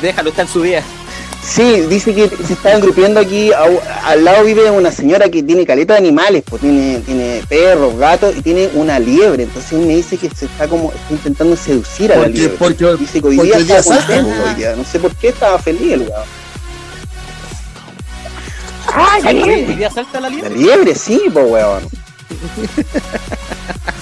Déjalo, 0.00 0.30
está 0.30 0.42
en 0.42 0.48
su 0.48 0.62
día. 0.62 0.82
Sí, 1.42 1.80
dice 1.88 2.14
que 2.14 2.28
se 2.28 2.52
está 2.52 2.74
engrupiendo 2.74 3.18
aquí, 3.18 3.50
au- 3.50 3.80
al 4.04 4.24
lado 4.24 4.44
vive 4.44 4.70
una 4.70 4.92
señora 4.92 5.28
que 5.30 5.42
tiene 5.42 5.64
caleta 5.66 5.94
de 5.94 5.98
animales, 6.00 6.42
pues 6.48 6.60
tiene, 6.60 6.98
tiene 7.00 7.42
perros, 7.48 7.96
gatos 7.96 8.36
y 8.36 8.42
tiene 8.42 8.68
una 8.74 8.98
liebre, 8.98 9.44
entonces 9.44 9.72
él 9.72 9.80
me 9.86 9.96
dice 9.96 10.18
que 10.18 10.28
se 10.30 10.44
está 10.44 10.68
como, 10.68 10.92
está 10.92 11.12
intentando 11.14 11.56
seducir 11.56 12.12
a 12.12 12.16
la 12.16 12.22
Porque, 12.24 12.38
liebre. 12.38 12.56
porque, 12.58 12.96
Dice 12.98 13.20
que 13.22 13.26
hoy 13.28 13.36
porque 13.36 13.48
día 13.52 13.56
hoy 13.58 13.64
día 13.64 13.78
está 13.78 13.94
salta, 13.94 14.14
contento, 14.16 14.42
hoy 14.48 14.54
día. 14.54 14.76
no 14.76 14.84
sé 14.84 14.98
por 15.00 15.14
qué 15.16 15.28
estaba 15.28 15.58
feliz 15.58 15.92
el 15.92 16.00
weón. 16.02 16.24
Ay, 18.92 19.22
la 19.22 19.32
liebre. 19.32 19.66
¿Hoy 19.68 19.74
día 19.76 19.90
salta 19.90 20.20
la 20.20 20.28
La 20.28 20.34
liebre? 20.36 20.56
liebre, 20.56 20.94
sí, 20.94 21.22
pues 21.32 21.46
weón. 21.48 21.88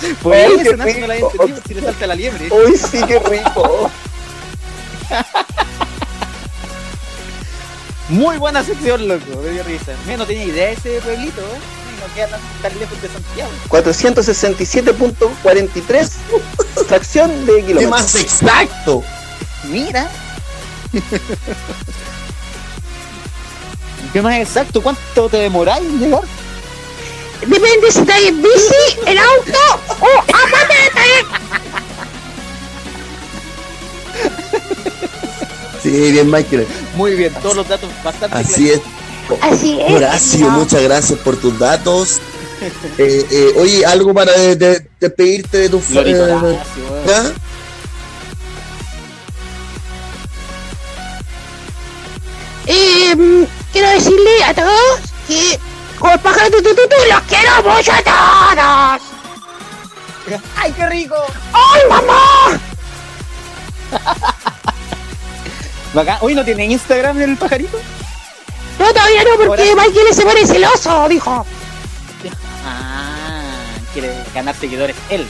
Se 0.00 0.76
nace, 0.76 1.00
no 1.00 1.06
la 1.06 1.16
entendido 1.16 1.58
si 1.66 1.74
le 1.74 1.82
salta 1.82 2.06
la 2.06 2.14
liebre. 2.14 2.48
Uy, 2.50 2.76
sí, 2.76 2.98
qué 3.06 3.18
rico. 3.20 3.90
Muy 8.08 8.38
buena 8.38 8.64
sección, 8.64 9.06
loco, 9.06 9.26
me 9.42 9.50
dio 9.50 9.62
risa. 9.64 9.92
Mira, 10.06 10.16
no 10.18 10.26
tenía 10.26 10.44
idea 10.44 10.66
de 10.68 10.72
ese 10.72 11.00
pueblito, 11.02 11.42
¿eh? 11.42 11.58
No 12.00 12.06
queda 12.14 12.38
tan, 12.62 12.78
lejos 12.78 13.02
de 13.02 13.08
Santiago. 13.08 13.50
467.43 13.68 16.10
fracción 16.88 17.44
de 17.44 17.56
¿Qué 17.56 17.64
kilómetros. 17.66 17.90
más 17.90 18.14
exacto? 18.14 19.02
Mira. 19.64 20.08
¿Qué 24.12 24.22
más 24.22 24.36
exacto? 24.38 24.80
¿Cuánto 24.82 25.28
te 25.28 25.36
demoráis 25.38 25.84
en 25.86 25.98
llegar? 25.98 26.22
Depende 27.40 27.90
si 27.92 27.98
estás 28.00 28.20
en 28.20 28.42
bici, 28.42 28.98
en 29.06 29.18
auto 29.18 29.58
o 30.00 30.06
a 30.06 30.50
pateta. 30.50 31.02
Sí, 35.82 35.90
bien, 36.12 36.30
Michael. 36.30 36.66
Muy 36.94 37.14
bien, 37.14 37.32
todos 37.42 37.56
los 37.56 37.68
datos 37.68 37.88
bastante 38.04 38.36
Así 38.38 38.70
es. 38.70 38.80
Así 39.42 39.78
es. 39.80 39.92
Horacio, 39.92 40.46
no. 40.46 40.50
muchas 40.58 40.82
gracias 40.82 41.18
por 41.20 41.36
tus 41.36 41.58
datos. 41.58 42.18
Eh, 42.98 43.24
eh, 43.30 43.52
oye, 43.56 43.86
algo 43.86 44.12
para 44.12 44.32
de- 44.32 44.56
de- 44.56 44.86
despedirte 44.98 45.58
de 45.58 45.68
tu 45.68 45.78
fa- 45.80 45.92
Glorito 45.92 46.50
eh. 46.50 46.58
¿ya? 47.06 47.32
Eh, 52.66 53.46
quiero 53.72 53.88
decirle 53.90 54.44
a 54.44 54.54
todos 54.54 55.00
que 55.26 55.58
con 55.98 56.10
el 56.10 56.18
pájaro 56.20 56.50
tu, 56.50 56.62
tu, 56.62 56.74
tu, 56.74 56.82
tu, 56.88 56.96
los 57.10 57.20
quiero 57.28 57.62
mucho 57.62 57.92
a 57.92 58.02
todos. 58.02 59.02
¡Ay, 60.56 60.72
qué 60.72 60.86
rico! 60.88 61.14
¡Ay, 61.52 61.80
mamá! 61.88 62.60
Bacán. 65.92 66.18
Hoy 66.20 66.34
no 66.34 66.44
tiene 66.44 66.66
Instagram 66.66 67.20
el 67.20 67.36
pajarito. 67.36 67.78
No, 68.78 68.92
todavía 68.92 69.24
no, 69.24 69.30
porque 69.46 69.74
Michael 69.74 70.14
se 70.14 70.22
pone 70.22 70.46
celoso, 70.46 71.08
dijo. 71.08 71.44
Ah, 72.64 73.42
quiere 73.92 74.14
ganar 74.34 74.54
seguidores 74.54 74.94
él. 75.08 75.26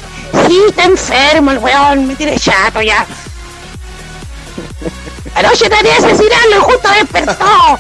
Sí, 0.47 0.61
está 0.69 0.85
enfermo 0.85 1.53
el 1.53 1.59
weón, 1.59 2.07
me 2.07 2.17
tiene 2.17 2.39
chato 2.39 2.83
ya. 2.83 3.07
Anoche 5.35 5.69
traté 5.69 5.89
de 5.89 5.93
asesinarlo 5.93 6.57
y 6.57 6.61
justo 6.61 6.89
despertó. 6.91 7.79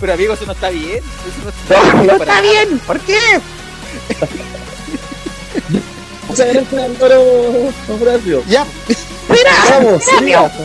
Pero 0.00 0.12
amigo, 0.12 0.34
eso 0.34 0.46
no 0.46 0.52
está 0.52 0.70
bien. 0.70 0.98
Eso 0.98 1.40
no 1.44 1.50
No, 1.76 2.02
no 2.04 2.18
para 2.18 2.32
está 2.32 2.40
bien. 2.40 2.78
¿Por 2.80 3.00
qué? 3.00 3.40
Muchas 6.28 6.52
gracias, 6.52 6.82
Álvaro 6.84 7.22
Horacio. 8.00 8.42
Ya, 8.48 8.66
Mira, 9.28 9.50
Vamos, 9.70 10.02
sería- 10.04 10.50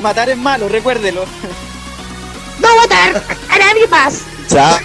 matar 0.00 0.28
es 0.28 0.36
malo, 0.36 0.68
recuérdelo. 0.68 1.24
no 2.60 2.68
votar 2.82 3.22
a 3.50 3.58
nadie 3.58 3.86
más. 3.88 4.20
Chao. 4.48 4.76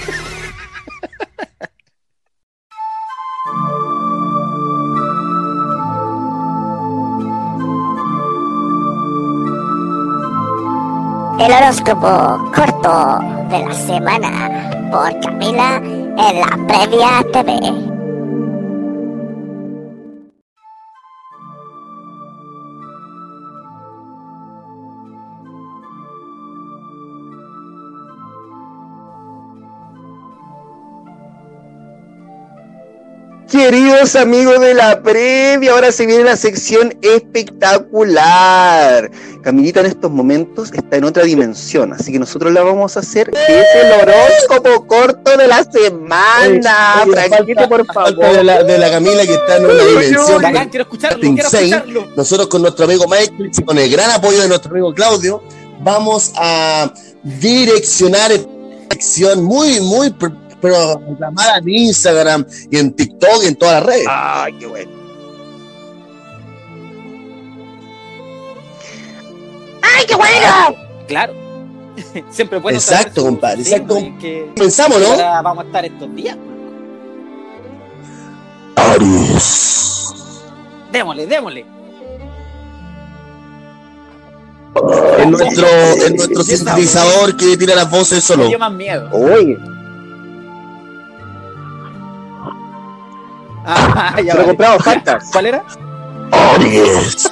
El 11.39 11.51
horóscopo 11.53 12.51
corto 12.53 13.19
de 13.49 13.65
la 13.65 13.73
semana 13.73 14.69
por 14.91 15.17
Camila 15.21 15.81
en 16.19 16.39
la 16.39 16.67
previa 16.67 17.23
TV. 17.31 17.88
Queridos 33.99 34.15
amigos 34.15 34.61
de 34.61 34.73
la 34.73 35.03
previa, 35.03 35.73
ahora 35.73 35.91
se 35.91 36.05
viene 36.05 36.23
la 36.23 36.37
sección 36.37 36.97
espectacular. 37.01 39.11
Camilita 39.43 39.81
en 39.81 39.87
estos 39.87 40.09
momentos 40.09 40.71
está 40.71 40.95
en 40.95 41.03
otra 41.03 41.23
dimensión, 41.23 41.91
así 41.91 42.13
que 42.13 42.19
nosotros 42.19 42.53
la 42.53 42.61
vamos 42.61 42.95
a 42.95 43.01
hacer, 43.01 43.29
que 43.29 43.59
es 43.59 43.65
el 43.75 43.91
horóscopo 43.91 44.87
corto 44.87 45.35
de 45.35 45.49
la 45.49 45.65
semana. 45.65 47.03
Oye, 47.03 47.27
Franquito, 47.27 47.59
falta- 47.59 47.67
por 47.67 47.85
falta 47.93 48.21
favor. 48.21 48.37
De 48.37 48.43
la, 48.45 48.63
de 48.63 48.77
la 48.77 48.89
Camila 48.89 49.25
que 49.25 49.33
está 49.33 49.57
en 49.57 49.65
una 49.65 49.83
dimensión. 49.83 50.41
Quiero 50.69 50.83
escucharlo, 50.83 51.19
quiero 51.19 51.49
escucharlo. 51.49 52.07
Nosotros 52.15 52.47
con 52.47 52.61
nuestro 52.61 52.85
amigo 52.85 53.03
Michael 53.05 53.51
y 53.53 53.61
con 53.63 53.77
el 53.77 53.91
gran 53.91 54.11
apoyo 54.11 54.41
de 54.41 54.47
nuestro 54.47 54.71
amigo 54.71 54.93
Claudio, 54.93 55.43
vamos 55.81 56.31
a 56.37 56.89
direccionar 57.21 58.31
esta 58.31 58.47
sección 58.91 59.43
muy, 59.43 59.81
muy 59.81 60.09
pr- 60.61 61.05
programada 61.05 61.57
en 61.57 61.69
Instagram 61.69 62.45
y 62.71 62.77
en 62.77 62.93
TikTok 62.93 63.43
y 63.43 63.47
en 63.47 63.55
todas 63.55 63.75
las 63.75 63.83
redes. 63.85 64.07
Ay, 64.09 64.53
qué 64.59 64.67
bueno. 64.67 64.91
¡Ay, 69.81 70.05
qué 70.07 70.15
bueno! 70.15 70.75
Claro. 71.07 71.33
Siempre 72.31 72.59
bueno 72.59 72.77
Exacto, 72.77 73.23
compadre, 73.23 73.61
exacto. 73.61 73.97
Pensamos, 74.55 74.99
¿no? 75.01 75.07
ahora 75.11 75.41
vamos 75.41 75.63
a 75.63 75.67
estar 75.67 75.85
estos 75.85 76.15
días. 76.15 76.37
Aries. 78.75 80.13
Démosle, 80.91 81.27
démosle. 81.27 81.65
En 85.17 85.31
nuestro, 85.31 85.67
en 86.05 86.15
nuestro 86.15 86.43
sintetizador 86.43 87.35
que 87.35 87.57
tira 87.57 87.75
las 87.75 87.89
voces 87.91 88.17
Me 88.17 88.21
solo. 88.21 88.47
dio 88.47 88.59
más 88.59 88.71
miedo. 88.71 89.09
Oye, 89.11 89.57
Ah, 93.71 94.15
ya 94.23 94.23
se 94.23 94.27
lo 94.29 94.33
vale. 94.35 94.47
compramos 94.47 94.83
faltas. 94.83 95.29
¿Cuál 95.31 95.45
era? 95.47 95.63
Aries. 96.55 97.29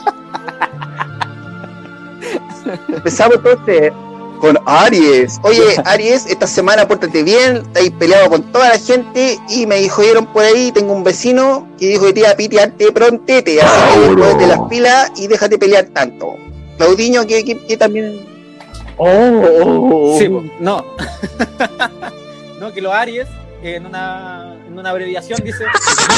Empezamos 2.90 3.36
entonces 3.38 3.92
con 4.40 4.58
Aries. 4.66 5.40
Oye, 5.44 5.82
Aries, 5.86 6.26
esta 6.28 6.46
semana 6.46 6.88
pórtate 6.88 7.24
bien, 7.24 7.58
estáis 7.58 7.92
peleado 7.92 8.30
con 8.30 8.44
toda 8.52 8.70
la 8.70 8.78
gente 8.78 9.40
y 9.50 9.66
me 9.66 9.78
dijeron 9.78 10.28
por 10.28 10.44
ahí, 10.44 10.72
tengo 10.72 10.94
un 10.94 11.04
vecino 11.04 11.68
que 11.80 11.88
dijo 11.88 12.06
que 12.06 12.14
te 12.14 12.20
iba 12.20 12.30
a 12.32 12.36
pitearte 12.36 12.92
prontete, 12.92 13.60
así 13.62 14.00
que 14.16 14.36
de 14.38 14.48
las 14.48 14.60
pilas 14.70 15.12
y 15.16 15.28
déjate 15.28 15.58
pelear 15.58 15.86
tanto. 15.86 16.36
Claudiño, 16.78 17.26
que, 17.26 17.44
que, 17.44 17.58
que 17.66 17.78
también... 17.78 18.28
Oh, 18.98 20.16
Sí, 20.20 20.30
po. 20.30 20.44
no. 20.60 20.86
no, 22.60 22.72
que 22.74 22.82
los 22.82 22.94
Aries, 22.94 23.28
en 23.62 23.86
una, 23.86 24.56
en 24.66 24.78
una 24.78 24.90
abreviación, 24.90 25.40
dice 25.44 25.66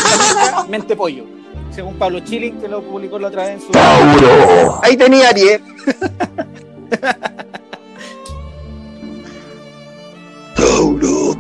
mente 0.70 0.96
pollo. 0.96 1.26
Según 1.72 1.96
Pablo 1.96 2.20
Chilling, 2.22 2.60
que 2.60 2.68
lo 2.68 2.82
publicó 2.82 3.20
la 3.20 3.28
otra 3.28 3.44
vez 3.46 3.54
en 3.54 3.62
su. 3.62 3.68
Ahí 4.82 4.98
tenía 4.98 5.30
Aries. 5.30 5.62
Tauro. 10.56 11.36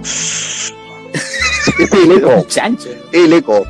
Es 1.80 1.94
el 1.94 2.12
eco, 2.12 2.46
Chancho. 2.48 2.90
el 3.12 3.34
eco. 3.34 3.66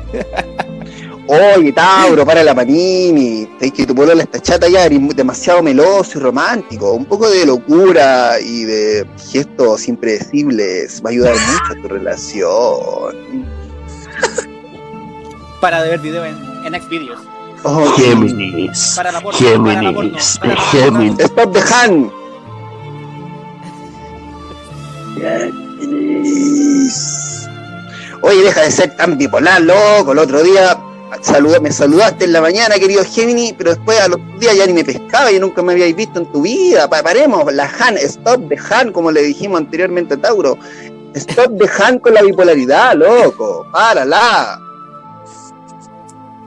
Oye, 1.32 1.72
Tauro, 1.72 2.26
para 2.26 2.42
la 2.42 2.52
panini. 2.56 3.48
Es 3.60 3.70
que 3.70 3.86
tu 3.86 3.94
polola 3.94 4.24
está 4.24 4.40
chata 4.40 4.68
ya, 4.68 4.86
eres 4.86 5.14
demasiado 5.14 5.62
meloso 5.62 6.18
y 6.18 6.22
romántico. 6.22 6.90
Un 6.90 7.04
poco 7.04 7.30
de 7.30 7.46
locura 7.46 8.40
y 8.40 8.64
de 8.64 9.06
gestos 9.30 9.86
impredecibles 9.86 11.00
va 11.04 11.10
a 11.10 11.12
ayudar 11.12 11.34
mucho 11.34 11.72
a 11.78 11.82
tu 11.82 11.86
relación. 11.86 13.46
Para 15.60 15.84
de 15.84 15.90
ver 15.90 16.00
video 16.00 16.24
en, 16.24 16.36
en 16.64 16.82
Xvideos. 16.82 17.20
Oh, 17.62 17.92
Géminis. 17.92 18.94
Para 18.96 19.12
la 19.12 19.20
porno. 19.20 19.38
Géminis. 19.38 20.36
Para 20.40 20.54
la. 20.54 20.60
Géminis. 20.62 21.20
Stop 21.20 21.52
the 21.52 21.60
hand. 21.60 22.10
Oye, 28.22 28.42
deja 28.42 28.62
de 28.62 28.70
ser 28.72 28.96
tan 28.96 29.16
bipolar, 29.16 29.62
loco. 29.62 30.10
El 30.10 30.18
otro 30.18 30.42
día 30.42 30.76
me 31.60 31.70
saludaste 31.72 32.24
en 32.24 32.32
la 32.32 32.40
mañana, 32.40 32.74
querido 32.76 33.02
Gemini, 33.04 33.52
pero 33.52 33.70
después 33.74 34.00
a 34.00 34.08
los 34.08 34.18
días 34.38 34.56
ya 34.56 34.66
ni 34.66 34.72
me 34.72 34.84
pescaba 34.84 35.30
y 35.32 35.38
nunca 35.38 35.62
me 35.62 35.72
habíais 35.72 35.94
visto 35.94 36.18
en 36.20 36.26
tu 36.32 36.42
vida. 36.42 36.88
Pa- 36.88 37.02
paremos, 37.02 37.52
la 37.52 37.64
Han, 37.78 37.96
stop 37.98 38.48
the 38.48 38.56
Han, 38.70 38.92
como 38.92 39.10
le 39.10 39.22
dijimos 39.22 39.58
anteriormente 39.60 40.14
a 40.14 40.16
Tauro. 40.20 40.56
Stop 41.14 41.58
the 41.58 41.68
Han 41.82 41.98
con 41.98 42.14
la 42.14 42.22
bipolaridad, 42.22 42.94
loco. 42.94 43.66
Párala. 43.72 44.58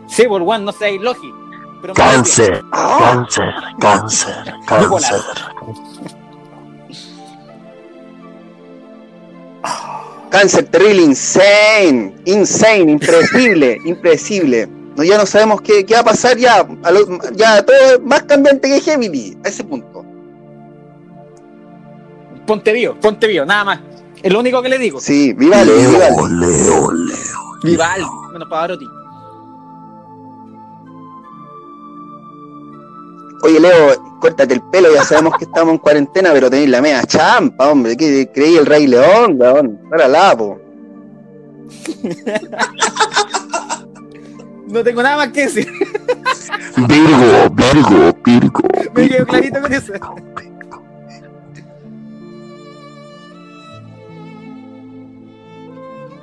Sí, 0.07 0.24
por 0.28 0.41
one, 0.41 0.59
no 0.66 0.72
seáis 0.72 1.01
logi. 1.01 1.34
Pero 1.82 1.93
Cáncer. 1.95 2.64
Ah, 2.72 3.26
Cáncer. 3.80 4.34
Cáncer. 4.66 5.22
Cáncer 10.34 10.63
terrible, 10.65 11.03
insane, 11.03 12.15
insane, 12.25 12.91
impredecible, 12.91 13.77
impredecible. 13.86 14.67
No, 14.97 15.03
ya 15.03 15.15
no 15.19 15.27
sabemos 15.27 15.61
qué, 15.61 15.86
qué 15.86 15.93
va 15.93 15.99
a 15.99 16.03
pasar 16.05 16.38
ya. 16.38 16.65
a 16.84 16.91
lo- 16.91 17.19
ya 17.36 17.63
todo 17.63 17.75
es 17.77 18.01
más 18.01 18.23
cambiante 18.23 18.67
que 18.67 18.81
Gemini, 18.81 19.38
a 19.45 19.47
ese 19.49 19.63
punto. 19.63 20.03
Ponte 22.47 22.73
vivo, 22.73 22.95
ponte 22.99 23.27
vivo, 23.27 23.45
nada 23.45 23.63
más. 23.63 23.79
Es 24.23 24.34
lo 24.34 24.39
único 24.39 24.59
que 24.63 24.69
le 24.69 24.79
digo. 24.79 24.99
Sí, 24.99 25.34
viva 25.34 25.63
Leo, 25.63 25.75
viva 25.77 26.09
Leo. 26.09 26.27
Leo, 26.27 26.91
Leo. 26.91 27.15
Vivaldi, 27.63 28.05
menos 28.34 28.49
Pavarotti. 28.49 28.86
Oye, 33.43 33.59
Leo, 33.59 34.19
córtate 34.21 34.53
el 34.53 34.61
pelo, 34.61 34.93
ya 34.93 35.03
sabemos 35.03 35.37
que 35.37 35.43
estamos 35.43 35.73
en 35.73 35.77
cuarentena, 35.77 36.31
pero 36.31 36.49
tenéis 36.49 36.69
la 36.69 36.81
media 36.81 37.03
champa, 37.03 37.69
hombre. 37.69 37.97
¿Qué 37.97 38.31
creí 38.33 38.55
el 38.55 38.65
Rey 38.65 38.87
León, 38.87 39.35
weón? 39.37 39.81
Para 39.89 40.07
la, 40.07 40.37
po. 40.37 40.61
No 44.67 44.81
tengo 44.81 45.03
nada 45.03 45.17
más 45.17 45.27
que 45.33 45.41
decir. 45.41 45.67
Virgo, 46.87 47.49
Virgo, 47.51 48.17
Virgo. 48.25 48.61
Me 48.95 49.09
quedo 49.09 49.25
clarito 49.27 49.61
con 49.61 49.73
eso. 49.73 49.93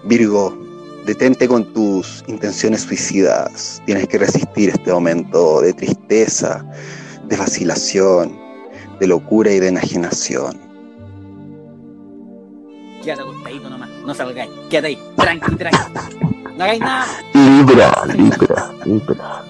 Virgo, 0.04 0.58
detente 1.06 1.46
con 1.46 1.72
tus 1.72 2.24
intenciones 2.26 2.80
suicidas. 2.80 3.82
Tienes 3.84 4.08
que 4.08 4.18
resistir 4.18 4.70
este 4.70 4.90
momento 4.90 5.60
de 5.60 5.72
tristeza, 5.74 6.64
de 7.30 7.36
vacilación, 7.36 8.38
de 8.98 9.06
locura 9.06 9.52
y 9.52 9.60
de 9.60 9.68
enajenación. 9.68 10.60
Quédate 13.02 13.22
acostadito 13.22 13.70
nomás, 13.70 13.88
no 14.04 14.12
salgáis. 14.12 14.50
Quédate 14.68 14.88
ahí, 14.88 14.98
tranqui, 15.16 15.56
tranqui. 15.56 15.78
No 16.58 16.64
hagáis 16.64 16.80
nada. 16.80 17.06
Libra, 17.32 18.04
Libra, 18.14 18.74
Libra. 18.84 19.44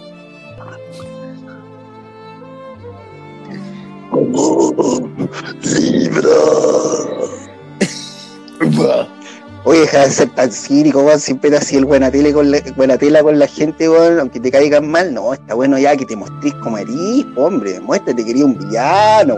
Libra. 8.70 9.09
Oye, 9.64 9.80
deja 9.80 9.98
de 10.00 10.11
ser 10.11 10.30
tan 10.30 10.50
cínico, 10.50 11.00
weón. 11.00 11.20
Siempre 11.20 11.54
así 11.56 11.76
el 11.76 11.84
buena 11.84 12.11
tele 12.11 12.32
con 12.32 12.50
la, 12.50 12.61
buena 12.76 12.96
tela 12.96 13.22
con 13.22 13.38
la 13.38 13.46
gente, 13.46 13.88
weón. 13.88 14.18
Aunque 14.18 14.40
te 14.40 14.50
caigan 14.50 14.90
mal, 14.90 15.12
no, 15.12 15.34
está 15.34 15.54
bueno 15.54 15.78
ya 15.78 15.96
que 15.96 16.06
te 16.06 16.16
mostrís 16.16 16.54
como 16.54 16.78
eres, 16.78 17.26
hombre. 17.36 17.78
Muéstrate 17.80 18.24
que 18.24 18.30
eres 18.30 18.42
un 18.42 18.56
villano. 18.56 19.36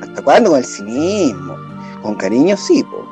¿Hasta 0.00 0.22
cuándo 0.22 0.50
con 0.50 0.58
el 0.58 0.64
cinismo? 0.64 1.56
Con 2.02 2.14
cariño, 2.14 2.56
sí, 2.56 2.82
po. 2.82 3.06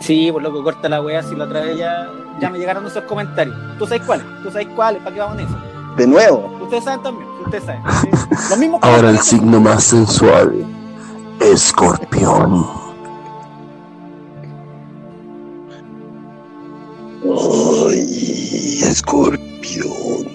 Sí, 0.00 0.30
por 0.32 0.42
loco, 0.42 0.62
corta 0.64 0.88
la 0.88 1.00
wea 1.02 1.22
si 1.22 1.34
la 1.34 1.44
otra 1.44 1.60
vez 1.60 1.78
ya, 1.78 2.08
ya 2.40 2.50
me 2.50 2.58
llegaron 2.58 2.86
esos 2.86 3.04
comentarios. 3.04 3.56
¿Tú 3.78 3.86
sabes 3.86 4.02
cuáles? 4.04 4.26
¿Tú 4.42 4.50
sabes 4.50 4.68
cuáles? 4.74 5.02
¿Para 5.02 5.14
qué 5.14 5.20
vamos 5.20 5.38
en 5.38 5.46
eso? 5.46 5.56
De 5.96 6.06
nuevo. 6.06 6.58
Ustedes 6.62 6.84
saben 6.84 7.02
también, 7.02 7.28
ustedes 7.44 7.64
saben. 7.64 7.82
Sí. 8.00 8.08
Los 8.50 8.58
mismos 8.58 8.80
Ahora 8.82 9.10
el 9.10 9.18
signo 9.18 9.60
más 9.60 9.84
sensual. 9.84 10.64
Escorpión. 11.40 12.79
Ay, 18.90 18.96
escorpión. 18.96 20.26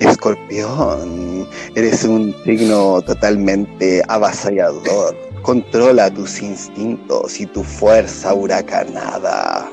Escorpión, 0.00 1.48
eres 1.76 2.02
un 2.02 2.34
signo 2.44 3.00
totalmente 3.02 4.02
avasallador. 4.08 5.16
Controla 5.42 6.10
tus 6.12 6.42
instintos 6.42 7.38
y 7.38 7.46
tu 7.46 7.62
fuerza 7.62 8.34
huracanada. 8.34 9.70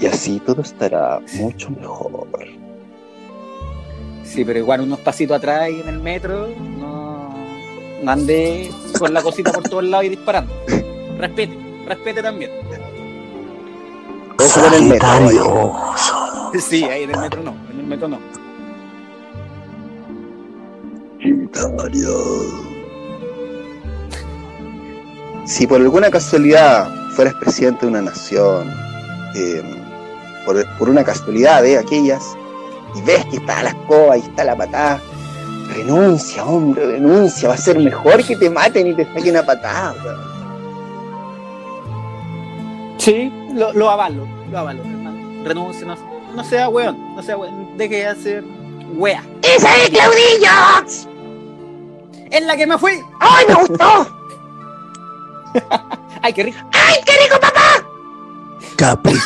Y 0.00 0.06
así 0.06 0.38
todo 0.40 0.60
estará 0.60 1.20
mucho 1.32 1.70
mejor. 1.70 2.28
Sí, 4.22 4.44
pero 4.44 4.58
igual 4.58 4.82
unos 4.82 5.00
pasitos 5.00 5.38
atrás 5.38 5.70
y 5.70 5.80
en 5.80 5.88
el 5.88 6.00
metro, 6.00 6.48
no, 6.78 7.34
no 8.02 8.10
ande 8.10 8.70
con 8.98 9.14
la 9.14 9.22
cosita 9.22 9.50
por 9.50 9.66
todos 9.66 9.84
lados 9.84 10.04
y 10.04 10.08
disparando. 10.10 10.52
Respete, 11.18 11.56
respete 11.86 12.22
también. 12.22 12.50
Ojo 14.38 14.60
con 14.60 14.74
el 14.74 14.82
metro, 14.82 15.08
Sagitario. 15.08 16.60
Sí, 16.60 16.84
ahí 16.84 17.02
en 17.04 17.10
el 17.10 17.20
metro 17.20 17.42
no, 17.42 17.54
en 17.70 17.80
el 17.80 17.86
metro 17.86 18.08
no. 18.08 18.18
Si 25.46 25.66
por 25.66 25.80
alguna 25.80 26.10
casualidad 26.10 26.88
fueras 27.14 27.34
presidente 27.34 27.86
de 27.86 27.92
una 27.92 28.02
nación, 28.02 28.72
eh, 29.36 29.62
por, 30.44 30.64
por 30.78 30.88
una 30.90 31.04
casualidad 31.04 31.62
de 31.62 31.78
aquellas, 31.78 32.36
y 32.94 33.02
ves 33.02 33.24
que 33.26 33.36
está 33.36 33.62
la 33.62 33.70
escoba 33.70 34.16
y 34.16 34.20
está 34.20 34.44
la 34.44 34.56
patada, 34.56 35.00
renuncia, 35.74 36.44
hombre, 36.44 36.86
renuncia. 36.86 37.48
Va 37.48 37.54
a 37.54 37.58
ser 37.58 37.78
mejor 37.78 38.24
que 38.24 38.36
te 38.36 38.50
maten 38.50 38.86
y 38.86 38.94
te 38.94 39.04
saquen 39.04 39.36
a 39.36 39.42
patada. 39.42 39.94
Sí, 43.04 43.30
lo, 43.52 43.70
lo 43.74 43.90
avalo, 43.90 44.26
lo 44.50 44.58
avalo, 44.58 44.82
hermano. 44.82 45.44
Renuncie, 45.44 45.84
no, 45.84 45.94
no 46.34 46.42
sea 46.42 46.70
weón, 46.70 47.14
no 47.14 47.22
sea 47.22 47.36
weón, 47.36 47.76
deje 47.76 47.96
de 47.96 48.06
hacer 48.06 48.44
wea. 48.94 49.22
¡Esa 49.42 49.76
es 49.76 49.90
Claudillo! 49.90 50.86
¡Es 52.30 52.42
la 52.46 52.56
que 52.56 52.66
me 52.66 52.78
fui! 52.78 53.02
¡Ay, 53.20 53.44
me 53.46 53.54
gustó! 53.56 54.16
¡Ay, 56.22 56.32
qué 56.32 56.44
rico! 56.44 56.58
¡Ay, 56.72 56.94
qué 57.04 57.12
rico, 57.24 57.38
papá! 57.42 57.86
Capri. 58.74 59.18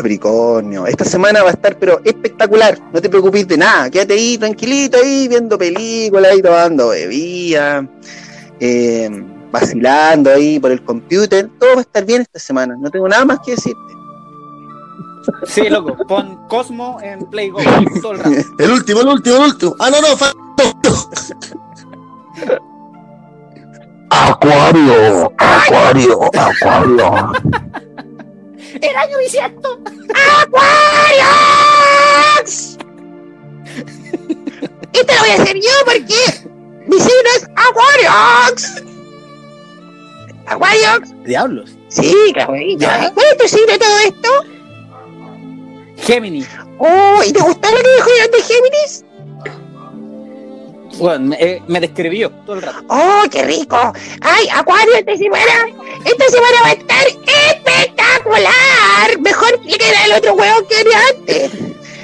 Capricornio. 0.00 0.86
Esta 0.86 1.04
semana 1.04 1.42
va 1.42 1.50
a 1.50 1.52
estar, 1.52 1.78
pero 1.78 2.00
espectacular. 2.02 2.78
No 2.90 3.02
te 3.02 3.10
preocupes 3.10 3.46
de 3.46 3.58
nada. 3.58 3.90
Quédate 3.90 4.14
ahí, 4.14 4.38
tranquilito, 4.38 4.96
ahí, 4.96 5.28
viendo 5.28 5.58
películas, 5.58 6.32
ahí 6.32 6.40
tomando 6.40 6.88
bebida, 6.88 7.86
eh, 8.58 9.10
vacilando 9.52 10.30
ahí 10.30 10.58
por 10.58 10.70
el 10.70 10.82
computer. 10.82 11.50
Todo 11.58 11.74
va 11.74 11.78
a 11.78 11.82
estar 11.82 12.04
bien 12.06 12.22
esta 12.22 12.38
semana. 12.38 12.76
No 12.78 12.90
tengo 12.90 13.06
nada 13.08 13.26
más 13.26 13.40
que 13.44 13.50
decirte. 13.52 13.78
Sí, 15.44 15.68
loco, 15.68 15.94
pon 16.08 16.48
Cosmo 16.48 16.98
en 17.02 17.26
Play 17.26 17.50
Go 17.50 17.58
todo 18.00 18.12
el 18.12 18.18
rato. 18.20 18.30
El 18.58 18.70
último, 18.70 19.00
el 19.02 19.08
último, 19.08 19.36
el 19.36 19.42
último. 19.42 19.76
Ah, 19.78 19.90
no, 19.90 20.00
no, 20.00 20.16
fa- 20.16 20.32
Acuario. 24.08 25.30
Acuario. 25.38 26.20
Acuario. 26.34 27.32
¡El 28.80 28.96
año 28.96 29.18
bisiesto! 29.18 29.80
¡Aquarius! 30.42 31.70
Y 34.92 35.04
te 35.04 35.14
lo 35.14 35.20
voy 35.20 35.30
a 35.30 35.34
hacer 35.34 35.56
yo 35.56 35.70
porque 35.84 36.48
mi 36.86 36.98
signo 36.98 37.30
es 37.36 37.48
Aquarius. 37.56 38.82
Aquarius. 40.46 41.24
Diablos. 41.24 41.76
Sí, 41.88 42.14
Claudillo. 42.34 42.88
¿Cuál 43.14 43.26
es 43.30 43.36
tu 43.38 43.48
signo 43.48 43.72
de 43.72 43.78
todo 43.78 43.98
esto? 43.98 44.28
Gemini. 45.98 46.44
Oh, 46.78 47.22
¿y 47.24 47.32
te 47.32 47.40
gustó 47.40 47.70
lo 47.70 47.76
que 47.76 47.94
dijo 47.94 48.08
de 48.32 48.42
Géminis? 48.42 49.04
Bueno, 51.00 51.26
me, 51.28 51.36
eh, 51.40 51.62
me 51.66 51.80
describió 51.80 52.28
todo 52.44 52.56
el 52.56 52.62
rato. 52.62 52.84
¡Oh, 52.88 53.22
qué 53.30 53.42
rico! 53.44 53.78
¡Ay, 54.20 54.48
Acuario, 54.54 54.94
esta 54.96 55.16
semana! 55.16 55.66
¡Esta 56.04 56.24
semana 56.26 56.62
va 56.62 56.68
a 56.68 56.72
estar 56.72 57.06
espectacular! 57.06 59.18
Mejor 59.20 59.58
que 59.62 59.76
era 59.76 60.04
el 60.04 60.12
otro 60.12 60.34
huevo 60.34 60.68
que 60.68 60.78
era 60.80 60.90
antes. 61.08 61.52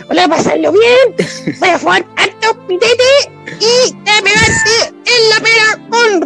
Voy 0.09 0.19
a 0.19 0.29
pasarlo 0.29 0.73
bien, 0.73 1.15
voy 1.59 1.69
a 1.69 1.79
fumar 1.79 2.07
harto 2.17 2.57
pitete 2.67 3.05
y 3.61 3.93
te 3.93 4.23
pegarte 4.23 4.95
en 5.05 5.29
la 5.29 5.41
pera 5.43 5.79
con 5.91 6.21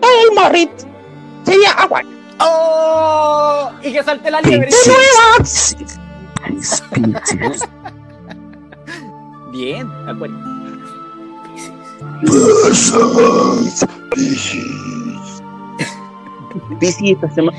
todo 0.00 0.20
el 0.28 0.34
morrit. 0.34 0.70
Sería 1.44 1.70
Acuario. 1.80 2.10
¡Oh! 2.40 3.70
Y 3.82 3.92
que 3.92 4.02
salte 4.02 4.32
la 4.32 4.40
liebre. 4.40 4.68
¡De 4.68 4.76
nuevo! 4.88 5.36
Piscis. 5.38 6.00
Piscis. 6.92 7.62
Bien, 12.00 12.42
Acuario. 12.94 13.86
Piscis 16.80 17.14
esta 17.14 17.30
semana. 17.30 17.58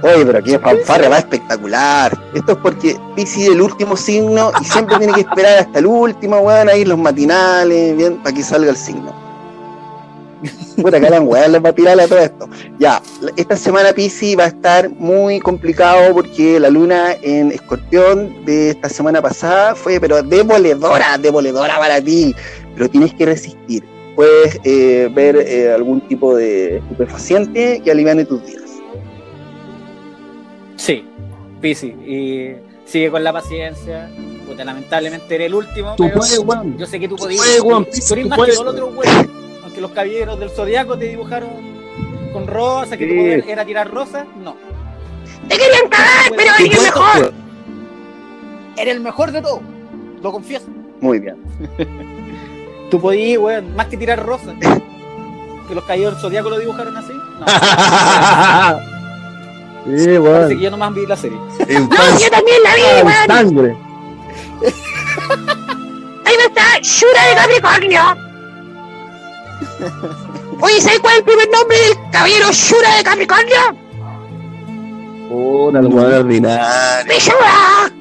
Oye, 0.00 0.26
pero 0.26 0.38
aquí 0.38 0.54
es 0.54 0.60
fanfarria, 0.60 1.08
va 1.08 1.18
espectacular. 1.18 2.16
Esto 2.34 2.52
es 2.52 2.58
porque 2.58 2.96
Piscis 3.16 3.44
es 3.44 3.48
el 3.50 3.60
último 3.60 3.96
signo 3.96 4.52
y 4.60 4.64
siempre 4.64 4.96
tiene 4.98 5.12
que 5.14 5.22
esperar 5.22 5.58
hasta 5.58 5.80
el 5.80 5.86
último, 5.86 6.38
weón, 6.38 6.68
ahí 6.68 6.84
los 6.84 6.98
matinales, 6.98 7.96
bien, 7.96 8.18
para 8.22 8.34
que 8.34 8.42
salga 8.42 8.70
el 8.70 8.76
signo. 8.76 9.12
Puta, 10.82 11.00
que 11.00 11.10
la 11.10 11.20
weón 11.20 11.52
les 11.52 11.64
va 11.64 11.68
a 11.70 11.72
tirar 11.72 11.98
a 12.00 12.06
todo 12.06 12.18
esto. 12.18 12.48
Ya, 12.78 13.02
esta 13.36 13.56
semana 13.56 13.92
Piscis 13.92 14.38
va 14.38 14.44
a 14.44 14.48
estar 14.48 14.88
muy 14.90 15.40
complicado 15.40 16.14
porque 16.14 16.60
la 16.60 16.70
luna 16.70 17.14
en 17.22 17.50
escorpión 17.52 18.44
de 18.44 18.70
esta 18.70 18.88
semana 18.88 19.20
pasada 19.20 19.74
fue, 19.74 20.00
pero 20.00 20.22
demoledora, 20.22 21.18
demoledora 21.18 21.78
para 21.78 22.00
ti. 22.00 22.34
Pero 22.74 22.88
tienes 22.88 23.12
que 23.14 23.26
resistir. 23.26 23.82
Puedes 24.14 24.58
eh, 24.64 25.08
ver 25.14 25.36
eh, 25.36 25.72
algún 25.72 26.00
tipo 26.02 26.34
de 26.36 26.78
estupefaciente 26.78 27.80
que 27.84 27.90
aliviane 27.90 28.24
tus 28.24 28.44
días. 28.46 28.62
Sí, 30.76 31.04
Pisi. 31.60 31.88
Y 31.88 32.52
sigue 32.84 33.10
con 33.10 33.22
la 33.24 33.32
paciencia. 33.32 34.10
Puta, 34.46 34.64
lamentablemente 34.64 35.34
eres 35.34 35.46
el 35.48 35.54
último. 35.54 35.94
Tú 35.96 36.04
pero 36.04 36.18
puedes, 36.18 36.38
weón. 36.38 36.78
Yo 36.78 36.86
sé 36.86 36.98
que 37.00 37.08
tú 37.08 37.16
Tú 37.16 37.24
podías. 37.24 37.40
puedes, 37.44 37.60
weón, 37.62 37.84
Tú 37.84 37.90
Pisi, 37.92 38.12
eres 38.12 38.24
tú 38.24 38.28
más 38.30 38.38
puedes. 38.38 38.60
que 38.60 38.66
otros 38.66 38.90
weones. 38.96 39.28
Aunque 39.78 39.82
los 39.82 39.90
caballeros 39.92 40.40
del 40.40 40.50
zodiaco 40.50 40.98
te 40.98 41.04
dibujaron 41.04 41.50
con 42.32 42.48
rosa, 42.48 42.96
que 42.96 43.06
tu 43.06 43.12
Sí. 43.12 43.18
poder 43.20 43.44
era 43.48 43.64
tirar 43.64 43.88
rosas. 43.88 44.24
No. 44.42 44.56
¡Te 45.48 45.56
querían 45.56 45.88
cagar, 45.88 46.32
pero 46.36 46.52
puedes, 46.58 46.82
mejor! 46.82 47.32
Eres 48.76 48.94
el 48.96 49.00
mejor 49.00 49.30
de 49.30 49.40
todos. 49.40 49.60
Lo 50.20 50.32
confieso. 50.32 50.66
Muy 51.00 51.20
bien. 51.20 51.36
Tú 52.90 53.00
podías, 53.00 53.38
weón, 53.40 53.76
más 53.76 53.86
que 53.86 53.96
tirar 53.96 54.20
rosas. 54.26 54.54
que 55.68 55.74
los 55.76 55.84
caballeros 55.84 56.14
del 56.14 56.22
zodiaco 56.22 56.50
lo 56.50 56.58
dibujaron 56.58 56.96
así. 56.96 57.12
No. 57.12 57.46
Sí, 59.96 60.18
weón. 60.18 60.48
que 60.50 60.58
yo 60.60 60.70
nomás 60.72 60.92
vi 60.92 61.06
la 61.06 61.16
serie. 61.16 61.38
¡No, 61.38 62.18
yo 62.18 62.30
también 62.30 62.62
la 62.64 62.74
vi, 62.74 62.82
weón! 63.06 63.26
sangre. 63.28 63.76
Ahí 66.24 66.34
va 66.36 66.42
a 66.42 66.46
estar 66.48 66.82
Shura 66.82 67.24
de 67.28 67.34
Capricornio. 67.36 68.27
Oye, 70.60 70.80
¿sabes 70.80 71.00
cuál 71.00 71.14
es 71.14 71.18
el 71.18 71.24
primer 71.24 71.48
nombre 71.50 71.76
del 71.78 72.10
caballero 72.10 72.52
Shura 72.52 72.96
de 72.96 73.04
Capricornio? 73.04 73.56
Puta, 75.28 75.78
el 75.78 75.86
weón 75.86 76.14
ordinario. 76.14 77.18
¡Shura! 77.18 77.92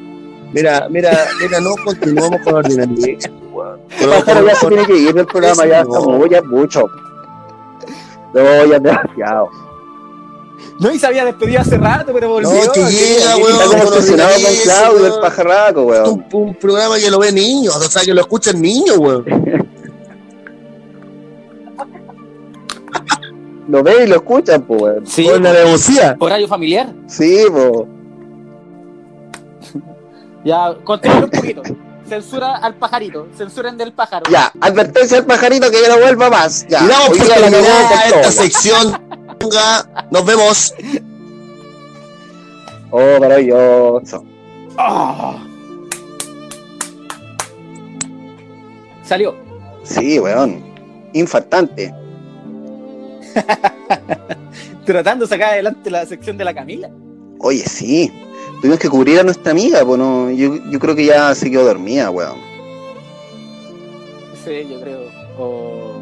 Mira, 0.53 0.87
mira, 0.89 1.27
mira, 1.41 1.59
no 1.59 1.75
continuamos 1.83 2.41
con 2.41 2.53
la 2.53 2.59
ordinariedad, 2.59 3.31
weón. 3.51 3.79
Pájaro 4.25 4.47
ya 4.47 4.55
se 4.55 4.67
tiene 4.67 4.85
que 4.85 4.97
ir 4.97 5.13
del 5.13 5.25
programa, 5.25 5.65
ya 5.65 5.81
estamos, 5.81 6.29
ya 6.29 6.41
mucho. 6.43 6.89
No, 8.33 8.65
ya 8.65 8.79
demasiado. 8.79 9.49
No, 10.79 10.91
y 10.91 10.99
se 10.99 11.07
había 11.07 11.25
despedido 11.25 11.61
hace 11.61 11.77
rato, 11.77 12.11
pero 12.13 12.29
volvió. 12.29 12.49
No, 12.49 12.71
que 12.71 12.83
llega, 12.85 13.35
weón. 13.37 13.51
Está 13.51 13.65
como 13.65 13.83
obsesionado 13.83 14.33
con 14.33 14.55
Claudio, 14.63 15.15
el 15.15 15.21
pajarraco, 15.21 15.81
weón. 15.83 16.09
Un, 16.09 16.25
un 16.31 16.55
programa 16.55 16.97
que 16.97 17.09
lo 17.09 17.19
ve 17.19 17.31
niños, 17.31 17.75
o 17.75 17.81
sea, 17.89 18.03
que 18.03 18.13
lo 18.13 18.21
escuchan 18.21 18.61
niños, 18.61 18.97
weón. 18.97 19.25
Lo 23.67 23.83
ve 23.83 24.03
y 24.05 24.07
lo 24.07 24.15
escuchan, 24.15 24.61
pues. 24.63 24.97
Sí, 25.05 25.27
Con 25.27 25.43
la 25.43 25.51
negocia. 25.53 26.15
horario 26.19 26.47
familiar. 26.47 26.93
Sí, 27.07 27.43
po. 27.51 27.87
Ya, 30.45 30.73
continúa 30.83 31.25
un 31.25 31.29
poquito. 31.29 31.61
Censura 32.07 32.55
al 32.57 32.75
pajarito. 32.75 33.27
Censuren 33.35 33.77
del 33.77 33.91
pájaro. 33.91 34.25
Ya, 34.31 34.51
advertencia 34.61 35.17
al 35.17 35.25
pajarito 35.25 35.69
que 35.69 35.81
ya 35.81 35.89
no 35.93 36.01
vuelva 36.01 36.29
más. 36.29 36.65
Ya, 36.69 36.81
Y 36.83 36.87
damos 36.87 37.09
por 37.09 37.27
terminada 37.27 38.05
esta 38.05 38.31
sección. 38.31 39.01
Venga, 39.39 40.07
Nos 40.11 40.25
vemos. 40.25 40.73
Oh, 42.91 43.19
maravilloso. 43.19 44.23
Ah. 44.77 45.43
Salió. 49.03 49.35
Sí, 49.83 50.19
weón. 50.19 50.63
Infartante. 51.11 51.93
Tratando 54.85 55.25
de 55.25 55.29
sacar 55.29 55.53
adelante 55.53 55.89
la 55.89 56.05
sección 56.05 56.37
de 56.37 56.45
la 56.45 56.53
Camila. 56.53 56.89
Oye, 57.39 57.63
sí. 57.65 58.11
Tuvimos 58.61 58.79
que 58.79 58.89
cubrir 58.89 59.19
a 59.19 59.23
nuestra 59.23 59.51
amiga, 59.51 59.85
pues 59.85 59.99
no. 59.99 60.31
Yo, 60.31 60.55
yo 60.69 60.79
creo 60.79 60.95
que 60.95 61.05
ya 61.05 61.33
se 61.35 61.51
quedó 61.51 61.65
dormida, 61.65 62.09
weón. 62.09 62.37
Sí, 64.43 64.67
yo 64.69 64.81
creo. 64.81 65.01
O, 65.37 66.01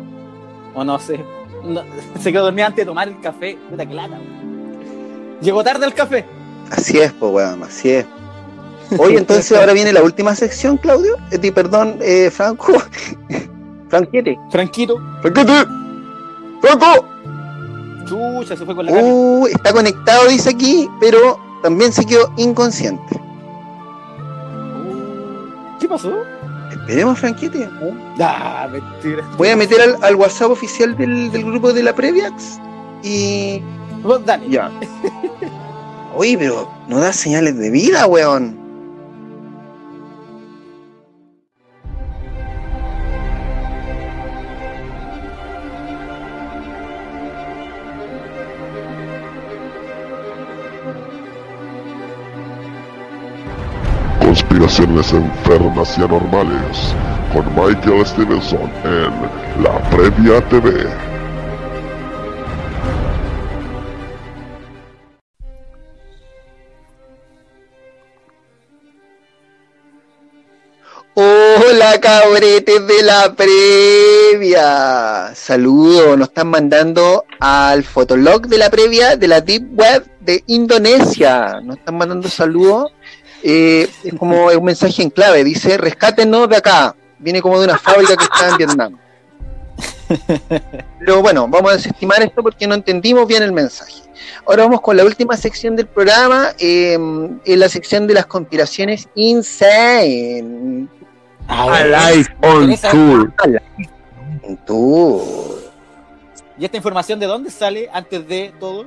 o 0.74 0.84
no 0.84 1.00
sé. 1.00 1.20
No, 1.64 1.84
se 2.22 2.32
quedó 2.32 2.44
dormida 2.46 2.68
antes 2.68 2.86
de 2.86 2.86
tomar 2.86 3.08
el 3.08 3.20
café. 3.20 3.58
Puta 3.70 3.86
que 3.86 3.94
lata. 3.94 4.14
weón. 4.20 5.40
Llegó 5.42 5.64
tarde 5.64 5.86
el 5.86 5.94
café. 5.94 6.26
Así 6.72 7.00
es, 7.00 7.12
pues, 7.14 7.32
weón, 7.32 7.64
así 7.64 7.92
es. 7.92 8.06
Oye, 8.98 9.18
entonces 9.18 9.58
ahora 9.58 9.74
viene 9.74 9.92
la 9.92 10.04
última 10.04 10.36
sección, 10.36 10.78
Claudio. 10.78 11.18
Eh, 11.32 11.52
perdón, 11.52 11.98
eh, 12.02 12.30
Franco. 12.32 12.74
Franquete. 13.90 14.38
Franquito. 14.52 14.98
Franquete. 15.22 15.66
Franco. 16.62 17.15
Chucha, 18.06 18.56
se 18.56 18.66
fue 18.66 18.76
con 18.76 18.86
la 18.86 18.92
Cami. 18.92 19.10
Uh, 19.10 19.48
está 19.48 19.74
conectado, 19.74 20.28
dice 20.28 20.50
aquí, 20.50 20.90
pero 21.00 21.40
también 21.62 21.92
se 21.92 22.06
quedó 22.06 22.32
inconsciente. 22.38 23.20
Uh, 24.86 25.78
¿Qué 25.80 25.88
pasó? 25.88 26.24
Esperemos, 26.72 27.20
Franquete. 27.20 27.68
Ah, 28.20 28.68
mentira. 28.72 29.24
Voy 29.38 29.50
a 29.50 29.56
meter 29.56 29.82
al, 29.82 30.04
al 30.04 30.16
WhatsApp 30.16 30.52
oficial 30.52 30.96
del, 30.98 31.32
del 31.32 31.44
grupo 31.44 31.74
de 31.74 31.84
la 31.84 31.94
Previax 31.94 32.60
y. 33.04 33.62
Dale. 34.26 34.50
Ya. 34.50 34.72
Oye, 36.16 36.38
pero 36.38 36.70
no 36.88 37.00
da 37.00 37.12
señales 37.12 37.58
de 37.58 37.72
vida, 37.72 38.06
weón. 38.06 38.65
Conspiraciones 54.66 55.14
enfermas 55.14 55.96
y 55.96 56.02
anormales 56.02 56.96
con 57.32 57.46
Michael 57.54 58.04
Stevenson 58.04 58.68
en 58.84 59.64
La 59.64 59.80
Previa 59.92 60.42
TV. 60.50 60.88
Hola 71.14 72.02
cabretes 72.02 72.88
de 72.88 73.04
la 73.04 73.36
previa. 73.36 75.36
Saludos, 75.36 76.18
nos 76.18 76.30
están 76.30 76.48
mandando 76.48 77.24
al 77.40 77.84
fotolog 77.84 78.48
de 78.48 78.58
la 78.58 78.72
previa 78.72 79.16
de 79.16 79.28
la 79.28 79.42
Deep 79.42 79.78
Web 79.78 80.10
de 80.22 80.44
Indonesia. 80.48 81.62
Nos 81.64 81.78
están 81.78 82.00
mandando 82.00 82.28
saludos. 82.30 82.92
Eh, 83.44 83.90
es 84.04 84.14
como 84.16 84.48
un 84.48 84.64
mensaje 84.64 85.02
en 85.02 85.10
clave. 85.10 85.44
Dice, 85.44 85.78
rescátenos 85.78 86.50
de 86.50 86.58
acá. 86.58 86.96
Viene 87.20 87.42
como 87.42 87.60
de 87.60 87.66
una 87.66 87.78
fábrica 87.78 88.16
que 88.16 88.24
está 88.24 88.50
en 88.50 88.58
Vietnam. 88.58 88.98
Pero 91.00 91.22
bueno, 91.22 91.48
vamos 91.48 91.72
a 91.72 91.76
desestimar 91.76 92.22
esto 92.22 92.42
porque 92.44 92.68
no 92.68 92.76
entendimos 92.76 93.28
bien 93.28 93.44
el 93.44 93.52
mensaje. 93.52 94.02
Ahora 94.46 94.64
vamos 94.64 94.82
con 94.82 94.96
la 94.98 95.04
última 95.04 95.36
sección 95.36 95.76
del 95.76 95.88
programa, 95.88 96.50
eh, 96.60 96.94
en 96.94 97.60
la 97.60 97.70
sección 97.70 98.08
de 98.08 98.14
las 98.14 98.26
conspiraciones 98.26 99.08
insane. 99.16 100.88
A 101.48 101.70
ver, 101.70 101.94
Alive 101.94 102.28
on 102.42 102.76
tour. 104.66 105.56
¿Y 106.58 106.66
esta 106.66 106.78
información 106.78 107.20
de 107.20 107.26
dónde 107.26 107.52
sale 107.52 107.90
antes 107.92 108.28
de 108.28 108.54
todo? 108.60 108.86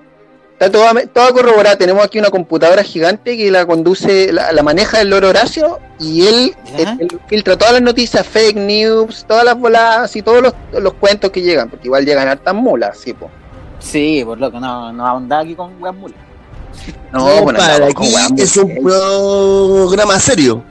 Está 0.60 0.72
toda, 0.72 0.92
toda 1.06 1.30
corroborada. 1.32 1.76
Tenemos 1.78 2.04
aquí 2.04 2.18
una 2.18 2.30
computadora 2.30 2.82
gigante 2.82 3.36
que 3.36 3.48
la 3.50 3.64
conduce, 3.64 4.32
la, 4.32 4.50
la 4.52 4.62
maneja 4.64 5.00
el 5.00 5.08
loro 5.10 5.28
Horacio 5.28 5.78
y 6.00 6.26
él, 6.26 6.56
Ya. 6.76 6.92
él- 6.92 6.98
él 7.12 7.20
filtra 7.28 7.56
todas 7.56 7.74
las 7.74 7.82
noticias, 7.82 8.26
fake 8.26 8.56
news, 8.56 9.24
todas 9.28 9.44
las 9.44 9.56
bolas 9.56 10.16
y 10.16 10.22
todos 10.22 10.42
los, 10.42 10.54
los 10.72 10.94
cuentos 10.94 11.30
que 11.30 11.42
llegan, 11.42 11.70
porque 11.70 11.86
igual 11.86 12.04
llegan 12.04 12.26
hartas 12.26 12.54
mulas, 12.54 12.98
sí, 12.98 13.12
po. 13.12 13.30
Sí, 13.78 14.22
por 14.24 14.38
loco, 14.40 14.58
no, 14.58 14.92
no 14.92 15.06
ahondá 15.06 15.38
aquí 15.40 15.54
con 15.54 15.80
weas 15.80 15.94
mulas. 15.94 16.18
No, 17.12 17.20
No, 17.36 17.42
bueno, 17.42 17.58
para 17.60 17.86
aquí 17.86 18.14
es 18.36 18.56
un 18.56 18.82
programa 18.82 20.18
serio. 20.18 20.62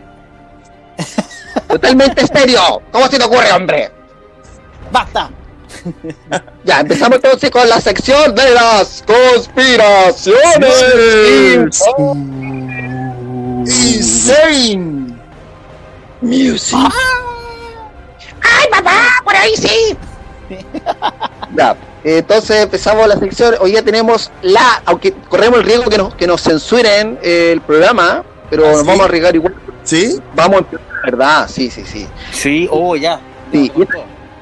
Totalmente 1.67 2.25
serio. 2.27 2.59
¿Cómo 2.91 3.07
se 3.07 3.17
te 3.17 3.23
ocurre, 3.25 3.51
hombre? 3.51 3.91
¡Basta! 4.91 5.29
Ya, 6.63 6.81
empezamos 6.81 7.15
entonces 7.17 7.49
con 7.49 7.67
la 7.69 7.79
sección 7.79 8.35
de 8.35 8.51
las 8.51 9.03
conspiraciones. 9.07 11.81
Insane. 13.65 15.07
Music. 16.21 16.77
¡Ay, 18.41 18.67
papá! 18.71 18.97
¡Por 19.23 19.35
ahí 19.35 19.55
sí! 19.55 19.97
Ya, 21.55 21.75
entonces 22.03 22.63
empezamos 22.63 23.07
la 23.07 23.17
sección. 23.17 23.55
Hoy 23.59 23.73
ya 23.73 23.81
tenemos 23.81 24.31
la, 24.41 24.81
aunque 24.85 25.13
corremos 25.13 25.59
el 25.59 25.65
riesgo 25.65 25.89
que 25.89 25.97
nos, 25.97 26.15
que 26.15 26.27
nos 26.27 26.41
censuren 26.41 27.19
el 27.21 27.61
programa, 27.61 28.23
pero 28.49 28.67
¿Ah, 28.67 28.71
nos 28.71 28.81
sí? 28.81 28.87
vamos 28.87 29.01
a 29.01 29.05
arriesgar 29.05 29.35
igual. 29.35 29.55
¿Sí? 29.83 30.19
Vamos 30.35 30.55
a 30.55 30.59
empezar, 30.59 30.87
¿verdad? 31.05 31.49
Sí, 31.49 31.69
sí, 31.69 31.83
sí. 31.85 32.07
Sí, 32.31 32.67
oh, 32.71 32.95
ya. 32.95 33.19
Sí, 33.51 33.71
esta, 33.79 33.97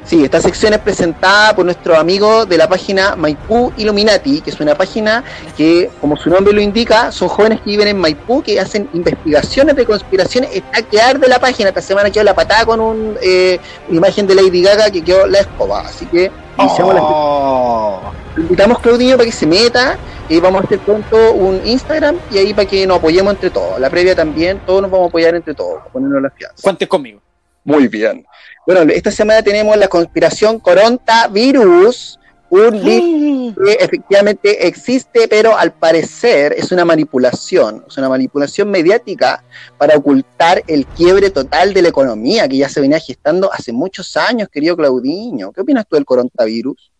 sí, 0.06 0.24
esta 0.24 0.42
sección 0.42 0.74
es 0.74 0.80
presentada 0.80 1.56
por 1.56 1.66
nuestro 1.66 1.98
amigo 1.98 2.46
de 2.46 2.58
la 2.58 2.68
página 2.68 3.16
Maipú 3.16 3.74
Illuminati, 3.78 4.42
que 4.42 4.50
es 4.50 4.60
una 4.60 4.76
página 4.76 5.24
que, 5.58 5.90
como 6.02 6.16
su 6.18 6.30
nombre 6.30 6.54
lo 6.54 6.62
indica, 6.62 7.12
son 7.12 7.28
jóvenes 7.28 7.62
que 7.62 7.72
viven 7.72 7.88
en 7.88 7.98
Maipú, 7.98 8.42
que 8.42 8.60
hacen 8.60 8.90
investigaciones 8.94 9.76
de 9.76 9.86
conspiraciones. 9.86 10.52
Está 10.54 10.82
que 10.82 11.02
arde 11.02 11.28
la 11.28 11.40
página. 11.40 11.70
Esta 11.70 11.82
semana 11.82 12.10
quedó 12.10 12.24
la 12.24 12.34
patada 12.34 12.66
con 12.66 12.80
un, 12.80 13.18
eh, 13.22 13.60
una 13.90 13.98
imagen 13.98 14.28
de 14.28 14.36
Lady 14.36 14.62
Gaga 14.62 14.90
que 14.90 15.04
quedó 15.04 15.28
la 15.28 15.40
escoba. 15.40 15.82
Así 15.82 16.06
que 16.06 16.32
iniciamos 16.58 16.96
la 16.96 17.02
Oh. 17.04 18.02
Lo 18.36 18.44
invitamos 18.44 18.80
Claudinho 18.80 19.16
para 19.18 19.26
que 19.26 19.32
se 19.32 19.46
meta 19.46 19.98
y 20.28 20.40
vamos 20.40 20.62
a 20.62 20.66
hacer 20.66 20.80
pronto 20.80 21.34
un 21.34 21.66
Instagram 21.66 22.18
y 22.32 22.38
ahí 22.38 22.54
para 22.54 22.68
que 22.68 22.86
nos 22.86 22.98
apoyemos 22.98 23.34
entre 23.34 23.50
todos. 23.50 23.80
La 23.80 23.90
previa 23.90 24.16
también, 24.16 24.60
todos 24.66 24.82
nos 24.82 24.92
vamos 24.92 25.06
a 25.06 25.10
apoyar 25.10 25.36
entre 25.36 25.54
todos, 25.54 25.80
para 25.80 25.92
ponernos 25.92 26.22
las 26.22 26.34
fianzas. 26.34 26.62
Cuentes 26.62 26.88
conmigo. 26.88 27.22
Muy 27.64 27.88
bien. 27.88 28.26
Bueno, 28.66 28.92
esta 28.92 29.12
semana 29.12 29.44
tenemos 29.44 29.78
la 29.78 29.88
conspiración 29.88 30.60
coronavirus, 30.60 32.20
un 32.50 32.84
virus 32.84 33.56
que 33.64 33.74
efectivamente 33.74 34.66
existe, 34.68 35.28
pero 35.28 35.56
al 35.56 35.72
parecer 35.72 36.54
es 36.58 36.72
una 36.72 36.84
manipulación, 36.84 37.86
es 37.88 37.96
una 37.98 38.10
manipulación 38.10 38.72
mediática 38.72 39.44
para 39.78 39.96
ocultar 39.96 40.64
el 40.66 40.88
quiebre 40.88 41.30
total 41.30 41.76
de 41.76 41.84
la 41.84 41.90
economía 41.90 42.48
que 42.48 42.58
ya 42.58 42.68
se 42.68 42.82
venía 42.82 43.00
gestando 43.00 43.54
hace 43.54 43.72
muchos 43.72 44.18
años, 44.18 44.50
querido 44.50 44.76
Claudinho. 44.76 45.52
¿Qué 45.52 45.62
opinas 45.62 45.86
tú 45.88 45.96
del 45.96 46.06
coronavirus? 46.06 46.92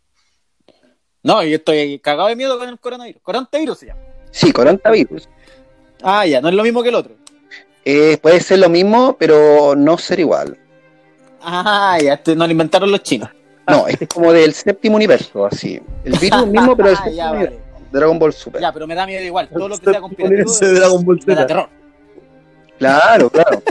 No, 1.24 1.44
yo 1.44 1.56
estoy 1.56 1.98
cagado 1.98 2.30
de 2.30 2.36
miedo 2.36 2.60
con 2.60 2.70
el 2.70 2.80
coronavirus. 2.80 3.24
Coronavirus 3.24 3.80
se 3.80 3.86
llama. 3.88 4.02
Sí, 4.30 4.52
coronavirus. 4.52 5.28
Ah, 6.04 6.28
ya, 6.28 6.42
no 6.42 6.50
es 6.50 6.54
lo 6.54 6.62
mismo 6.62 6.84
que 6.84 6.90
el 6.90 6.96
otro. 6.96 7.16
Eh, 7.84 8.20
puede 8.22 8.40
ser 8.40 8.60
lo 8.60 8.70
mismo, 8.70 9.16
pero 9.18 9.76
no 9.76 9.98
ser 9.98 10.20
igual. 10.20 10.60
Ah, 11.48 11.98
ya, 12.04 12.14
este 12.16 12.36
no 12.36 12.46
lo 12.46 12.52
inventaron 12.52 12.92
los 12.92 13.04
chinos. 13.04 13.30
No, 13.68 13.88
este 13.88 14.06
es 14.06 14.10
como 14.10 14.32
del 14.34 14.54
séptimo 14.54 14.96
universo, 14.96 15.46
así. 15.46 15.80
El 16.04 16.14
virus 16.20 16.48
mismo, 16.48 16.76
pero 16.76 16.90
del 16.90 16.98
Ah, 16.98 17.04
séptimo 17.04 17.16
ya, 17.18 17.32
universo. 17.32 17.58
vale. 17.74 17.86
Dragon 17.92 18.20
Ball 18.20 18.34
Super. 18.34 18.62
Ya, 18.62 18.74
pero 18.74 18.88
me 18.88 18.96
da 18.96 19.06
miedo 19.06 19.24
igual. 19.24 19.48
Todo 19.50 19.70
lo 19.70 19.78
que 19.78 19.90
sea 19.92 20.02
conspirativo 20.02 20.52
Dragon 20.60 21.06
Ball 21.06 21.20
me 21.26 21.36
da 21.36 21.48
terror. 21.48 21.70
Claro, 22.78 23.30
claro. 23.30 23.62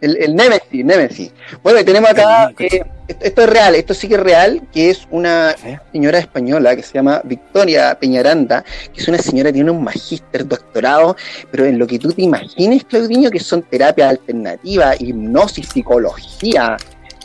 El, 0.00 0.16
el 0.18 0.34
Nemesis, 0.36 0.84
Nemesis. 0.84 1.32
Bueno, 1.62 1.80
y 1.80 1.84
tenemos 1.84 2.10
acá 2.10 2.52
eh, 2.58 2.82
esto, 3.08 3.42
es 3.42 3.48
real, 3.48 3.74
esto 3.74 3.94
sí 3.94 4.08
que 4.08 4.14
es 4.14 4.20
real, 4.20 4.62
que 4.72 4.90
es 4.90 5.06
una 5.10 5.54
señora 5.92 6.18
española 6.18 6.74
que 6.74 6.82
se 6.82 6.94
llama 6.94 7.20
Victoria 7.24 7.96
Peñaranda, 7.98 8.64
que 8.92 9.00
es 9.00 9.08
una 9.08 9.18
señora 9.18 9.50
que 9.50 9.54
tiene 9.54 9.70
un 9.70 9.82
magíster, 9.82 10.46
doctorado, 10.46 11.16
pero 11.50 11.64
en 11.64 11.78
lo 11.78 11.86
que 11.86 11.98
tú 11.98 12.12
te 12.12 12.22
imagines, 12.22 12.84
Claudinho, 12.84 13.30
que 13.30 13.40
son 13.40 13.62
terapias 13.62 14.10
alternativas, 14.10 15.00
hipnosis, 15.00 15.68
psicología. 15.68 16.76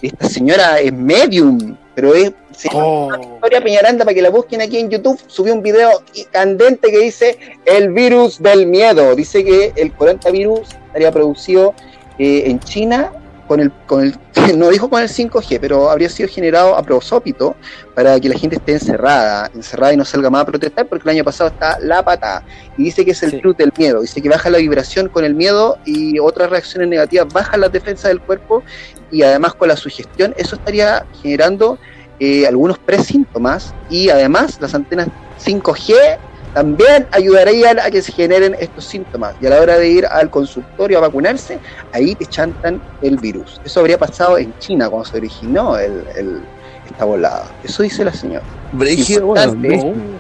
Esta 0.02 0.28
señora 0.28 0.80
es 0.80 0.92
medium, 0.94 1.78
pero 1.94 2.16
es 2.16 2.32
se 2.56 2.70
llama 2.70 3.18
Victoria 3.18 3.62
Peñaranda 3.62 4.04
para 4.04 4.14
que 4.14 4.22
la 4.22 4.30
busquen 4.30 4.62
aquí 4.62 4.78
en 4.78 4.90
YouTube. 4.90 5.20
Subió 5.28 5.54
un 5.54 5.62
video 5.62 6.04
candente 6.32 6.92
que 6.92 7.00
dice 7.00 7.38
el 7.66 7.92
virus 7.92 8.42
del 8.42 8.68
miedo. 8.68 9.16
Dice 9.16 9.44
que 9.44 9.74
el 9.76 9.92
coronavirus 9.94 10.70
estaría 10.88 11.12
producido 11.12 11.74
eh, 12.20 12.44
en 12.46 12.60
China 12.60 13.12
con 13.52 13.60
el, 13.60 13.70
con 13.86 14.02
el, 14.02 14.16
no 14.58 14.70
dijo 14.70 14.90
con 14.90 15.02
el 15.02 15.10
5G, 15.10 15.58
pero 15.60 15.90
habría 15.90 16.08
sido 16.08 16.30
generado 16.30 16.78
a 16.78 16.82
prosópito 16.82 17.54
para 17.94 18.18
que 18.18 18.30
la 18.30 18.40
gente 18.40 18.56
esté 18.56 18.72
encerrada, 18.72 19.52
encerrada 19.54 19.92
y 19.92 19.98
no 19.98 20.06
salga 20.06 20.30
más 20.30 20.44
a 20.44 20.46
protestar, 20.46 20.88
porque 20.88 21.04
el 21.10 21.18
año 21.18 21.26
pasado 21.26 21.50
está 21.50 21.78
la 21.82 22.02
patada. 22.02 22.46
Y 22.78 22.86
dice 22.86 23.04
que 23.04 23.12
es 23.12 23.22
el 23.24 23.32
Sí. 23.32 23.42
del 23.58 23.74
miedo, 23.78 24.00
dice 24.00 24.22
que 24.22 24.30
baja 24.30 24.50
la 24.50 24.58
vibración 24.60 25.10
con 25.10 25.26
el 25.26 25.36
miedo 25.36 25.78
y 25.84 26.18
otras 26.18 26.50
reacciones 26.50 26.88
negativas, 26.88 27.28
bajan 27.34 27.60
las 27.60 27.74
defensas 27.74 28.08
del 28.08 28.22
cuerpo 28.22 28.64
y 29.12 29.24
además 29.24 29.54
con 29.54 29.68
la 29.68 29.76
sugestión, 29.76 30.34
eso 30.38 30.56
estaría 30.56 31.06
generando 31.22 31.78
eh, 32.22 32.48
algunos 32.48 32.80
presíntomas 32.80 33.74
y 33.90 34.08
además 34.08 34.60
las 34.62 34.74
antenas 34.74 35.10
5G 35.44 36.18
también 36.54 37.08
ayudarían 37.12 37.80
a 37.80 37.90
que 37.90 38.02
se 38.02 38.12
generen 38.12 38.56
estos 38.60 38.86
síntomas. 38.86 39.36
Y 39.42 39.46
a 39.48 39.52
la 39.52 39.62
hora 39.62 39.78
de 39.78 39.88
ir 39.90 40.06
al 40.06 40.30
consultorio 40.30 40.98
a 40.98 41.02
vacunarse, 41.02 41.60
ahí 41.94 42.16
te 42.16 42.26
chantan 42.26 42.82
el 43.02 43.18
virus. 43.18 43.62
Eso 43.64 43.80
habría 43.80 43.98
pasado 43.98 44.38
en 44.38 44.54
China 44.60 44.90
cuando 44.90 45.10
se 45.10 45.18
originó 45.18 45.78
el, 45.78 46.04
el- 46.16 46.42
esta 46.90 47.06
volada. 47.06 47.46
Eso 47.64 47.84
dice 47.84 48.04
la 48.04 48.14
señora. 48.14 48.44
Brígido, 48.74 49.28
bueno, 49.28 49.54
Importante. 49.54 49.78
no. 49.78 49.94
Brígido. 49.94 50.20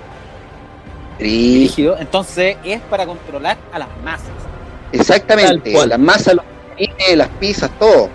Rígido. 1.19 1.97
Entonces 1.99 2.57
es 2.63 2.79
para 2.89 3.05
controlar 3.05 3.57
a 3.73 3.79
las 3.79 3.89
masas. 4.03 4.27
Exactamente, 4.93 5.71
las 5.88 5.99
masas, 5.99 6.36
los 6.36 6.45
panines, 6.69 7.17
las 7.17 7.27
pizzas, 7.39 7.69
todo. 7.79 8.09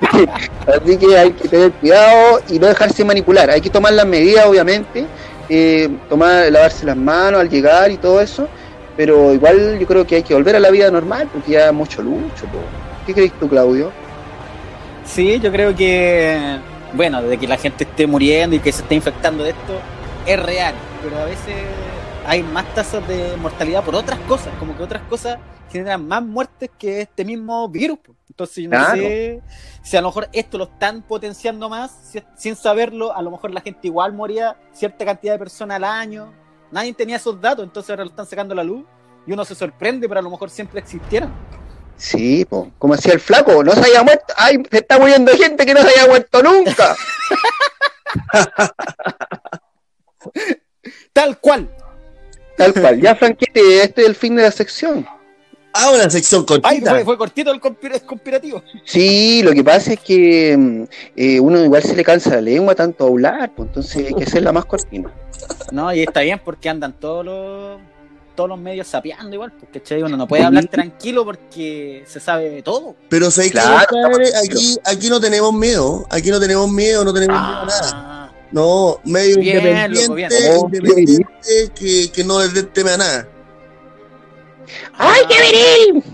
Así 0.66 0.96
que 0.96 1.18
hay 1.18 1.30
que 1.32 1.48
tener 1.48 1.72
cuidado 1.72 2.40
y 2.48 2.58
no 2.58 2.66
dejarse 2.66 3.04
manipular. 3.04 3.50
Hay 3.50 3.60
que 3.60 3.70
tomar 3.70 3.92
las 3.92 4.06
medidas, 4.06 4.46
obviamente, 4.46 5.06
eh, 5.50 5.90
tomar, 6.08 6.50
lavarse 6.50 6.86
las 6.86 6.96
manos 6.96 7.40
al 7.40 7.50
llegar 7.50 7.90
y 7.90 7.96
todo 7.96 8.20
eso, 8.20 8.48
pero 8.96 9.34
igual 9.34 9.78
yo 9.80 9.86
creo 9.86 10.06
que 10.06 10.14
hay 10.16 10.22
que 10.22 10.32
volver 10.32 10.54
a 10.54 10.60
la 10.60 10.70
vida 10.70 10.90
normal 10.90 11.28
porque 11.32 11.52
ya 11.52 11.72
mucho 11.72 12.02
lucho. 12.02 12.46
¿Qué 13.04 13.12
crees 13.12 13.32
tú, 13.32 13.48
Claudio? 13.48 13.90
Sí, 15.04 15.40
yo 15.40 15.50
creo 15.50 15.74
que, 15.74 16.58
bueno, 16.94 17.20
de 17.22 17.36
que 17.36 17.48
la 17.48 17.56
gente 17.56 17.82
esté 17.82 18.06
muriendo 18.06 18.54
y 18.54 18.60
que 18.60 18.70
se 18.70 18.82
esté 18.82 18.94
infectando 18.94 19.42
de 19.42 19.50
esto, 19.50 19.80
es 20.24 20.40
real, 20.40 20.74
pero 21.02 21.18
a 21.18 21.24
veces 21.24 21.54
hay 22.24 22.44
más 22.44 22.72
tasas 22.72 23.06
de 23.08 23.36
mortalidad 23.36 23.82
por 23.82 23.96
otras 23.96 24.20
cosas, 24.20 24.52
como 24.60 24.76
que 24.76 24.84
otras 24.84 25.02
cosas 25.08 25.38
generan 25.72 26.06
más 26.06 26.22
muertes 26.22 26.70
que 26.78 27.00
este 27.00 27.24
mismo 27.24 27.68
virus. 27.68 27.98
Entonces, 28.44 28.64
yo 28.64 28.70
no 28.70 28.76
Claro. 28.76 28.96
sé 29.02 29.40
si 29.82 29.96
a 29.96 30.00
lo 30.00 30.08
mejor 30.08 30.28
esto 30.32 30.58
lo 30.58 30.64
están 30.64 31.02
potenciando 31.02 31.68
más, 31.68 31.90
si- 32.10 32.22
sin 32.36 32.56
saberlo, 32.56 33.14
a 33.14 33.22
lo 33.22 33.30
mejor 33.30 33.50
la 33.52 33.60
gente 33.60 33.86
igual 33.88 34.12
moría 34.12 34.56
cierta 34.72 35.04
cantidad 35.04 35.34
de 35.34 35.38
personas 35.38 35.76
al 35.76 35.84
año. 35.84 36.32
Nadie 36.70 36.92
tenía 36.94 37.16
esos 37.16 37.40
datos, 37.40 37.64
entonces 37.64 37.90
ahora 37.90 38.04
lo 38.04 38.10
están 38.10 38.26
sacando 38.26 38.52
a 38.52 38.56
la 38.56 38.64
luz 38.64 38.84
y 39.26 39.32
uno 39.32 39.44
se 39.44 39.54
sorprende, 39.54 40.08
pero 40.08 40.20
a 40.20 40.22
lo 40.22 40.30
mejor 40.30 40.48
siempre 40.50 40.80
existieran. 40.80 41.32
Sí, 41.96 42.44
po. 42.46 42.70
como 42.78 42.96
decía 42.96 43.12
el 43.12 43.20
flaco, 43.20 43.62
no 43.62 43.72
se 43.72 43.84
haya 43.84 44.02
muerto, 44.02 44.32
ay, 44.36 44.62
se 44.70 44.78
está 44.78 44.98
muriendo 44.98 45.32
gente 45.36 45.66
que 45.66 45.74
no 45.74 45.82
se 45.82 45.88
haya 45.88 46.06
muerto 46.08 46.42
nunca. 46.42 46.96
Tal 51.12 51.38
cual. 51.38 51.70
Tal 52.56 52.72
cual. 52.72 53.00
Ya, 53.00 53.14
Franquete, 53.14 53.82
este 53.82 54.02
es 54.02 54.08
el 54.08 54.14
fin 54.14 54.36
de 54.36 54.42
la 54.42 54.50
sección. 54.50 55.06
Ah, 55.72 55.92
una 55.94 56.10
sección 56.10 56.44
Ay, 56.48 56.60
cortita. 56.60 56.90
fue, 56.90 57.04
fue 57.04 57.18
cortito 57.18 57.50
el 57.52 57.60
conspira- 57.60 57.94
el 57.94 58.02
conspirativo. 58.02 58.62
Sí, 58.84 59.42
lo 59.42 59.52
que 59.52 59.62
pasa 59.62 59.92
es 59.92 60.00
que 60.00 60.56
mm, 60.56 60.82
eh, 61.16 61.40
uno 61.40 61.64
igual 61.64 61.82
se 61.82 61.94
le 61.94 62.02
cansa 62.04 62.30
la 62.30 62.40
lengua 62.40 62.74
tanto 62.74 63.06
hablar, 63.06 63.52
pues 63.54 63.68
entonces 63.68 64.06
hay 64.08 64.14
que 64.14 64.24
hacerla 64.24 64.52
más 64.52 64.64
cortina. 64.64 65.12
No, 65.70 65.92
y 65.94 66.02
está 66.02 66.20
bien 66.20 66.40
porque 66.44 66.68
andan 66.68 66.92
todos 66.98 67.24
los 67.24 67.80
todos 68.34 68.48
los 68.50 68.58
medios 68.58 68.86
sapeando 68.86 69.34
igual, 69.34 69.52
porque 69.52 69.80
¿cachai? 69.80 70.02
uno 70.02 70.16
no 70.16 70.26
puede 70.26 70.42
hablar 70.44 70.66
tranquilo 70.66 71.24
porque 71.26 72.04
se 72.06 72.20
sabe 72.20 72.62
todo. 72.62 72.94
Pero 73.10 73.30
¿sabéis 73.30 73.52
Claro, 73.52 73.86
Aquí, 74.44 74.76
aquí 74.84 75.10
no 75.10 75.20
tenemos 75.20 75.52
miedo. 75.52 76.06
Aquí 76.10 76.30
no 76.30 76.40
tenemos 76.40 76.70
miedo, 76.70 77.04
no 77.04 77.12
tenemos 77.12 77.38
miedo 77.38 77.60
a 77.60 77.66
nada. 77.66 77.90
Ah, 77.92 78.32
No, 78.50 78.98
medio 79.04 79.38
Bien, 79.38 79.58
independiente, 79.58 80.00
loco, 80.02 80.14
bien. 80.14 80.30
Oh, 80.56 80.66
independiente 80.72 81.70
que, 81.74 82.10
que 82.12 82.24
no 82.24 82.42
le 82.46 82.62
teme 82.62 82.90
a 82.92 82.96
nada. 82.96 83.28
¡Ay, 84.98 85.22
qué 85.28 85.40
viril! 85.42 86.04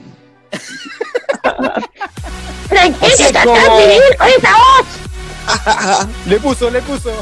Franquete, 2.68 3.12
Así 3.12 3.22
está 3.22 3.44
como- 3.44 3.56
tan 3.56 3.76
viril 3.78 4.02
con 4.18 4.28
esa 4.28 4.50
voz. 4.56 6.06
le 6.26 6.40
puso, 6.40 6.70
le 6.70 6.82
puso. 6.82 7.12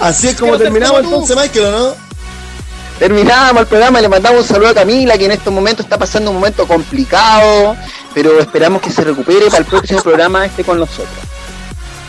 Así 0.00 0.28
es 0.28 0.36
como 0.38 0.58
terminamos 0.58 1.00
entonces, 1.04 1.36
Michael, 1.36 1.64
¿o 1.66 1.70
no? 1.70 1.94
Terminamos 2.98 3.62
el 3.62 3.66
programa, 3.66 4.00
le 4.00 4.08
mandamos 4.08 4.42
un 4.42 4.46
saludo 4.46 4.68
a 4.70 4.74
Camila, 4.74 5.16
que 5.18 5.24
en 5.24 5.32
estos 5.32 5.52
momentos 5.52 5.84
está 5.86 5.98
pasando 5.98 6.30
un 6.30 6.36
momento 6.36 6.66
complicado, 6.68 7.76
pero 8.14 8.38
esperamos 8.38 8.80
que 8.82 8.90
se 8.90 9.02
recupere 9.02 9.46
para 9.46 9.58
el 9.58 9.64
próximo 9.64 10.00
programa 10.02 10.44
esté 10.46 10.62
con 10.62 10.78
nosotros. 10.78 11.08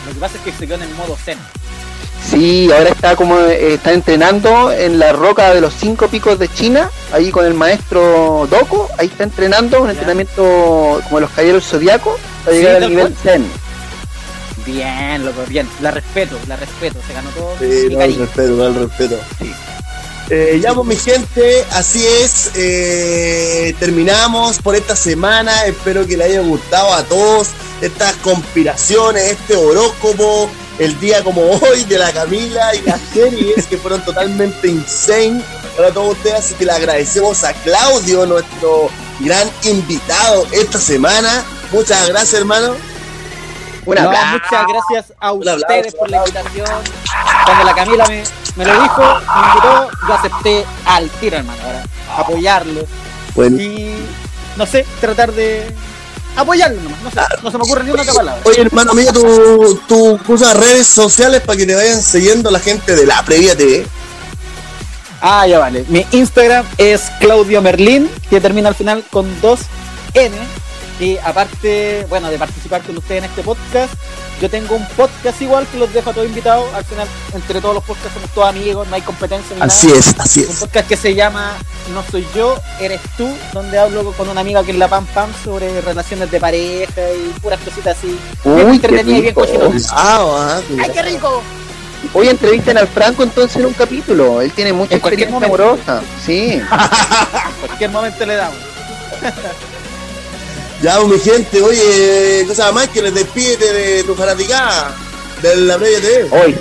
Lo 0.06 0.12
que 0.14 0.20
pasa 0.20 0.36
es 0.36 0.42
que 0.42 0.52
se 0.52 0.66
quedó 0.66 0.76
en 0.76 0.82
el 0.82 0.94
modo 0.94 1.16
zen. 1.16 1.38
Sí, 2.30 2.70
ahora 2.72 2.88
está 2.90 3.16
como 3.16 3.38
eh, 3.38 3.74
está 3.74 3.92
entrenando 3.92 4.72
en 4.72 4.98
la 4.98 5.12
roca 5.12 5.52
de 5.54 5.60
los 5.60 5.74
cinco 5.74 6.08
picos 6.08 6.38
de 6.38 6.48
China, 6.48 6.90
ahí 7.12 7.30
con 7.30 7.44
el 7.44 7.54
maestro 7.54 8.48
Doko, 8.50 8.88
ahí 8.98 9.06
está 9.08 9.24
entrenando, 9.24 9.80
un 9.80 9.86
Ya. 9.86 9.92
entrenamiento 9.92 11.00
como 11.04 11.20
los 11.20 11.30
caballeros 11.30 11.64
zodiacos, 11.64 12.18
para 12.44 12.56
Sí, 12.56 12.62
llegar 12.62 12.82
al 12.82 12.88
nivel 12.90 13.12
cual. 13.12 13.16
Zen. 13.22 13.46
Bien, 14.66 15.24
loco, 15.24 15.42
bien. 15.48 15.68
La 15.82 15.90
respeto, 15.90 16.38
la 16.48 16.56
respeto. 16.56 16.98
Se 17.06 17.12
ganó 17.12 17.28
todo 17.30 17.54
Sí, 17.58 17.88
no, 17.94 18.00
el 18.00 18.16
respeto, 18.16 18.50
no, 18.52 18.66
el 18.66 18.74
respeto. 18.88 19.18
Eh, 20.30 20.58
ya 20.62 20.72
pues 20.72 20.86
mi 20.86 20.96
gente, 20.96 21.66
así 21.72 22.02
es, 22.22 22.50
eh, 22.54 23.74
terminamos 23.78 24.58
por 24.62 24.74
esta 24.74 24.96
semana, 24.96 25.66
espero 25.66 26.06
que 26.06 26.16
les 26.16 26.28
haya 26.30 26.40
gustado 26.40 26.94
a 26.94 27.02
todos 27.04 27.48
estas 27.82 28.14
conspiraciones, 28.16 29.22
este 29.32 29.54
horóscopo, 29.54 30.48
el 30.78 30.98
día 31.00 31.22
como 31.22 31.42
hoy 31.42 31.84
de 31.84 31.98
la 31.98 32.12
Camila 32.12 32.74
y 32.74 32.82
las 32.82 33.00
series 33.12 33.66
que 33.66 33.76
fueron 33.78 34.04
totalmente 34.04 34.68
insane 34.68 35.40
para 35.76 35.90
todos 35.92 36.16
ustedes, 36.16 36.36
así 36.40 36.54
que 36.54 36.64
le 36.64 36.72
agradecemos 36.72 37.42
a 37.44 37.52
Claudio, 37.52 38.26
nuestro 38.26 38.88
gran 39.20 39.48
invitado 39.64 40.46
esta 40.52 40.78
semana, 40.78 41.44
muchas 41.72 42.08
gracias 42.08 42.34
hermano. 42.40 42.74
Un 43.86 43.94
No, 43.96 44.02
aplauso. 44.08 44.32
muchas 44.32 44.66
gracias 44.66 45.16
a 45.20 45.32
Un 45.32 45.40
aplauso, 45.48 45.66
ustedes 45.66 45.94
por 45.94 46.10
la 46.10 46.18
invitación. 46.18 46.66
Cuando 47.44 47.64
la 47.64 47.74
Camila 47.74 48.04
me, 48.06 48.22
me 48.56 48.64
lo 48.64 48.82
dijo, 48.82 49.02
me 49.02 49.48
invitó, 49.48 49.90
yo 50.08 50.14
acepté 50.14 50.64
al 50.86 51.10
tiro, 51.10 51.36
hermano, 51.36 51.60
para 51.62 51.84
apoyarlo. 52.18 52.86
Bueno. 53.34 53.60
Y 53.60 53.94
no 54.56 54.64
sé, 54.66 54.86
tratar 55.00 55.32
de 55.32 55.66
apoyarlo 56.36 56.80
nomás. 56.82 57.02
No 57.02 57.10
sé, 57.10 57.20
no 57.42 57.50
se 57.50 57.58
me 57.58 57.64
ocurre 57.64 57.84
ni 57.84 57.90
una 57.90 58.02
otra 58.02 58.14
palabra. 58.14 58.42
Oye, 58.44 58.60
hermano 58.60 58.94
mío, 58.94 59.12
tú, 59.12 59.80
tú 59.88 60.20
usas 60.28 60.56
redes 60.56 60.86
sociales 60.86 61.42
para 61.42 61.56
que 61.56 61.66
te 61.66 61.74
vayan 61.74 62.02
siguiendo 62.02 62.50
la 62.50 62.58
gente 62.58 62.94
de 62.94 63.06
la 63.06 63.22
Previa 63.24 63.56
TV. 63.56 63.86
Ah, 65.20 65.46
ya 65.46 65.58
vale. 65.58 65.84
Mi 65.88 66.04
Instagram 66.12 66.66
es 66.76 67.10
Claudio 67.18 67.62
Merlin, 67.62 68.10
que 68.28 68.40
termina 68.40 68.68
al 68.68 68.74
final 68.74 69.04
con 69.10 69.40
dos 69.40 69.60
N. 70.12 70.36
Y 71.00 71.16
aparte, 71.18 72.06
bueno, 72.08 72.30
de 72.30 72.38
participar 72.38 72.82
con 72.82 72.96
ustedes 72.98 73.24
en 73.24 73.30
este 73.30 73.42
podcast, 73.42 73.94
yo 74.40 74.50
tengo 74.50 74.74
un 74.76 74.86
podcast 74.88 75.40
igual 75.42 75.66
que 75.66 75.78
los 75.78 75.92
dejo 75.92 76.10
a 76.10 76.12
todos 76.12 76.26
invitados. 76.26 76.66
Al 76.74 76.84
final, 76.84 77.06
entre 77.34 77.60
todos 77.60 77.74
los 77.76 77.84
podcasts 77.84 78.14
somos 78.14 78.30
todos 78.30 78.48
amigos, 78.48 78.86
no 78.88 78.94
hay 78.94 79.02
competencia 79.02 79.54
ni 79.56 79.62
Así 79.62 79.86
nada. 79.86 79.98
es, 79.98 80.14
así 80.18 80.40
Un 80.40 80.50
es. 80.50 80.56
podcast 80.60 80.88
que 80.88 80.96
se 80.96 81.14
llama 81.14 81.52
No 81.92 82.02
soy 82.10 82.26
yo, 82.34 82.56
eres 82.80 83.00
tú, 83.16 83.28
donde 83.52 83.78
hablo 83.78 84.12
con 84.12 84.28
una 84.28 84.40
amiga 84.40 84.62
que 84.64 84.72
es 84.72 84.76
la 84.78 84.88
Pam 84.88 85.06
Pam 85.06 85.30
sobre 85.44 85.80
relaciones 85.80 86.30
de 86.30 86.40
pareja 86.40 87.00
y 87.12 87.30
puras 87.40 87.60
cositas 87.60 87.96
así. 87.96 88.18
Uy, 88.44 88.54
bien 88.54 88.66
qué 88.68 88.74
entretenida 88.74 89.18
y 89.18 89.20
bien 89.22 89.34
rico. 89.34 89.40
cochinonas. 89.42 89.88
Ah, 89.92 90.20
ah, 90.22 90.60
¡Ay, 90.82 90.90
qué 90.92 91.02
rico! 91.02 91.42
Hoy 92.12 92.28
entrevistan 92.28 92.76
al 92.76 92.86
Franco 92.88 93.22
entonces 93.22 93.56
en 93.56 93.66
un 93.66 93.72
capítulo. 93.72 94.42
Él 94.42 94.52
tiene 94.52 94.72
mucha 94.74 94.94
En 94.94 95.00
cualquier 95.00 95.28
experiencia 95.28 95.56
momento. 95.56 95.82
amorosa. 95.86 96.02
Sí. 96.24 96.60
En 97.62 97.66
cualquier 97.66 97.90
momento 97.90 98.26
le 98.26 98.34
damos. 98.36 98.58
Ya, 100.84 100.98
pues, 100.98 101.08
mi 101.08 101.18
gente, 101.18 101.62
oye, 101.62 102.44
cosa 102.46 102.70
más 102.70 102.90
que 102.90 103.00
les 103.00 103.14
despídete 103.14 103.72
de 103.72 104.04
tu 104.04 104.14
fanaticada 104.14 104.94
de 105.40 105.56
la 105.56 105.78
Previa 105.78 105.98
TV. 105.98 106.28
Hoy. 106.30 106.54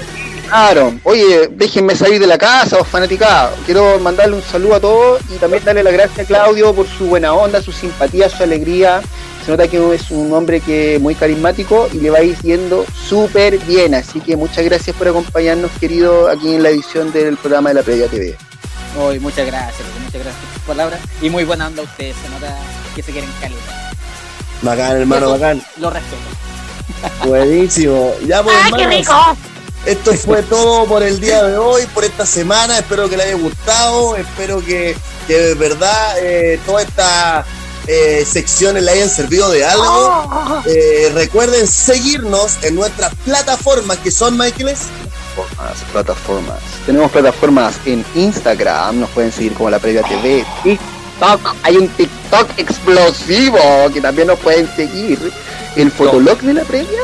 Claro. 0.48 0.94
Oye, 1.04 1.50
déjenme 1.52 1.94
salir 1.94 2.22
de 2.22 2.28
la 2.28 2.38
casa, 2.38 2.78
os 2.78 2.88
fanaticados. 2.88 3.60
Quiero 3.66 4.00
mandarle 4.00 4.38
un 4.38 4.42
saludo 4.42 4.76
a 4.76 4.80
todos 4.80 5.22
y 5.30 5.36
también 5.40 5.66
darle 5.66 5.84
las 5.84 5.92
gracias 5.92 6.20
a 6.20 6.24
Claudio 6.24 6.74
por 6.74 6.88
su 6.88 7.08
buena 7.08 7.34
onda, 7.34 7.62
su 7.62 7.74
simpatía, 7.74 8.30
su 8.30 8.44
alegría 8.44 9.02
Se 9.44 9.52
nota 9.52 9.68
que 9.68 9.94
es 9.94 10.10
un 10.10 10.32
hombre 10.32 10.62
que 10.62 11.00
muy 11.02 11.16
carismático 11.16 11.90
y 11.92 11.98
le 11.98 12.10
va 12.10 12.20
a 12.20 12.24
ir 12.24 12.38
yendo 12.44 12.86
súper 13.10 13.58
bien. 13.58 13.94
Así 13.94 14.22
que 14.22 14.38
muchas 14.38 14.64
gracias 14.64 14.96
por 14.96 15.10
acompañarnos, 15.10 15.70
querido, 15.82 16.30
aquí 16.30 16.56
en 16.56 16.64
la 16.64 16.70
edición 16.70 17.12
del 17.12 17.36
programa 17.36 17.72
de 17.72 17.76
la 17.76 17.84
Previa 17.84 18.08
TV. 18.08 18.38
Hoy, 18.98 19.20
muchas 19.20 19.46
gracias, 19.46 19.86
muchas 20.02 20.24
gracias 20.24 20.46
por 20.46 20.54
tus 20.54 20.64
palabras. 20.64 21.02
Y 21.22 21.30
muy 21.30 21.44
buena 21.44 21.68
onda 21.68 21.84
ustedes, 21.84 22.16
se 22.24 22.30
nota 22.30 22.58
que 22.96 23.04
se 23.04 23.12
quieren 23.12 23.30
calidad. 23.42 23.93
Bacán, 24.64 24.98
hermano, 24.98 25.30
bacán. 25.32 25.62
Lo 25.78 25.90
respeto. 25.90 26.18
Buenísimo. 27.28 28.14
Ya, 28.26 28.42
pues, 28.42 28.56
¡Ay, 28.64 28.72
qué 28.72 28.82
hermanos, 28.84 29.00
rico! 29.08 29.38
Esto 29.86 30.14
fue 30.14 30.42
todo 30.44 30.86
por 30.86 31.04
el 31.04 31.20
día 31.20 31.44
de 31.44 31.58
hoy, 31.58 31.86
por 31.94 32.06
esta 32.06 32.26
semana. 32.26 32.80
Espero 32.80 33.10
que 33.10 33.18
les 33.18 33.28
haya 33.28 33.36
gustado. 33.36 34.16
Espero 34.16 34.64
que, 34.64 34.96
que 35.28 35.38
de 35.38 35.54
verdad 35.56 36.16
eh, 36.22 36.58
todas 36.66 36.86
estas 36.86 37.46
eh, 37.88 38.26
secciones 38.26 38.82
le 38.84 38.92
hayan 38.92 39.10
servido 39.10 39.52
de 39.52 39.66
algo. 39.66 39.84
Oh, 39.86 40.62
Eh, 40.66 41.12
recuerden 41.14 41.68
seguirnos 41.68 42.64
en 42.64 42.76
nuestras 42.76 43.14
plataformas 43.26 43.98
que 43.98 44.10
son, 44.10 44.38
Michaeles. 44.38 44.84
Plataformas, 45.36 45.84
plataformas. 45.92 46.60
Tenemos 46.86 47.12
plataformas 47.12 47.76
en 47.86 48.06
Instagram, 48.16 49.02
nos 49.02 49.10
pueden 49.10 49.32
seguir 49.34 49.54
como 49.54 49.70
la 49.70 49.80
Previa 49.80 50.04
TV, 50.04 50.46
TikTok, 50.64 50.88
hay 51.64 51.78
un 51.78 51.88
TikTok 51.90 52.50
explosivo 52.58 53.60
que 53.94 54.02
también 54.02 54.28
nos 54.28 54.40
pueden 54.40 54.68
seguir, 54.76 55.32
el 55.76 55.92
Fotolog 55.92 56.40
de 56.42 56.54
la 56.54 56.64
Previa 56.64 57.02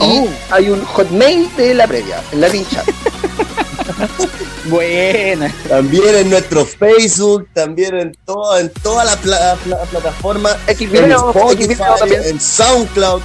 y 0.00 0.18
Oh. 0.20 0.28
hay 0.50 0.70
un 0.70 0.84
Hotmail 0.84 1.48
de 1.56 1.74
la 1.74 1.86
Previa, 1.86 2.22
en 2.32 2.40
la 2.40 2.48
pincha. 2.48 2.84
Buena. 4.66 5.52
También 5.68 6.14
en 6.16 6.30
nuestro 6.30 6.64
Facebook, 6.66 7.48
también 7.54 7.94
en 7.96 8.12
toda, 8.26 8.60
en 8.60 8.70
toda 8.82 9.04
la 9.04 9.16
pla- 9.16 9.56
pla- 9.64 9.82
plataforma, 9.84 10.50
en 10.66 10.76
Xvideo, 10.76 11.30
Spotify, 11.30 11.74
Xvideo 11.74 11.94
también. 11.96 12.22
en 12.26 12.40
SoundCloud, 12.40 13.22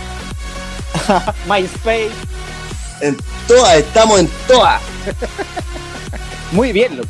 MySpace. 1.49 2.11
en 3.01 3.17
todas, 3.47 3.75
estamos 3.77 4.19
en 4.21 4.29
todas. 4.47 4.81
Muy 6.51 6.71
bien, 6.71 6.95
loco. 6.97 7.09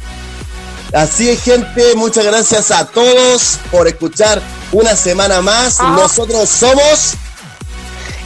Así 0.93 1.27
es, 1.27 1.41
gente, 1.43 1.95
muchas 1.95 2.23
gracias 2.23 2.69
a 2.69 2.85
todos 2.85 3.57
por 3.71 3.87
escuchar 3.87 4.39
una 4.71 4.95
semana 4.95 5.41
más. 5.41 5.79
Nosotros 5.79 6.47
somos 6.47 7.15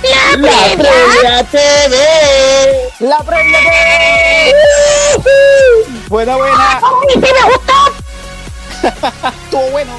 ¡La 0.03 0.37
La 0.37 0.49
previa! 0.49 0.75
Previa 0.75 1.43
TV. 1.45 1.95
La 2.99 3.19
previa 3.19 3.59
TV. 3.59 4.53
Buena, 6.09 6.35
buena. 6.35 6.81
¡Ay, 6.83 7.13
sí 7.13 7.19
me 7.19 7.43
gustó! 7.53 7.73
Estuvo 9.43 9.69
bueno. 9.71 9.93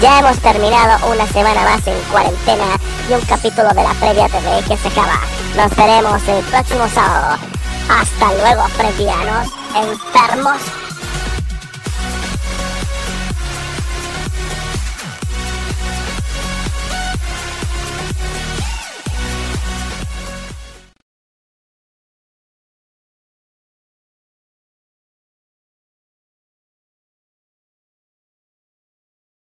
Ya 0.00 0.20
hemos 0.20 0.38
terminado 0.38 1.10
una 1.12 1.26
semana 1.26 1.62
más 1.62 1.86
en 1.88 2.00
cuarentena 2.12 2.66
y 3.08 3.12
un 3.14 3.20
capítulo 3.22 3.68
de 3.70 3.82
la 3.82 3.94
previa 3.94 4.28
TV 4.28 4.62
que 4.68 4.76
se 4.76 4.88
acaba. 4.88 5.20
Nos 5.56 5.74
veremos 5.76 6.22
el 6.28 6.44
próximo 6.44 6.88
sábado. 6.88 7.59
Hasta 7.90 8.32
luego, 8.34 8.62
previanos 8.76 9.48
enfermos 9.74 10.60